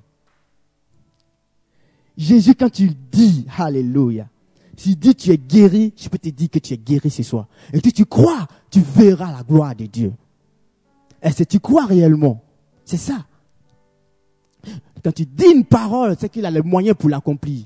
Jésus 2.18 2.54
quand 2.54 2.70
tu 2.70 2.90
dis 3.12 3.46
Alléluia, 3.58 4.28
s'il 4.76 4.98
dit 4.98 5.16
tu 5.16 5.32
es 5.32 5.38
guéri, 5.38 5.94
je 5.96 6.10
peux 6.10 6.18
te 6.18 6.30
dire 6.30 6.50
que 6.50 6.60
tu 6.60 6.74
es 6.74 6.78
guéri 6.78 7.10
ce 7.10 7.24
soir. 7.24 7.48
Et 7.72 7.80
si 7.80 7.94
tu 7.94 8.06
crois, 8.06 8.46
tu 8.70 8.82
verras 8.82 9.32
la 9.32 9.44
gloire 9.44 9.76
de 9.76 9.86
Dieu. 9.86 10.12
Et 11.22 11.32
si 11.32 11.46
tu 11.46 11.60
crois 11.60 11.86
réellement, 11.86 12.42
c'est 12.86 12.98
ça. 12.98 13.26
Quand 15.04 15.12
tu 15.12 15.26
dis 15.26 15.52
une 15.54 15.66
parole, 15.66 16.16
c'est 16.20 16.30
qu'il 16.30 16.46
a 16.46 16.52
les 16.52 16.62
moyens 16.62 16.96
pour 16.98 17.10
l'accomplir. 17.10 17.66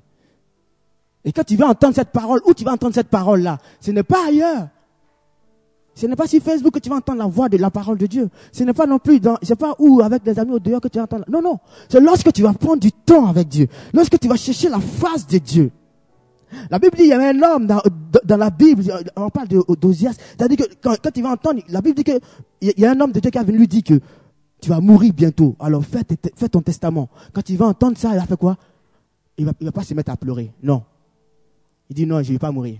Et 1.25 1.31
quand 1.31 1.43
tu 1.43 1.55
vas 1.55 1.67
entendre 1.67 1.95
cette 1.95 2.11
parole, 2.11 2.41
où 2.45 2.53
tu 2.53 2.63
vas 2.63 2.73
entendre 2.73 2.93
cette 2.93 3.07
parole-là? 3.07 3.57
Ce 3.79 3.91
n'est 3.91 4.03
pas 4.03 4.27
ailleurs. 4.27 4.67
Ce 5.95 6.07
n'est 6.07 6.15
pas 6.15 6.27
sur 6.27 6.41
Facebook 6.41 6.73
que 6.73 6.79
tu 6.79 6.89
vas 6.89 6.97
entendre 6.97 7.19
la 7.19 7.27
voix 7.27 7.49
de 7.49 7.57
la 7.57 7.69
parole 7.69 7.97
de 7.97 8.07
Dieu. 8.07 8.29
Ce 8.51 8.63
n'est 8.63 8.73
pas 8.73 8.87
non 8.87 8.99
plus 8.99 9.19
dans, 9.19 9.37
sais 9.43 9.55
pas 9.55 9.75
où, 9.77 10.01
avec 10.01 10.23
des 10.23 10.37
amis 10.39 10.53
au 10.53 10.59
dehors 10.59 10.81
que 10.81 10.87
tu 10.87 10.97
vas 10.97 11.03
entendre. 11.03 11.25
Non, 11.29 11.41
non. 11.41 11.59
C'est 11.87 11.99
lorsque 11.99 12.33
tu 12.33 12.41
vas 12.41 12.53
prendre 12.53 12.79
du 12.79 12.91
temps 12.91 13.27
avec 13.27 13.47
Dieu. 13.47 13.67
Lorsque 13.93 14.19
tu 14.19 14.27
vas 14.27 14.35
chercher 14.35 14.69
la 14.69 14.79
face 14.79 15.27
de 15.27 15.37
Dieu. 15.37 15.71
La 16.69 16.79
Bible 16.79 16.97
dit, 16.97 17.03
il 17.03 17.09
y 17.09 17.13
avait 17.13 17.29
un 17.29 17.41
homme 17.41 17.67
dans, 17.67 18.37
la 18.37 18.49
Bible, 18.49 18.83
on 19.15 19.29
parle 19.29 19.47
d'Osias. 19.47 20.15
C'est-à-dire 20.37 20.57
que 20.57 20.73
quand, 20.81 21.11
tu 21.13 21.21
vas 21.21 21.31
entendre, 21.31 21.61
la 21.69 21.81
Bible 21.81 21.95
dit 21.95 22.03
qu'il 22.03 22.19
y 22.61 22.85
a 22.85 22.91
un 22.91 22.99
homme 22.99 23.11
de 23.11 23.19
Dieu 23.19 23.31
qui 23.31 23.37
a 23.37 23.43
venu 23.43 23.59
lui 23.59 23.67
dire 23.67 23.83
que 23.83 23.99
tu 24.61 24.69
vas 24.69 24.79
mourir 24.79 25.13
bientôt. 25.13 25.55
Alors 25.59 25.83
fais, 25.83 26.03
ton 26.03 26.61
testament. 26.61 27.09
Quand 27.33 27.49
il 27.49 27.57
va 27.57 27.67
entendre 27.67 27.97
ça, 27.97 28.09
il 28.11 28.15
va 28.15 28.25
faire 28.25 28.37
quoi? 28.37 28.57
Il 29.37 29.45
va, 29.45 29.53
il 29.59 29.65
va 29.65 29.71
pas 29.71 29.83
se 29.83 29.93
mettre 29.93 30.11
à 30.11 30.17
pleurer. 30.17 30.51
Non. 30.61 30.83
Il 31.89 31.95
dit 31.95 32.05
non, 32.05 32.21
je 32.21 32.29
ne 32.29 32.33
vais 32.35 32.39
pas 32.39 32.51
mourir. 32.51 32.79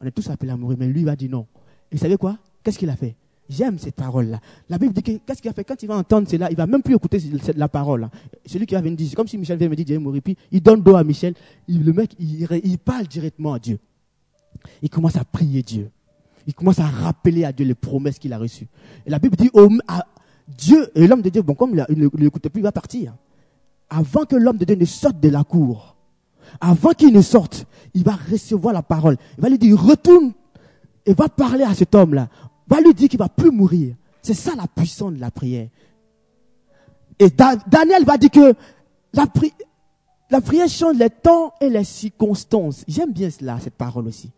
On 0.00 0.06
est 0.06 0.10
tous 0.10 0.28
appelés 0.30 0.52
à 0.52 0.56
mourir, 0.56 0.78
mais 0.78 0.86
lui 0.86 1.04
va 1.04 1.16
dire 1.16 1.30
non. 1.30 1.46
Et 1.90 1.96
vous 1.96 2.02
savez 2.02 2.16
quoi? 2.16 2.38
Qu'est-ce 2.62 2.78
qu'il 2.78 2.90
a 2.90 2.96
fait? 2.96 3.14
J'aime 3.48 3.78
cette 3.78 3.94
parole-là. 3.94 4.40
La 4.70 4.78
Bible 4.78 4.94
dit 4.94 5.02
qu'est-ce 5.02 5.42
qu'il 5.42 5.50
a 5.50 5.52
fait? 5.52 5.64
Quand 5.64 5.82
il 5.82 5.86
va 5.86 5.96
entendre 5.96 6.28
cela, 6.28 6.50
il 6.50 6.56
va 6.56 6.66
même 6.66 6.82
plus 6.82 6.94
écouter 6.94 7.18
la 7.56 7.68
parole. 7.68 8.08
Celui 8.46 8.64
qui 8.66 8.74
va 8.74 8.80
venir 8.80 8.96
dire, 8.96 9.08
c'est 9.10 9.16
comme 9.16 9.28
si 9.28 9.36
Michel 9.36 9.58
vient 9.58 9.68
me 9.68 9.76
dire, 9.76 10.00
mourir. 10.00 10.22
Puis 10.22 10.36
il 10.50 10.62
donne 10.62 10.82
dos 10.82 10.96
à 10.96 11.04
Michel. 11.04 11.34
le 11.68 11.92
mec, 11.92 12.12
il, 12.18 12.78
parle 12.78 13.06
directement 13.06 13.52
à 13.54 13.58
Dieu. 13.58 13.78
Il 14.80 14.88
commence 14.88 15.16
à 15.16 15.24
prier 15.24 15.62
Dieu. 15.62 15.90
Il 16.46 16.54
commence 16.54 16.78
à 16.78 16.86
rappeler 16.86 17.44
à 17.44 17.52
Dieu 17.52 17.66
les 17.66 17.74
promesses 17.74 18.18
qu'il 18.18 18.32
a 18.32 18.38
reçues. 18.38 18.68
Et 19.04 19.10
la 19.10 19.18
Bible 19.18 19.36
dit, 19.36 19.50
Dieu, 20.48 20.90
et 20.94 21.06
l'homme 21.06 21.22
de 21.22 21.28
Dieu, 21.28 21.42
bon, 21.42 21.54
comme 21.54 21.82
il 21.88 21.98
ne 21.98 22.08
l'écoutait 22.16 22.48
plus, 22.48 22.60
il 22.60 22.64
va 22.64 22.72
partir. 22.72 23.14
Avant 23.90 24.24
que 24.24 24.36
l'homme 24.36 24.56
de 24.56 24.64
Dieu 24.64 24.76
ne 24.76 24.84
sorte 24.86 25.20
de 25.20 25.28
la 25.28 25.44
cour, 25.44 25.96
avant 26.60 26.92
qu'il 26.92 27.12
ne 27.12 27.22
sorte, 27.22 27.66
il 27.92 28.04
va 28.04 28.16
recevoir 28.30 28.72
la 28.72 28.82
parole. 28.82 29.16
Il 29.36 29.42
va 29.42 29.48
lui 29.48 29.58
dire, 29.58 29.80
retourne 29.80 30.32
et 31.06 31.14
va 31.14 31.28
parler 31.28 31.64
à 31.64 31.74
cet 31.74 31.94
homme-là. 31.94 32.28
Va 32.66 32.80
lui 32.80 32.94
dire 32.94 33.08
qu'il 33.08 33.18
va 33.18 33.28
plus 33.28 33.50
mourir. 33.50 33.94
C'est 34.22 34.34
ça 34.34 34.52
la 34.56 34.66
puissance 34.66 35.12
de 35.12 35.20
la 35.20 35.30
prière. 35.30 35.68
Et 37.18 37.28
Daniel 37.30 38.04
va 38.04 38.16
dire 38.16 38.30
que 38.30 38.54
la, 39.12 39.26
la 40.30 40.40
prière 40.40 40.68
change 40.68 40.96
les 40.96 41.10
temps 41.10 41.52
et 41.60 41.68
les 41.68 41.84
circonstances. 41.84 42.84
J'aime 42.88 43.12
bien 43.12 43.30
cela, 43.30 43.58
cette 43.60 43.74
parole 43.74 44.08
aussi. 44.08 44.30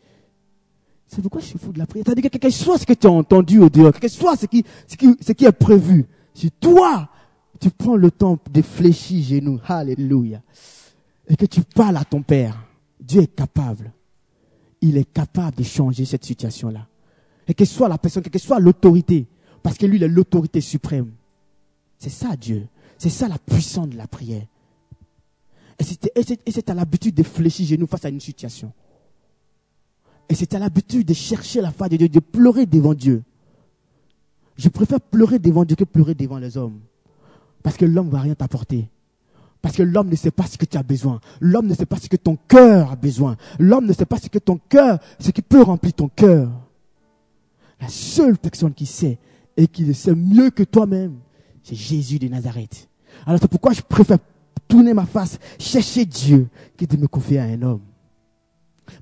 C'est 1.06 1.22
pourquoi 1.22 1.40
je 1.40 1.46
suis 1.46 1.58
fou 1.58 1.72
de 1.72 1.78
la 1.78 1.86
prière. 1.86 2.04
C'est-à-dire 2.06 2.30
que 2.30 2.36
quelque 2.36 2.52
chose 2.52 2.84
que 2.84 2.92
tu 2.92 3.06
as 3.06 3.10
entendu 3.10 3.60
au 3.60 3.70
dehors, 3.70 3.92
quelque 3.92 4.12
chose 4.12 4.38
ce 4.40 4.46
qui, 4.46 4.64
ce 4.88 5.32
qui, 5.32 5.44
est 5.44 5.52
prévu, 5.52 6.04
si 6.34 6.50
toi, 6.50 7.08
tu 7.60 7.70
prends 7.70 7.96
le 7.96 8.10
temps 8.10 8.38
de 8.50 8.62
fléchir 8.62 9.22
genoux, 9.22 9.60
alléluia, 9.66 10.42
et 11.28 11.36
que 11.36 11.46
tu 11.46 11.62
parles 11.62 11.96
à 11.96 12.04
ton 12.04 12.22
Père, 12.22 12.60
Dieu 13.00 13.22
est 13.22 13.34
capable. 13.34 13.92
Il 14.80 14.96
est 14.96 15.10
capable 15.10 15.56
de 15.56 15.62
changer 15.62 16.04
cette 16.04 16.24
situation-là. 16.24 16.86
Et 17.48 17.54
que 17.54 17.64
soit 17.64 17.88
la 17.88 17.98
personne, 17.98 18.22
que 18.22 18.38
soit 18.38 18.58
l'autorité, 18.58 19.26
parce 19.62 19.78
que 19.78 19.86
lui, 19.86 19.96
il 19.96 20.02
est 20.02 20.08
l'autorité 20.08 20.60
suprême. 20.60 21.12
C'est 21.98 22.10
ça 22.10 22.36
Dieu. 22.36 22.66
C'est 22.98 23.10
ça 23.10 23.28
la 23.28 23.38
puissance 23.38 23.88
de 23.88 23.96
la 23.96 24.06
prière. 24.06 24.46
Et 25.78 26.50
c'est 26.50 26.70
à 26.70 26.74
l'habitude 26.74 27.14
de 27.14 27.22
fléchir 27.22 27.66
genoux 27.66 27.86
face 27.86 28.04
à 28.04 28.08
une 28.08 28.20
situation. 28.20 28.72
Et 30.28 30.34
c'est 30.34 30.54
à 30.54 30.58
l'habitude 30.58 31.06
de 31.06 31.14
chercher 31.14 31.60
la 31.60 31.70
face 31.70 31.90
de 31.90 31.96
Dieu, 31.96 32.08
de 32.08 32.20
pleurer 32.20 32.66
devant 32.66 32.94
Dieu. 32.94 33.22
Je 34.56 34.68
préfère 34.68 35.00
pleurer 35.00 35.38
devant 35.38 35.64
Dieu 35.64 35.76
que 35.76 35.84
pleurer 35.84 36.14
devant 36.14 36.38
les 36.38 36.56
hommes. 36.56 36.80
Parce 37.62 37.76
que 37.76 37.84
l'homme 37.84 38.06
ne 38.06 38.12
va 38.12 38.20
rien 38.20 38.34
t'apporter. 38.34 38.88
Parce 39.60 39.76
que 39.76 39.82
l'homme 39.82 40.08
ne 40.08 40.16
sait 40.16 40.30
pas 40.30 40.46
ce 40.46 40.56
que 40.56 40.64
tu 40.64 40.76
as 40.76 40.82
besoin. 40.82 41.20
L'homme 41.40 41.66
ne 41.66 41.74
sait 41.74 41.86
pas 41.86 41.96
ce 41.96 42.08
que 42.08 42.16
ton 42.16 42.36
cœur 42.48 42.92
a 42.92 42.96
besoin. 42.96 43.36
L'homme 43.58 43.86
ne 43.86 43.92
sait 43.92 44.06
pas 44.06 44.18
ce 44.18 44.28
que 44.28 44.38
ton 44.38 44.58
cœur, 44.68 44.98
ce 45.18 45.30
qui 45.30 45.42
peut 45.42 45.62
remplir 45.62 45.92
ton 45.92 46.08
cœur. 46.08 46.50
La 47.80 47.88
seule 47.88 48.38
personne 48.38 48.74
qui 48.74 48.86
sait 48.86 49.18
et 49.56 49.66
qui 49.66 49.84
le 49.84 49.92
sait 49.92 50.14
mieux 50.14 50.50
que 50.50 50.62
toi-même, 50.62 51.18
c'est 51.62 51.74
Jésus 51.74 52.18
de 52.18 52.28
Nazareth. 52.28 52.88
Alors 53.26 53.40
c'est 53.40 53.48
pourquoi 53.48 53.72
je 53.72 53.82
préfère 53.82 54.18
tourner 54.68 54.94
ma 54.94 55.06
face, 55.06 55.38
chercher 55.58 56.04
Dieu, 56.04 56.48
que 56.76 56.84
de 56.84 56.96
me 56.96 57.06
confier 57.06 57.38
à 57.38 57.44
un 57.44 57.62
homme. 57.62 57.82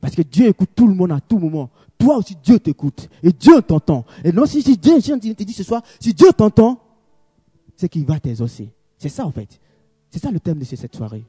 Parce 0.01 0.15
que 0.15 0.23
Dieu 0.23 0.49
écoute 0.49 0.71
tout 0.75 0.87
le 0.87 0.95
monde 0.95 1.13
à 1.13 1.21
tout 1.21 1.39
moment. 1.39 1.71
Toi 1.99 2.17
aussi, 2.19 2.37
Dieu 2.43 2.59
t'écoute. 2.59 3.09
Et 3.23 3.33
Dieu 3.33 3.61
t'entend. 3.63 4.05
Et 4.23 4.33
non, 4.33 4.47
si, 4.47 4.63
si 4.63 4.77
Dieu 4.77 5.01
te 5.01 5.43
dit 5.43 5.53
ce 5.53 5.63
soir, 5.63 5.83
si 6.01 6.15
Dieu 6.15 6.29
t'entend, 6.37 6.81
c'est 7.77 7.89
qu'il 7.89 8.05
va 8.05 8.19
t'exaucer. 8.19 8.73
C'est 8.99 9.09
ça, 9.09 9.27
en 9.27 9.31
fait. 9.31 9.61
C'est 10.11 10.21
ça 10.21 10.31
le 10.31 10.41
thème 10.41 10.59
de 10.59 10.65
cette 10.65 10.95
soirée. 10.95 11.25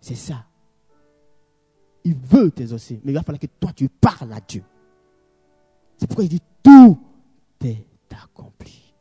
C'est 0.00 0.14
ça. 0.14 0.44
Il 2.04 2.14
veut 2.14 2.50
t'exaucer. 2.50 3.00
Mais 3.04 3.12
il 3.12 3.14
va 3.14 3.22
falloir 3.22 3.40
que 3.40 3.46
toi, 3.58 3.72
tu 3.74 3.88
parles 3.88 4.32
à 4.32 4.40
Dieu. 4.40 4.62
C'est 5.98 6.06
pourquoi 6.06 6.24
il 6.24 6.30
dit 6.30 6.42
tout 6.62 6.98
est 7.64 7.86
accompli. 8.22 8.94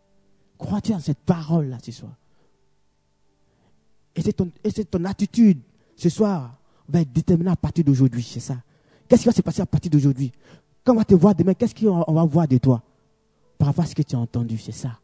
Crois-tu 0.58 0.94
en 0.94 1.00
cette 1.00 1.20
parole-là 1.20 1.78
ce 1.84 1.92
soir? 1.92 2.14
Et 4.16 4.22
c'est 4.22 4.34
ton, 4.34 4.52
ton 4.90 5.06
attitude 5.06 5.60
ce 5.96 6.10
soir 6.10 6.58
va 6.88 7.02
être 7.02 7.12
déterminée 7.12 7.52
à 7.52 7.56
partir 7.56 7.84
d'aujourd'hui. 7.84 8.24
C'est 8.24 8.40
ça? 8.40 8.58
Qu'est-ce 9.08 9.24
qui 9.24 9.28
va 9.28 9.34
se 9.34 9.42
passer 9.42 9.62
à 9.62 9.66
partir 9.66 9.92
d'aujourd'hui? 9.92 10.32
Quand 10.84 10.94
on 10.94 10.98
va 10.98 11.06
te 11.06 11.16
voir 11.16 11.36
demain, 11.36 11.54
qu'est-ce 11.54 11.76
qu'on 11.76 12.14
va 12.14 12.26
voir 12.26 12.48
de 12.48 12.58
toi? 12.58 12.84
Par 13.58 13.68
rapport 13.68 13.84
à 13.84 13.88
ce 13.88 13.96
que 13.96 14.02
tu 14.02 14.16
as 14.16 14.20
entendu, 14.20 14.58
c'est 14.58 14.72
ça. 14.72 15.00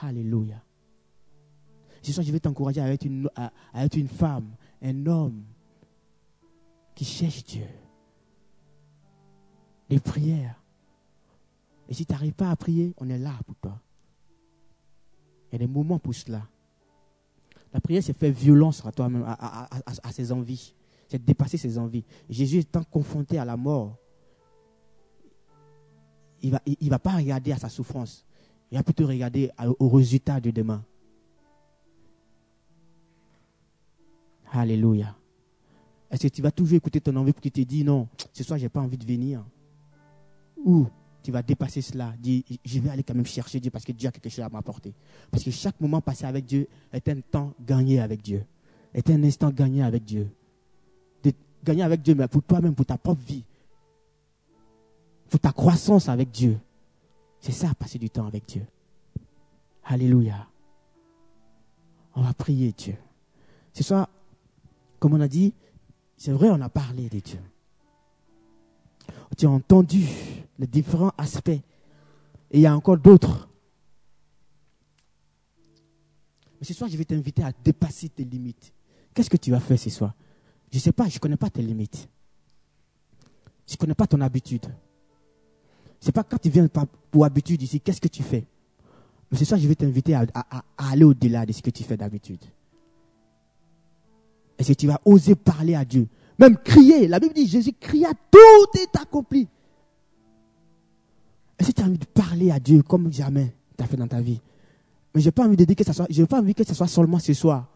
Alléluia. 0.00 0.62
Ce 2.02 2.12
soir, 2.12 2.24
je 2.24 2.32
vais 2.32 2.40
t'encourager 2.40 2.80
à, 2.80 3.52
à 3.74 3.84
être 3.84 3.96
une 3.96 4.08
femme, 4.08 4.50
un 4.82 5.06
homme 5.06 5.42
qui 6.94 7.04
cherche 7.04 7.44
Dieu. 7.44 7.66
Les 9.90 9.98
prières. 9.98 10.54
Et 11.88 11.94
si 11.94 12.06
tu 12.06 12.12
n'arrives 12.12 12.32
pas 12.32 12.50
à 12.50 12.56
prier, 12.56 12.94
on 12.98 13.10
est 13.10 13.18
là 13.18 13.34
pour 13.44 13.56
toi. 13.56 13.78
Il 15.50 15.54
y 15.54 15.56
a 15.56 15.66
des 15.66 15.72
moments 15.72 15.98
pour 15.98 16.14
cela. 16.14 16.46
La 17.74 17.80
prière, 17.80 18.02
c'est 18.02 18.16
faire 18.16 18.32
violence 18.32 18.86
à 18.86 18.92
toi-même, 18.92 19.24
à, 19.26 20.12
ses 20.12 20.30
envies. 20.30 20.74
C'est 21.08 21.24
dépasser 21.24 21.56
ses 21.56 21.76
envies. 21.76 22.04
Jésus 22.28 22.58
étant 22.58 22.84
confronté 22.84 23.38
à 23.38 23.44
la 23.44 23.56
mort, 23.56 23.96
il 26.42 26.50
ne 26.50 26.56
va, 26.56 26.62
va 26.90 26.98
pas 27.00 27.16
regarder 27.16 27.50
à 27.52 27.58
sa 27.58 27.68
souffrance. 27.68 28.24
Il 28.70 28.78
va 28.78 28.84
plutôt 28.84 29.06
regarder 29.06 29.50
au 29.80 29.88
résultat 29.88 30.40
de 30.40 30.52
demain. 30.52 30.84
Alléluia. 34.52 35.16
Est-ce 36.10 36.22
que 36.22 36.28
tu 36.28 36.42
vas 36.42 36.50
toujours 36.50 36.76
écouter 36.76 37.00
ton 37.00 37.14
envie 37.16 37.32
pour 37.32 37.40
qu'il 37.40 37.52
te 37.52 37.60
dise 37.60 37.84
non, 37.84 38.08
ce 38.32 38.44
soir, 38.44 38.58
je 38.58 38.64
n'ai 38.64 38.68
pas 38.68 38.80
envie 38.80 38.98
de 38.98 39.04
venir? 39.04 39.44
Ou 40.64 40.86
tu 41.22 41.32
vas 41.32 41.42
dépasser 41.42 41.82
cela, 41.82 42.14
dis, 42.18 42.44
je 42.64 42.80
vais 42.80 42.90
aller 42.90 43.02
quand 43.02 43.14
même 43.14 43.26
chercher 43.26 43.60
Dieu 43.60 43.70
parce 43.70 43.84
que 43.84 43.92
Dieu 43.92 44.08
a 44.08 44.12
quelque 44.12 44.28
chose 44.28 44.44
à 44.44 44.48
m'apporter. 44.48 44.94
Parce 45.30 45.44
que 45.44 45.50
chaque 45.50 45.80
moment 45.80 46.00
passé 46.00 46.24
avec 46.24 46.44
Dieu 46.44 46.68
est 46.92 47.08
un 47.08 47.20
temps 47.20 47.52
gagné 47.60 48.00
avec 48.00 48.22
Dieu. 48.22 48.44
Est 48.94 49.08
un 49.10 49.22
instant 49.22 49.50
gagné 49.50 49.82
avec 49.82 50.04
Dieu. 50.04 50.30
De 51.22 51.32
gagner 51.62 51.82
avec 51.82 52.02
Dieu, 52.02 52.14
mais 52.14 52.26
pour 52.28 52.42
toi-même, 52.42 52.74
pour 52.74 52.86
ta 52.86 52.96
propre 52.98 53.22
vie. 53.22 53.44
Pour 55.28 55.40
ta 55.40 55.52
croissance 55.52 56.08
avec 56.08 56.30
Dieu. 56.30 56.58
C'est 57.40 57.52
ça, 57.52 57.72
passer 57.74 57.98
du 57.98 58.10
temps 58.10 58.26
avec 58.26 58.46
Dieu. 58.46 58.66
Alléluia. 59.84 60.46
On 62.14 62.22
va 62.22 62.32
prier 62.34 62.72
Dieu. 62.72 62.96
Ce 63.72 63.84
soir, 63.84 64.08
comme 64.98 65.14
on 65.14 65.20
a 65.20 65.28
dit, 65.28 65.54
c'est 66.16 66.32
vrai, 66.32 66.50
on 66.50 66.60
a 66.60 66.68
parlé 66.68 67.08
de 67.08 67.20
Dieu. 67.20 67.40
Tu 69.36 69.46
as 69.46 69.50
entendu 69.50 70.06
les 70.60 70.66
différents 70.66 71.12
aspects. 71.16 71.48
Et 71.48 71.62
il 72.52 72.60
y 72.60 72.66
a 72.66 72.76
encore 72.76 72.98
d'autres. 72.98 73.48
Mais 76.60 76.66
ce 76.66 76.74
soir, 76.74 76.90
je 76.90 76.96
vais 76.96 77.04
t'inviter 77.04 77.42
à 77.42 77.50
dépasser 77.64 78.10
tes 78.10 78.24
limites. 78.24 78.72
Qu'est-ce 79.14 79.30
que 79.30 79.38
tu 79.38 79.50
vas 79.50 79.60
faire 79.60 79.78
ce 79.78 79.88
soir? 79.90 80.14
Je 80.70 80.76
ne 80.76 80.80
sais 80.80 80.92
pas, 80.92 81.08
je 81.08 81.14
ne 81.14 81.18
connais 81.18 81.36
pas 81.36 81.48
tes 81.48 81.62
limites. 81.62 82.08
Je 83.66 83.74
ne 83.74 83.76
connais 83.78 83.94
pas 83.94 84.06
ton 84.06 84.20
habitude. 84.20 84.66
Ce 85.98 86.06
n'est 86.06 86.12
pas 86.12 86.24
quand 86.24 86.38
tu 86.38 86.50
viens 86.50 86.68
pour 87.10 87.24
habitude 87.24 87.62
ici, 87.62 87.80
qu'est-ce 87.80 88.00
que 88.00 88.08
tu 88.08 88.22
fais? 88.22 88.46
Mais 89.30 89.38
ce 89.38 89.44
soir, 89.44 89.58
je 89.58 89.66
vais 89.66 89.74
t'inviter 89.74 90.14
à 90.14 90.24
aller 90.76 91.04
au-delà 91.04 91.46
de 91.46 91.52
ce 91.52 91.62
que 91.62 91.70
tu 91.70 91.84
fais 91.84 91.96
d'habitude. 91.96 92.44
Est-ce 94.58 94.68
que 94.68 94.74
tu 94.78 94.86
vas 94.86 95.00
oser 95.04 95.34
parler 95.34 95.74
à 95.74 95.84
Dieu? 95.84 96.06
Même 96.38 96.58
crier. 96.58 97.08
La 97.08 97.18
Bible 97.18 97.34
dit, 97.34 97.46
Jésus 97.46 97.72
cria, 97.72 98.10
tout 98.30 98.78
est 98.78 98.94
accompli. 99.00 99.48
Tu 101.80 101.86
envie 101.86 101.96
de 101.96 102.04
parler 102.04 102.50
à 102.50 102.60
Dieu 102.60 102.82
comme 102.82 103.10
jamais 103.10 103.54
tu 103.74 103.82
as 103.82 103.86
fait 103.86 103.96
dans 103.96 104.06
ta 104.06 104.20
vie 104.20 104.38
Mais 105.14 105.22
je 105.22 105.26
n'ai 105.26 105.32
pas 105.32 105.46
envie 105.46 105.56
de 105.56 105.64
dire 105.64 105.74
que 105.74 105.82
ça 105.82 105.94
soit, 105.94 106.04
j'ai 106.10 106.26
pas 106.26 106.38
envie 106.38 106.54
que 106.54 106.62
ce 106.62 106.74
soit 106.74 106.86
seulement 106.86 107.18
ce 107.18 107.32
soir. 107.32 107.68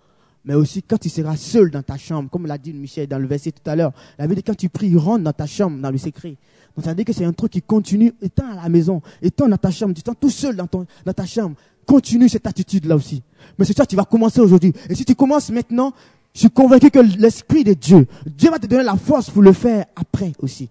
Mais 0.45 0.53
aussi 0.53 0.83
quand 0.83 0.99
tu 0.99 1.09
seras 1.09 1.37
seul 1.37 1.71
dans 1.71 1.83
ta 1.83 1.97
chambre, 1.97 2.29
comme 2.29 2.47
l'a 2.47 2.59
dit 2.59 2.75
Michel 2.75 3.07
dans 3.07 3.19
le 3.19 3.27
verset 3.27 3.53
tout 3.53 3.63
à 3.65 3.75
l'heure. 3.75 3.95
La 4.19 4.27
Bible 4.27 4.37
dit 4.37 4.43
quand 4.43 4.59
tu 4.59 4.69
pries, 4.69 4.95
rentre 4.95 5.25
dans 5.25 5.33
ta 5.33 5.47
chambre, 5.47 5.81
dans 5.81 5.91
le 5.91 5.97
secret. 5.97 6.37
Donc 6.77 6.85
ça 6.85 6.91
veut 6.91 6.97
dire 6.97 7.07
que 7.07 7.15
c'est 7.15 7.25
un 7.25 7.33
truc 7.33 7.53
qui 7.53 7.63
continue, 7.63 8.13
étant 8.21 8.47
à 8.53 8.57
la 8.57 8.69
maison, 8.69 9.01
étant 9.23 9.49
dans 9.49 9.57
ta 9.57 9.71
chambre, 9.71 9.95
tu 9.95 10.01
étant 10.01 10.13
tout 10.13 10.29
seul 10.29 10.55
dans, 10.55 10.69
dans 10.71 11.13
ta 11.15 11.25
chambre. 11.25 11.57
Continue 11.87 12.29
cette 12.29 12.47
attitude-là 12.47 12.97
aussi. 12.97 13.23
Mais 13.59 13.65
c'est 13.65 13.75
ça, 13.75 13.87
tu 13.87 13.97
vas 13.97 14.05
commencer 14.05 14.41
aujourd'hui. 14.43 14.75
Et 14.91 14.95
si 14.95 15.07
tu 15.07 15.15
commences 15.15 15.49
maintenant, 15.49 15.95
je 16.35 16.41
suis 16.41 16.51
convaincu 16.51 16.91
que 16.91 16.99
l'Esprit 16.99 17.65
de 17.65 17.73
Dieu, 17.73 18.07
Dieu 18.27 18.51
va 18.51 18.59
te 18.59 18.67
donner 18.67 18.85
la 18.85 18.97
force 18.97 19.31
pour 19.31 19.43
le 19.43 19.55
faire 19.55 19.87
après 19.97 20.33
aussi. 20.41 20.69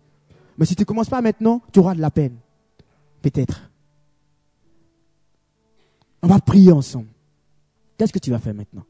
Mais 0.55 0.67
si 0.67 0.75
tu 0.75 0.85
commences 0.85 1.09
pas 1.09 1.21
maintenant, 1.21 1.63
tu 1.71 1.79
auras 1.79 1.95
de 1.95 2.01
la 2.01 2.11
peine. 2.11 2.35
Peut-être. 3.23 3.71
On 6.21 6.27
va 6.27 6.39
prier 6.39 6.73
ensemble. 6.73 7.07
Qu'est-ce 7.97 8.11
que 8.11 8.19
tu 8.19 8.29
vas 8.29 8.39
faire 8.39 8.53
maintenant? 8.53 8.83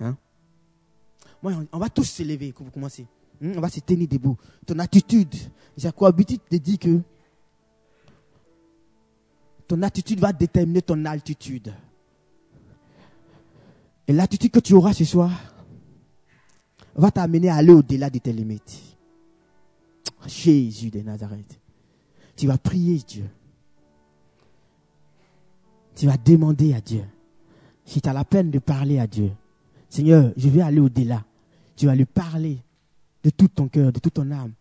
Hein? 0.00 0.16
On 1.42 1.78
va 1.78 1.88
tous 1.88 2.04
se 2.04 2.22
lever 2.24 2.52
quand 2.52 2.64
vous 2.64 2.72
commencez. 2.72 3.06
Hmm? 3.40 3.52
On 3.56 3.60
va 3.60 3.68
se 3.68 3.78
tenir 3.80 4.08
debout. 4.08 4.36
Ton 4.66 4.78
attitude, 4.80 5.34
habitude 6.00 6.40
de 6.50 6.58
dire 6.58 6.78
que 6.78 7.00
ton 9.68 9.80
attitude 9.82 10.18
va 10.18 10.32
déterminer 10.32 10.82
ton 10.82 11.04
altitude. 11.04 11.72
Et 14.08 14.12
l'attitude 14.12 14.50
que 14.50 14.60
tu 14.60 14.74
auras 14.74 14.92
ce 14.92 15.04
soir 15.04 15.30
va 16.96 17.12
t'amener 17.12 17.48
à 17.48 17.56
aller 17.56 17.72
au-delà 17.72 18.10
de 18.10 18.18
tes 18.18 18.32
limites. 18.32 18.80
Jésus 20.26 20.90
de 20.90 21.00
Nazareth. 21.00 21.60
Tu 22.36 22.46
vas 22.46 22.58
prier 22.58 22.98
Dieu. 23.06 23.28
Tu 25.94 26.06
vas 26.06 26.16
demander 26.16 26.74
à 26.74 26.80
Dieu. 26.80 27.04
Si 27.84 28.00
tu 28.00 28.08
as 28.08 28.12
la 28.12 28.24
peine 28.24 28.50
de 28.50 28.58
parler 28.58 28.98
à 28.98 29.06
Dieu, 29.06 29.30
Seigneur, 29.88 30.32
je 30.36 30.48
vais 30.48 30.62
aller 30.62 30.80
au-delà. 30.80 31.24
Tu 31.76 31.86
vas 31.86 31.94
lui 31.94 32.06
parler 32.06 32.58
de 33.22 33.30
tout 33.30 33.48
ton 33.48 33.68
cœur, 33.68 33.92
de 33.92 33.98
toute 34.00 34.14
ton 34.14 34.30
âme. 34.30 34.52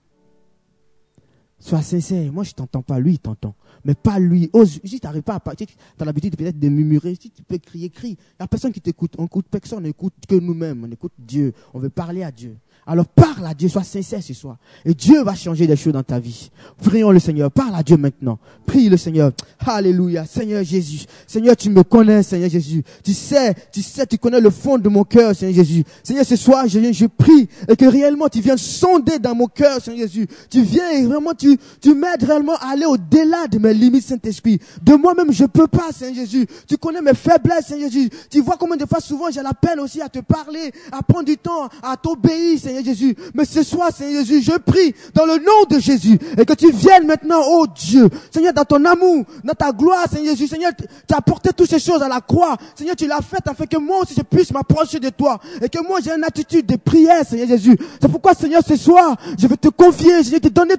Sois 1.59 1.82
sincère. 1.82 2.32
Moi, 2.32 2.43
je 2.43 2.49
ne 2.51 2.55
t'entends 2.55 2.82
pas. 2.82 2.99
Lui, 2.99 3.13
il 3.13 3.19
t'entend. 3.19 3.55
Mais 3.86 3.95
pas 3.95 4.19
lui. 4.19 4.51
si 4.65 4.99
tu 4.99 5.05
n'arrives 5.05 5.24
pas 5.24 5.36
à 5.36 5.39
parler, 5.39 5.65
tu 5.65 5.76
as 5.97 6.05
l'habitude 6.05 6.36
peut-être 6.36 6.59
de 6.59 6.67
murmurer. 6.67 7.15
Si 7.15 7.32
tu 7.32 7.41
peux 7.41 7.57
crier, 7.57 7.89
crie. 7.89 8.17
Il 8.19 8.41
n'y 8.41 8.43
a 8.43 8.47
personne 8.47 8.74
qui 8.74 8.82
t'écoute. 8.82 9.13
On 9.17 9.26
écoute 9.26 9.45
personne. 9.49 9.86
On 9.86 9.88
écoute 9.88 10.13
que 10.28 10.36
nous-mêmes. 10.36 10.84
On 10.84 10.91
écoute 10.91 11.13
Dieu. 11.17 11.53
On 11.74 11.80
veut 11.80 11.89
parler 11.89 12.24
à 12.24 12.32
Dieu. 12.32 12.57
Alors 12.86 13.06
parle 13.06 13.46
à 13.46 13.54
Dieu, 13.54 13.70
sois 13.70 13.84
sincère 13.84 14.22
ce 14.22 14.34
soir. 14.34 14.58
Et 14.84 14.94
Dieu 14.94 15.24
va 15.24 15.36
changer 15.36 15.68
des 15.68 15.76
choses 15.76 15.94
dans 15.94 16.04
ta 16.04 16.20
vie. 16.20 16.52
Prions 16.84 17.12
le 17.12 17.20
Seigneur. 17.20 17.50
Parle 17.50 17.76
à 17.76 17.84
Dieu 17.84 17.96
maintenant. 17.96 18.40
Prie 18.66 18.90
le 18.90 18.98
Seigneur. 18.98 19.32
Alléluia. 19.66 20.26
Seigneur 20.26 20.64
Jésus. 20.64 21.06
Seigneur, 21.26 21.56
tu 21.56 21.70
me 21.70 21.84
connais, 21.84 22.24
Seigneur 22.24 22.50
Jésus. 22.50 22.84
Tu 23.04 23.14
sais, 23.14 23.54
tu 23.72 23.82
sais, 23.82 24.06
tu 24.06 24.18
connais 24.18 24.42
le 24.42 24.50
fond 24.50 24.78
de 24.78 24.90
mon 24.90 25.04
cœur, 25.04 25.34
Seigneur 25.36 25.56
Jésus. 25.56 25.84
Seigneur, 26.04 26.26
ce 26.26 26.36
soir, 26.36 26.68
je, 26.68 26.80
je 26.92 27.06
prie 27.06 27.48
et 27.70 27.76
que 27.76 27.86
réellement 27.86 28.28
tu 28.28 28.42
viens 28.42 28.58
sonder 28.58 29.18
dans 29.20 29.36
mon 29.36 29.48
cœur, 29.48 29.82
Seigneur 29.82 30.08
Jésus. 30.08 30.28
Tu 30.50 30.62
viens 30.62 30.90
et 30.92 31.06
vraiment 31.06 31.34
tu, 31.34 31.58
tu 31.82 31.94
m'aides 31.96 32.24
réellement 32.24 32.56
à 32.56 32.74
aller 32.74 32.86
au-delà 32.86 33.48
de 33.48 33.60
mes 33.60 33.74
limites, 33.74 34.06
Saint-Esprit. 34.06 34.60
De 34.82 34.96
moi-même, 34.96 35.32
je 35.32 35.46
peux 35.46 35.68
pas, 35.68 35.92
Seigneur 35.94 36.26
Jésus. 36.26 36.46
Tu 36.68 36.78
connais 36.78 37.02
mes 37.02 37.14
faiblesses, 37.14 37.68
Seigneur 37.68 37.90
Jésus. 37.90 38.10
Tu 38.30 38.42
vois 38.42 38.58
comment 38.58 38.76
de 38.76 38.86
fois 38.86 39.00
souvent 39.00 39.32
j'ai 39.32 39.42
la 39.42 39.54
peine 39.54 39.80
aussi 39.80 40.02
à 40.02 40.10
te 40.10 40.20
parler, 40.20 40.72
à 40.92 41.02
prendre 41.02 41.26
du 41.26 41.38
temps, 41.38 41.70
à 41.82 41.96
t'obéir, 41.96 42.60
Seigneur 42.60 42.72
Seigneur 42.74 42.95
Jésus. 42.95 43.15
Mais 43.34 43.45
ce 43.45 43.61
soir, 43.61 43.91
Seigneur 43.95 44.26
Jésus, 44.26 44.41
je 44.51 44.57
prie 44.57 44.95
dans 45.13 45.26
le 45.26 45.38
nom 45.38 45.65
de 45.69 45.80
Jésus 45.80 46.17
et 46.38 46.45
que 46.45 46.53
tu 46.53 46.71
viennes 46.71 47.05
maintenant, 47.05 47.41
oh 47.45 47.67
Dieu, 47.67 48.09
Seigneur, 48.32 48.53
dans 48.53 48.65
ton 48.65 48.84
amour, 48.86 49.26
dans 49.43 49.53
ta 49.53 49.71
gloire, 49.71 50.05
Seigneur 50.11 50.36
Jésus, 50.36 50.47
Seigneur, 50.47 50.71
tu 50.76 51.13
as 51.13 51.17
apporté 51.17 51.51
toutes 51.55 51.69
ces 51.69 51.80
choses 51.80 52.01
à 52.01 52.07
la 52.07 52.21
croix. 52.21 52.57
Seigneur, 52.76 52.95
tu 52.95 53.05
l'as 53.07 53.21
fait 53.21 53.47
afin 53.47 53.65
que 53.65 53.78
moi 53.78 53.99
aussi 54.01 54.15
je 54.17 54.24
puisse 54.24 54.51
m'approcher 54.51 54.99
de 54.99 55.09
toi 55.09 55.39
et 55.61 55.69
que 55.69 55.86
moi 55.86 55.99
j'ai 56.03 56.11
une 56.11 56.24
attitude 56.24 56.65
de 56.65 56.76
prière, 56.78 57.26
Seigneur 57.28 57.47
Jésus. 57.47 57.78
C'est 58.01 58.09
pourquoi, 58.09 58.34
Seigneur, 58.34 58.61
ce 58.67 58.76
soir, 58.76 59.15
je 59.38 59.47
vais 59.47 59.57
te 59.57 59.69
confier, 59.69 60.24
je 60.24 60.32
vais 60.32 60.39
te 60.39 60.49
donner 60.49 60.76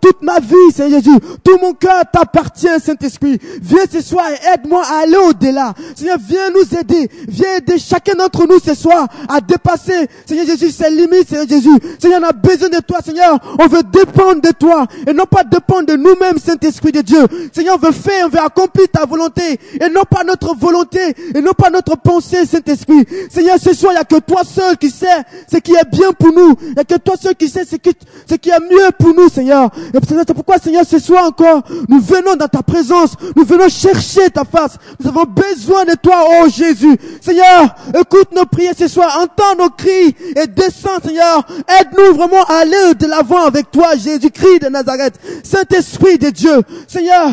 toute 0.00 0.22
ma 0.22 0.38
vie, 0.38 0.72
Seigneur 0.72 1.00
Jésus. 1.00 1.18
Tout 1.42 1.58
mon 1.60 1.72
cœur 1.72 2.02
t'appartient, 2.12 2.68
Saint-Esprit. 2.80 3.38
Viens 3.60 3.84
ce 3.90 4.00
soir 4.00 4.26
et 4.30 4.54
aide-moi 4.54 4.82
à 4.86 5.02
aller 5.02 5.16
au-delà. 5.16 5.74
Seigneur, 5.96 6.18
viens 6.20 6.50
nous 6.50 6.78
aider. 6.78 7.10
Viens 7.26 7.56
aider 7.56 7.78
chacun 7.78 8.14
d'entre 8.14 8.46
nous 8.46 8.60
ce 8.60 8.74
soir 8.74 9.08
à 9.28 9.40
dépasser, 9.40 10.08
Seigneur 10.26 10.46
Jésus, 10.46 10.70
ces 10.70 10.90
limites 10.90 11.23
Seigneur 11.26 11.48
Jésus. 11.48 11.78
Seigneur, 11.98 12.20
on 12.22 12.28
a 12.28 12.32
besoin 12.32 12.68
de 12.68 12.80
toi, 12.80 12.98
Seigneur. 13.04 13.38
On 13.58 13.66
veut 13.66 13.82
dépendre 13.82 14.40
de 14.40 14.50
toi 14.50 14.86
et 15.06 15.12
non 15.12 15.24
pas 15.24 15.44
dépendre 15.44 15.86
de 15.86 15.96
nous-mêmes, 15.96 16.38
Saint-Esprit 16.38 16.92
de 16.92 17.00
Dieu. 17.00 17.26
Seigneur, 17.52 17.76
on 17.76 17.86
veut 17.86 17.92
faire, 17.92 18.26
on 18.26 18.28
veut 18.28 18.40
accomplir 18.40 18.86
ta 18.92 19.04
volonté 19.04 19.58
et 19.80 19.88
non 19.88 20.02
pas 20.08 20.24
notre 20.24 20.54
volonté 20.56 21.14
et 21.34 21.40
non 21.40 21.52
pas 21.52 21.70
notre 21.70 21.96
pensée, 21.96 22.46
Saint-Esprit. 22.46 23.06
Seigneur, 23.30 23.56
ce 23.58 23.74
soir, 23.74 23.92
il 23.92 23.96
n'y 23.96 24.00
a 24.00 24.04
que 24.04 24.18
toi 24.20 24.42
seul 24.44 24.76
qui 24.76 24.90
sais 24.90 25.06
ce 25.50 25.58
qui 25.58 25.72
est 25.72 25.90
bien 25.90 26.12
pour 26.12 26.32
nous. 26.32 26.54
Il 26.62 26.72
n'y 26.74 26.80
a 26.80 26.84
que 26.84 26.96
toi 26.96 27.14
seul 27.20 27.34
qui 27.34 27.48
sais 27.48 27.64
ce 27.64 27.76
qui, 27.76 27.90
ce 28.28 28.34
qui 28.34 28.50
est 28.50 28.60
mieux 28.60 28.90
pour 28.98 29.14
nous, 29.14 29.28
Seigneur. 29.28 29.70
Et 29.92 29.98
c'est 30.06 30.34
pourquoi, 30.34 30.58
Seigneur, 30.58 30.84
ce 30.86 30.98
soir 30.98 31.26
encore, 31.26 31.62
nous 31.88 32.00
venons 32.00 32.36
dans 32.36 32.48
ta 32.48 32.62
présence. 32.62 33.14
Nous 33.36 33.44
venons 33.44 33.68
chercher 33.68 34.30
ta 34.30 34.44
face. 34.44 34.76
Nous 35.00 35.08
avons 35.08 35.24
besoin 35.24 35.84
de 35.84 35.94
toi, 35.94 36.24
oh 36.40 36.48
Jésus. 36.48 36.96
Seigneur, 37.20 37.74
écoute 37.98 38.32
nos 38.34 38.44
prières 38.46 38.74
ce 38.76 38.88
soir. 38.88 39.18
Entends 39.22 39.56
nos 39.58 39.70
cris 39.70 40.14
et 40.36 40.46
descends, 40.46 41.00
Seigneur. 41.04 41.13
Aide-nous 41.18 42.14
vraiment 42.14 42.44
à 42.44 42.58
aller 42.58 42.94
de 42.94 43.06
l'avant 43.06 43.44
avec 43.46 43.70
toi, 43.70 43.96
Jésus-Christ 43.96 44.62
de 44.62 44.68
Nazareth. 44.68 45.18
Saint-Esprit 45.42 46.18
de 46.18 46.30
Dieu. 46.30 46.62
Seigneur, 46.86 47.32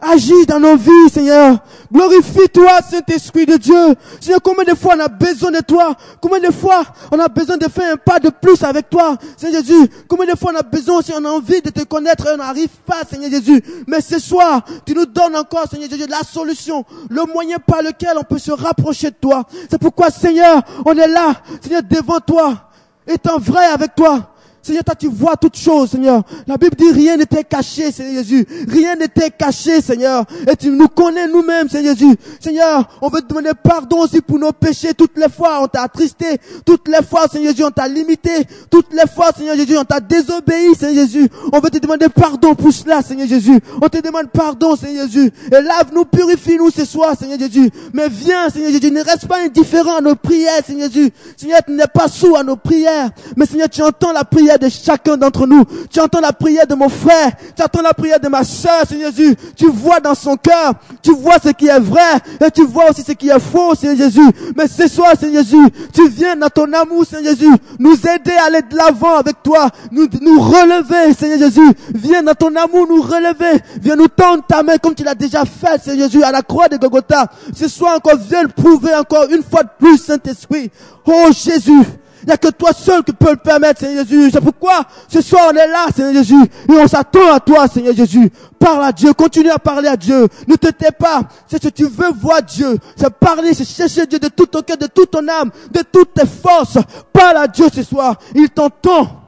Agis 0.00 0.44
dans 0.46 0.60
nos 0.60 0.76
vies, 0.76 1.08
Seigneur. 1.10 1.58
Glorifie-toi, 1.90 2.80
Saint-Esprit 2.90 3.46
de 3.46 3.56
Dieu. 3.56 3.94
Seigneur, 4.20 4.42
combien 4.42 4.64
de 4.64 4.74
fois 4.74 4.94
on 4.96 5.00
a 5.00 5.08
besoin 5.08 5.50
de 5.50 5.60
toi? 5.60 5.96
Combien 6.20 6.40
de 6.40 6.52
fois 6.52 6.82
on 7.10 7.18
a 7.18 7.28
besoin 7.28 7.56
de 7.56 7.66
faire 7.68 7.94
un 7.94 7.96
pas 7.96 8.18
de 8.18 8.28
plus 8.28 8.62
avec 8.62 8.90
toi, 8.90 9.16
Seigneur 9.36 9.62
Jésus? 9.62 9.88
Combien 10.06 10.26
de 10.26 10.38
fois 10.38 10.52
on 10.52 10.58
a 10.58 10.62
besoin, 10.62 11.00
si 11.00 11.12
on 11.14 11.24
a 11.24 11.30
envie 11.30 11.62
de 11.62 11.70
te 11.70 11.82
connaître 11.84 12.26
et 12.26 12.34
on 12.34 12.36
n'arrive 12.36 12.68
pas, 12.84 13.02
Seigneur 13.10 13.30
Jésus? 13.30 13.62
Mais 13.86 14.02
ce 14.02 14.18
soir, 14.18 14.62
tu 14.84 14.94
nous 14.94 15.06
donnes 15.06 15.36
encore, 15.36 15.66
Seigneur 15.70 15.88
Jésus, 15.88 16.06
la 16.08 16.22
solution, 16.22 16.84
le 17.08 17.22
moyen 17.32 17.56
par 17.58 17.80
lequel 17.82 18.18
on 18.18 18.24
peut 18.24 18.38
se 18.38 18.52
rapprocher 18.52 19.10
de 19.10 19.16
toi. 19.16 19.44
C'est 19.70 19.78
pourquoi, 19.78 20.10
Seigneur, 20.10 20.62
on 20.84 20.92
est 20.92 21.08
là, 21.08 21.32
Seigneur, 21.62 21.82
devant 21.82 22.20
toi, 22.20 22.65
étant 23.06 23.38
vrai 23.38 23.66
avec 23.66 23.94
toi. 23.94 24.34
Seigneur, 24.66 24.84
toi 24.84 24.94
tu 24.94 25.08
vois 25.08 25.36
toutes 25.36 25.56
choses, 25.56 25.90
Seigneur. 25.90 26.22
La 26.46 26.56
Bible 26.56 26.74
dit 26.76 26.90
rien 26.90 27.16
n'était 27.16 27.44
caché, 27.44 27.92
Seigneur 27.92 28.24
Jésus. 28.24 28.46
Rien 28.68 28.96
n'était 28.96 29.30
caché, 29.30 29.80
Seigneur. 29.80 30.24
Et 30.50 30.56
tu 30.56 30.70
nous 30.70 30.88
connais 30.88 31.28
nous-mêmes, 31.28 31.68
Seigneur 31.68 31.94
Jésus. 31.94 32.16
Seigneur, 32.40 32.88
on 33.00 33.08
veut 33.08 33.20
te 33.20 33.28
demander 33.28 33.52
pardon 33.62 34.00
aussi 34.00 34.20
pour 34.20 34.38
nos 34.38 34.52
péchés. 34.52 34.92
Toutes 34.92 35.16
les 35.16 35.28
fois, 35.28 35.62
on 35.62 35.68
t'a 35.68 35.82
attristé. 35.82 36.38
Toutes 36.64 36.88
les 36.88 37.04
fois, 37.08 37.28
Seigneur 37.30 37.52
Jésus, 37.52 37.64
on 37.64 37.70
t'a 37.70 37.86
limité. 37.86 38.30
Toutes 38.68 38.92
les 38.92 39.06
fois, 39.06 39.30
Seigneur 39.36 39.54
Jésus, 39.54 39.76
on 39.78 39.84
t'a 39.84 40.00
désobéi, 40.00 40.74
Seigneur 40.74 41.06
Jésus. 41.06 41.28
On 41.52 41.60
veut 41.60 41.70
te 41.70 41.78
demander 41.78 42.08
pardon 42.08 42.54
pour 42.54 42.72
cela, 42.72 43.02
Seigneur 43.02 43.28
Jésus. 43.28 43.60
On 43.80 43.88
te 43.88 43.98
demande 43.98 44.30
pardon, 44.32 44.74
Seigneur 44.74 45.06
Jésus. 45.06 45.32
Et 45.46 45.60
lave-nous, 45.62 46.04
purifie-nous 46.06 46.70
ce 46.70 46.84
soir, 46.84 47.14
Seigneur 47.16 47.38
Jésus. 47.38 47.70
Mais 47.92 48.08
viens, 48.08 48.50
Seigneur 48.50 48.72
Jésus, 48.72 48.90
ne 48.90 49.02
reste 49.02 49.28
pas 49.28 49.38
indifférent 49.44 49.98
à 49.98 50.00
nos 50.00 50.16
prières, 50.16 50.64
Seigneur 50.66 50.90
Jésus. 50.90 51.12
Seigneur, 51.36 51.60
tu 51.64 51.72
n'es 51.72 51.86
pas 51.86 52.08
sourd 52.08 52.38
à 52.38 52.42
nos 52.42 52.56
prières. 52.56 53.10
Mais 53.36 53.46
Seigneur, 53.46 53.68
tu 53.68 53.82
entends 53.82 54.12
la 54.12 54.24
prière 54.24 54.55
de 54.58 54.68
chacun 54.68 55.16
d'entre 55.16 55.46
nous. 55.46 55.64
Tu 55.90 56.00
entends 56.00 56.20
la 56.20 56.32
prière 56.32 56.66
de 56.66 56.74
mon 56.74 56.88
frère. 56.88 57.32
Tu 57.56 57.62
entends 57.62 57.82
la 57.82 57.94
prière 57.94 58.20
de 58.20 58.28
ma 58.28 58.44
soeur, 58.44 58.86
Seigneur 58.88 59.10
Jésus. 59.12 59.36
Tu 59.56 59.66
vois 59.68 60.00
dans 60.00 60.14
son 60.14 60.36
cœur. 60.36 60.74
Tu 61.02 61.12
vois 61.12 61.36
ce 61.42 61.50
qui 61.50 61.68
est 61.68 61.80
vrai. 61.80 62.00
Et 62.44 62.50
tu 62.50 62.64
vois 62.66 62.90
aussi 62.90 63.02
ce 63.02 63.12
qui 63.12 63.28
est 63.28 63.40
faux, 63.40 63.74
Seigneur 63.74 63.96
Jésus. 63.96 64.28
Mais 64.56 64.66
ce 64.68 64.88
soir, 64.88 65.12
Seigneur 65.18 65.42
Jésus, 65.42 65.68
tu 65.92 66.08
viens 66.08 66.36
dans 66.36 66.48
ton 66.48 66.72
amour, 66.72 67.04
Seigneur 67.04 67.34
Jésus, 67.34 67.52
nous 67.78 67.94
aider 67.94 68.32
à 68.40 68.46
aller 68.46 68.62
de 68.62 68.76
l'avant 68.76 69.16
avec 69.16 69.42
toi. 69.42 69.68
Nous, 69.90 70.06
relever, 70.40 71.14
Seigneur 71.14 71.38
Jésus. 71.38 71.72
Viens 71.94 72.22
dans 72.22 72.34
ton 72.34 72.54
amour 72.56 72.86
nous 72.88 73.02
relever. 73.02 73.62
Viens 73.80 73.96
nous 73.96 74.08
tendre 74.08 74.44
ta 74.46 74.62
main 74.62 74.76
comme 74.78 74.94
tu 74.94 75.04
l'as 75.04 75.14
déjà 75.14 75.44
fait, 75.44 75.82
Seigneur 75.82 76.08
Jésus, 76.08 76.22
à 76.22 76.32
la 76.32 76.42
croix 76.42 76.68
de 76.68 76.76
Golgotha. 76.76 77.26
Ce 77.54 77.68
soir 77.68 77.96
encore, 77.96 78.16
viens 78.16 78.42
le 78.42 78.48
prouver 78.48 78.94
encore 78.94 79.26
une 79.30 79.42
fois 79.42 79.62
de 79.62 79.70
plus, 79.78 79.98
Saint-Esprit. 79.98 80.70
Oh 81.06 81.28
Jésus. 81.32 81.82
Il 82.26 82.30
n'y 82.30 82.32
a 82.32 82.38
que 82.38 82.48
toi 82.48 82.72
seul 82.72 83.04
qui 83.04 83.12
peux 83.12 83.30
le 83.30 83.36
permettre, 83.36 83.78
Seigneur 83.78 84.04
Jésus. 84.04 84.32
C'est 84.32 84.40
pourquoi 84.40 84.84
ce 85.06 85.20
soir 85.20 85.50
on 85.52 85.56
est 85.56 85.68
là, 85.68 85.86
Seigneur 85.94 86.12
Jésus. 86.12 86.42
Et 86.68 86.72
on 86.72 86.88
s'attend 86.88 87.32
à 87.32 87.38
toi, 87.38 87.68
Seigneur 87.68 87.94
Jésus. 87.94 88.32
Parle 88.58 88.82
à 88.82 88.90
Dieu. 88.90 89.12
Continue 89.12 89.50
à 89.50 89.60
parler 89.60 89.86
à 89.86 89.96
Dieu. 89.96 90.26
Ne 90.48 90.56
te 90.56 90.66
tais 90.66 90.90
pas. 90.90 91.20
C'est 91.46 91.62
ce 91.62 91.68
que 91.68 91.72
tu 91.72 91.84
veux 91.84 92.10
voir 92.20 92.42
Dieu. 92.42 92.78
C'est 92.96 93.10
parler, 93.10 93.54
c'est 93.54 93.64
chercher 93.64 94.06
Dieu 94.06 94.18
de 94.18 94.26
tout 94.26 94.46
ton 94.46 94.62
cœur, 94.62 94.76
de 94.76 94.88
toute 94.88 95.12
ton 95.12 95.28
âme, 95.28 95.52
de 95.70 95.82
toutes 95.82 96.14
tes 96.14 96.26
forces. 96.26 96.78
Parle 97.12 97.36
à 97.36 97.46
Dieu 97.46 97.66
ce 97.72 97.84
soir. 97.84 98.16
Il 98.34 98.50
t'entend. 98.50 99.22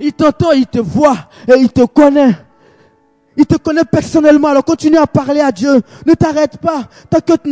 Il 0.00 0.12
t'entend, 0.12 0.50
il 0.50 0.66
te 0.66 0.80
voit 0.80 1.28
et 1.46 1.54
il 1.60 1.70
te 1.70 1.84
connaît. 1.84 2.34
Il 3.36 3.46
te 3.46 3.56
connaît 3.56 3.84
personnellement, 3.84 4.48
alors 4.48 4.64
continue 4.64 4.96
à 4.96 5.06
parler 5.06 5.40
à 5.40 5.50
Dieu. 5.50 5.82
Ne 6.06 6.14
t'arrête 6.14 6.58
pas. 6.58 6.84
Tant 7.10 7.18
que 7.20 7.32
tu 7.34 7.50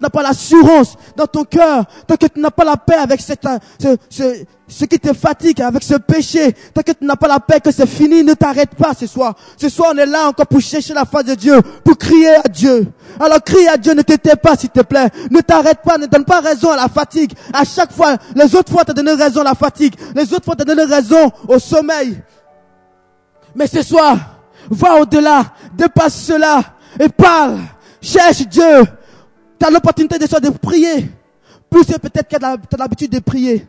n'as 0.00 0.08
pas 0.08 0.22
l'assurance 0.22 0.96
dans 1.14 1.26
ton 1.26 1.44
cœur, 1.44 1.84
tant 2.06 2.16
que 2.16 2.26
tu 2.26 2.40
n'as 2.40 2.50
pas 2.50 2.64
la 2.64 2.78
paix 2.78 2.96
avec 2.96 3.20
ce, 3.20 4.84
qui 4.86 4.98
te 4.98 5.12
fatigue, 5.12 5.60
avec 5.60 5.82
ce 5.82 5.96
péché, 5.96 6.54
tant 6.72 6.80
que 6.80 6.92
tu 6.92 7.04
n'as 7.04 7.16
pas 7.16 7.28
la 7.28 7.38
paix 7.38 7.60
que 7.60 7.70
c'est 7.70 7.86
fini, 7.86 8.24
ne 8.24 8.32
t'arrête 8.32 8.74
pas 8.76 8.94
ce 8.98 9.06
soir. 9.06 9.34
Ce 9.58 9.68
soir, 9.68 9.92
on 9.94 9.98
est 9.98 10.06
là 10.06 10.28
encore 10.28 10.46
pour 10.46 10.60
chercher 10.60 10.94
la 10.94 11.04
face 11.04 11.26
de 11.26 11.34
Dieu, 11.34 11.60
pour 11.84 11.98
crier 11.98 12.36
à 12.36 12.48
Dieu. 12.48 12.86
Alors 13.20 13.42
crie 13.42 13.68
à 13.68 13.76
Dieu, 13.76 13.92
ne 13.92 14.02
t'étais 14.02 14.36
pas 14.36 14.56
s'il 14.56 14.70
te 14.70 14.80
plaît. 14.80 15.08
Ne 15.30 15.40
t'arrête 15.40 15.80
pas, 15.84 15.98
ne 15.98 16.06
donne 16.06 16.24
pas 16.24 16.40
raison 16.40 16.70
à 16.70 16.76
la 16.76 16.88
fatigue. 16.88 17.32
À 17.52 17.64
chaque 17.64 17.92
fois, 17.92 18.16
les 18.34 18.54
autres 18.56 18.72
fois, 18.72 18.86
tu 18.86 18.92
as 18.92 18.94
donné 18.94 19.12
raison 19.12 19.42
à 19.42 19.44
la 19.44 19.54
fatigue. 19.54 19.94
Les 20.14 20.32
autres 20.32 20.46
fois, 20.46 20.56
tu 20.56 20.62
as 20.62 20.64
donné 20.64 20.84
raison 20.84 21.30
au 21.46 21.58
sommeil. 21.58 22.22
Mais 23.54 23.66
ce 23.66 23.82
soir, 23.82 24.33
Va 24.70 25.00
au-delà, 25.00 25.52
dépasse 25.74 26.24
cela 26.24 26.62
et 26.98 27.08
parle. 27.08 27.60
Cherche 28.00 28.46
Dieu. 28.46 28.84
Tu 29.58 29.66
as 29.66 29.70
l'opportunité 29.70 30.18
de, 30.18 30.26
de 30.26 30.50
prier. 30.50 31.10
Plus 31.70 31.84
peut-être 31.84 32.28
que 32.28 32.36
tu 32.36 32.44
as 32.44 32.76
l'habitude 32.78 33.10
de 33.10 33.20
prier. 33.20 33.66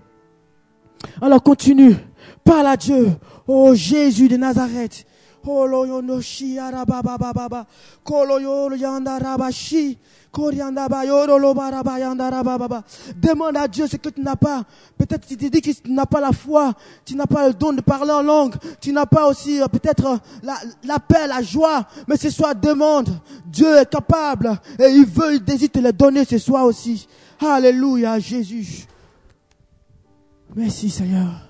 Alors 1.21 1.41
continue. 1.41 1.95
Parle 2.43 2.67
à 2.67 2.77
Dieu. 2.77 3.07
Oh 3.47 3.73
Jésus 3.73 4.27
de 4.27 4.37
Nazareth. 4.37 5.05
Oh 5.47 5.67
Demande 13.15 13.57
à 13.57 13.67
Dieu 13.67 13.87
ce 13.87 13.97
que 13.97 14.09
tu 14.09 14.21
n'as 14.21 14.35
pas. 14.35 14.63
Peut-être 14.97 15.25
tu 15.25 15.37
te 15.37 15.45
dis 15.45 15.61
que 15.61 15.71
tu 15.71 15.91
n'as 15.91 16.05
pas 16.05 16.19
la 16.19 16.31
foi, 16.31 16.73
tu 17.05 17.15
n'as 17.15 17.25
pas 17.25 17.47
le 17.47 17.53
don 17.53 17.73
de 17.73 17.81
parler 17.81 18.11
en 18.11 18.21
langue, 18.21 18.55
tu 18.81 18.91
n'as 18.91 19.05
pas 19.05 19.27
aussi 19.27 19.61
euh, 19.61 19.67
peut-être 19.67 20.05
euh, 20.05 20.17
la, 20.43 20.55
la 20.83 20.99
paix, 20.99 21.27
la 21.27 21.41
joie. 21.41 21.87
Mais 22.07 22.17
ce 22.17 22.29
soir, 22.29 22.55
demande. 22.55 23.09
Dieu 23.45 23.77
est 23.77 23.89
capable 23.89 24.59
et 24.79 24.89
il 24.89 25.05
veut, 25.05 25.35
il 25.35 25.43
désire 25.43 25.71
te 25.71 25.79
le 25.79 25.93
donner 25.93 26.25
ce 26.25 26.37
soir 26.37 26.65
aussi. 26.65 27.07
Alléluia, 27.39 28.19
Jésus. 28.19 28.85
Merci 30.55 30.89
Seigneur. 30.89 31.45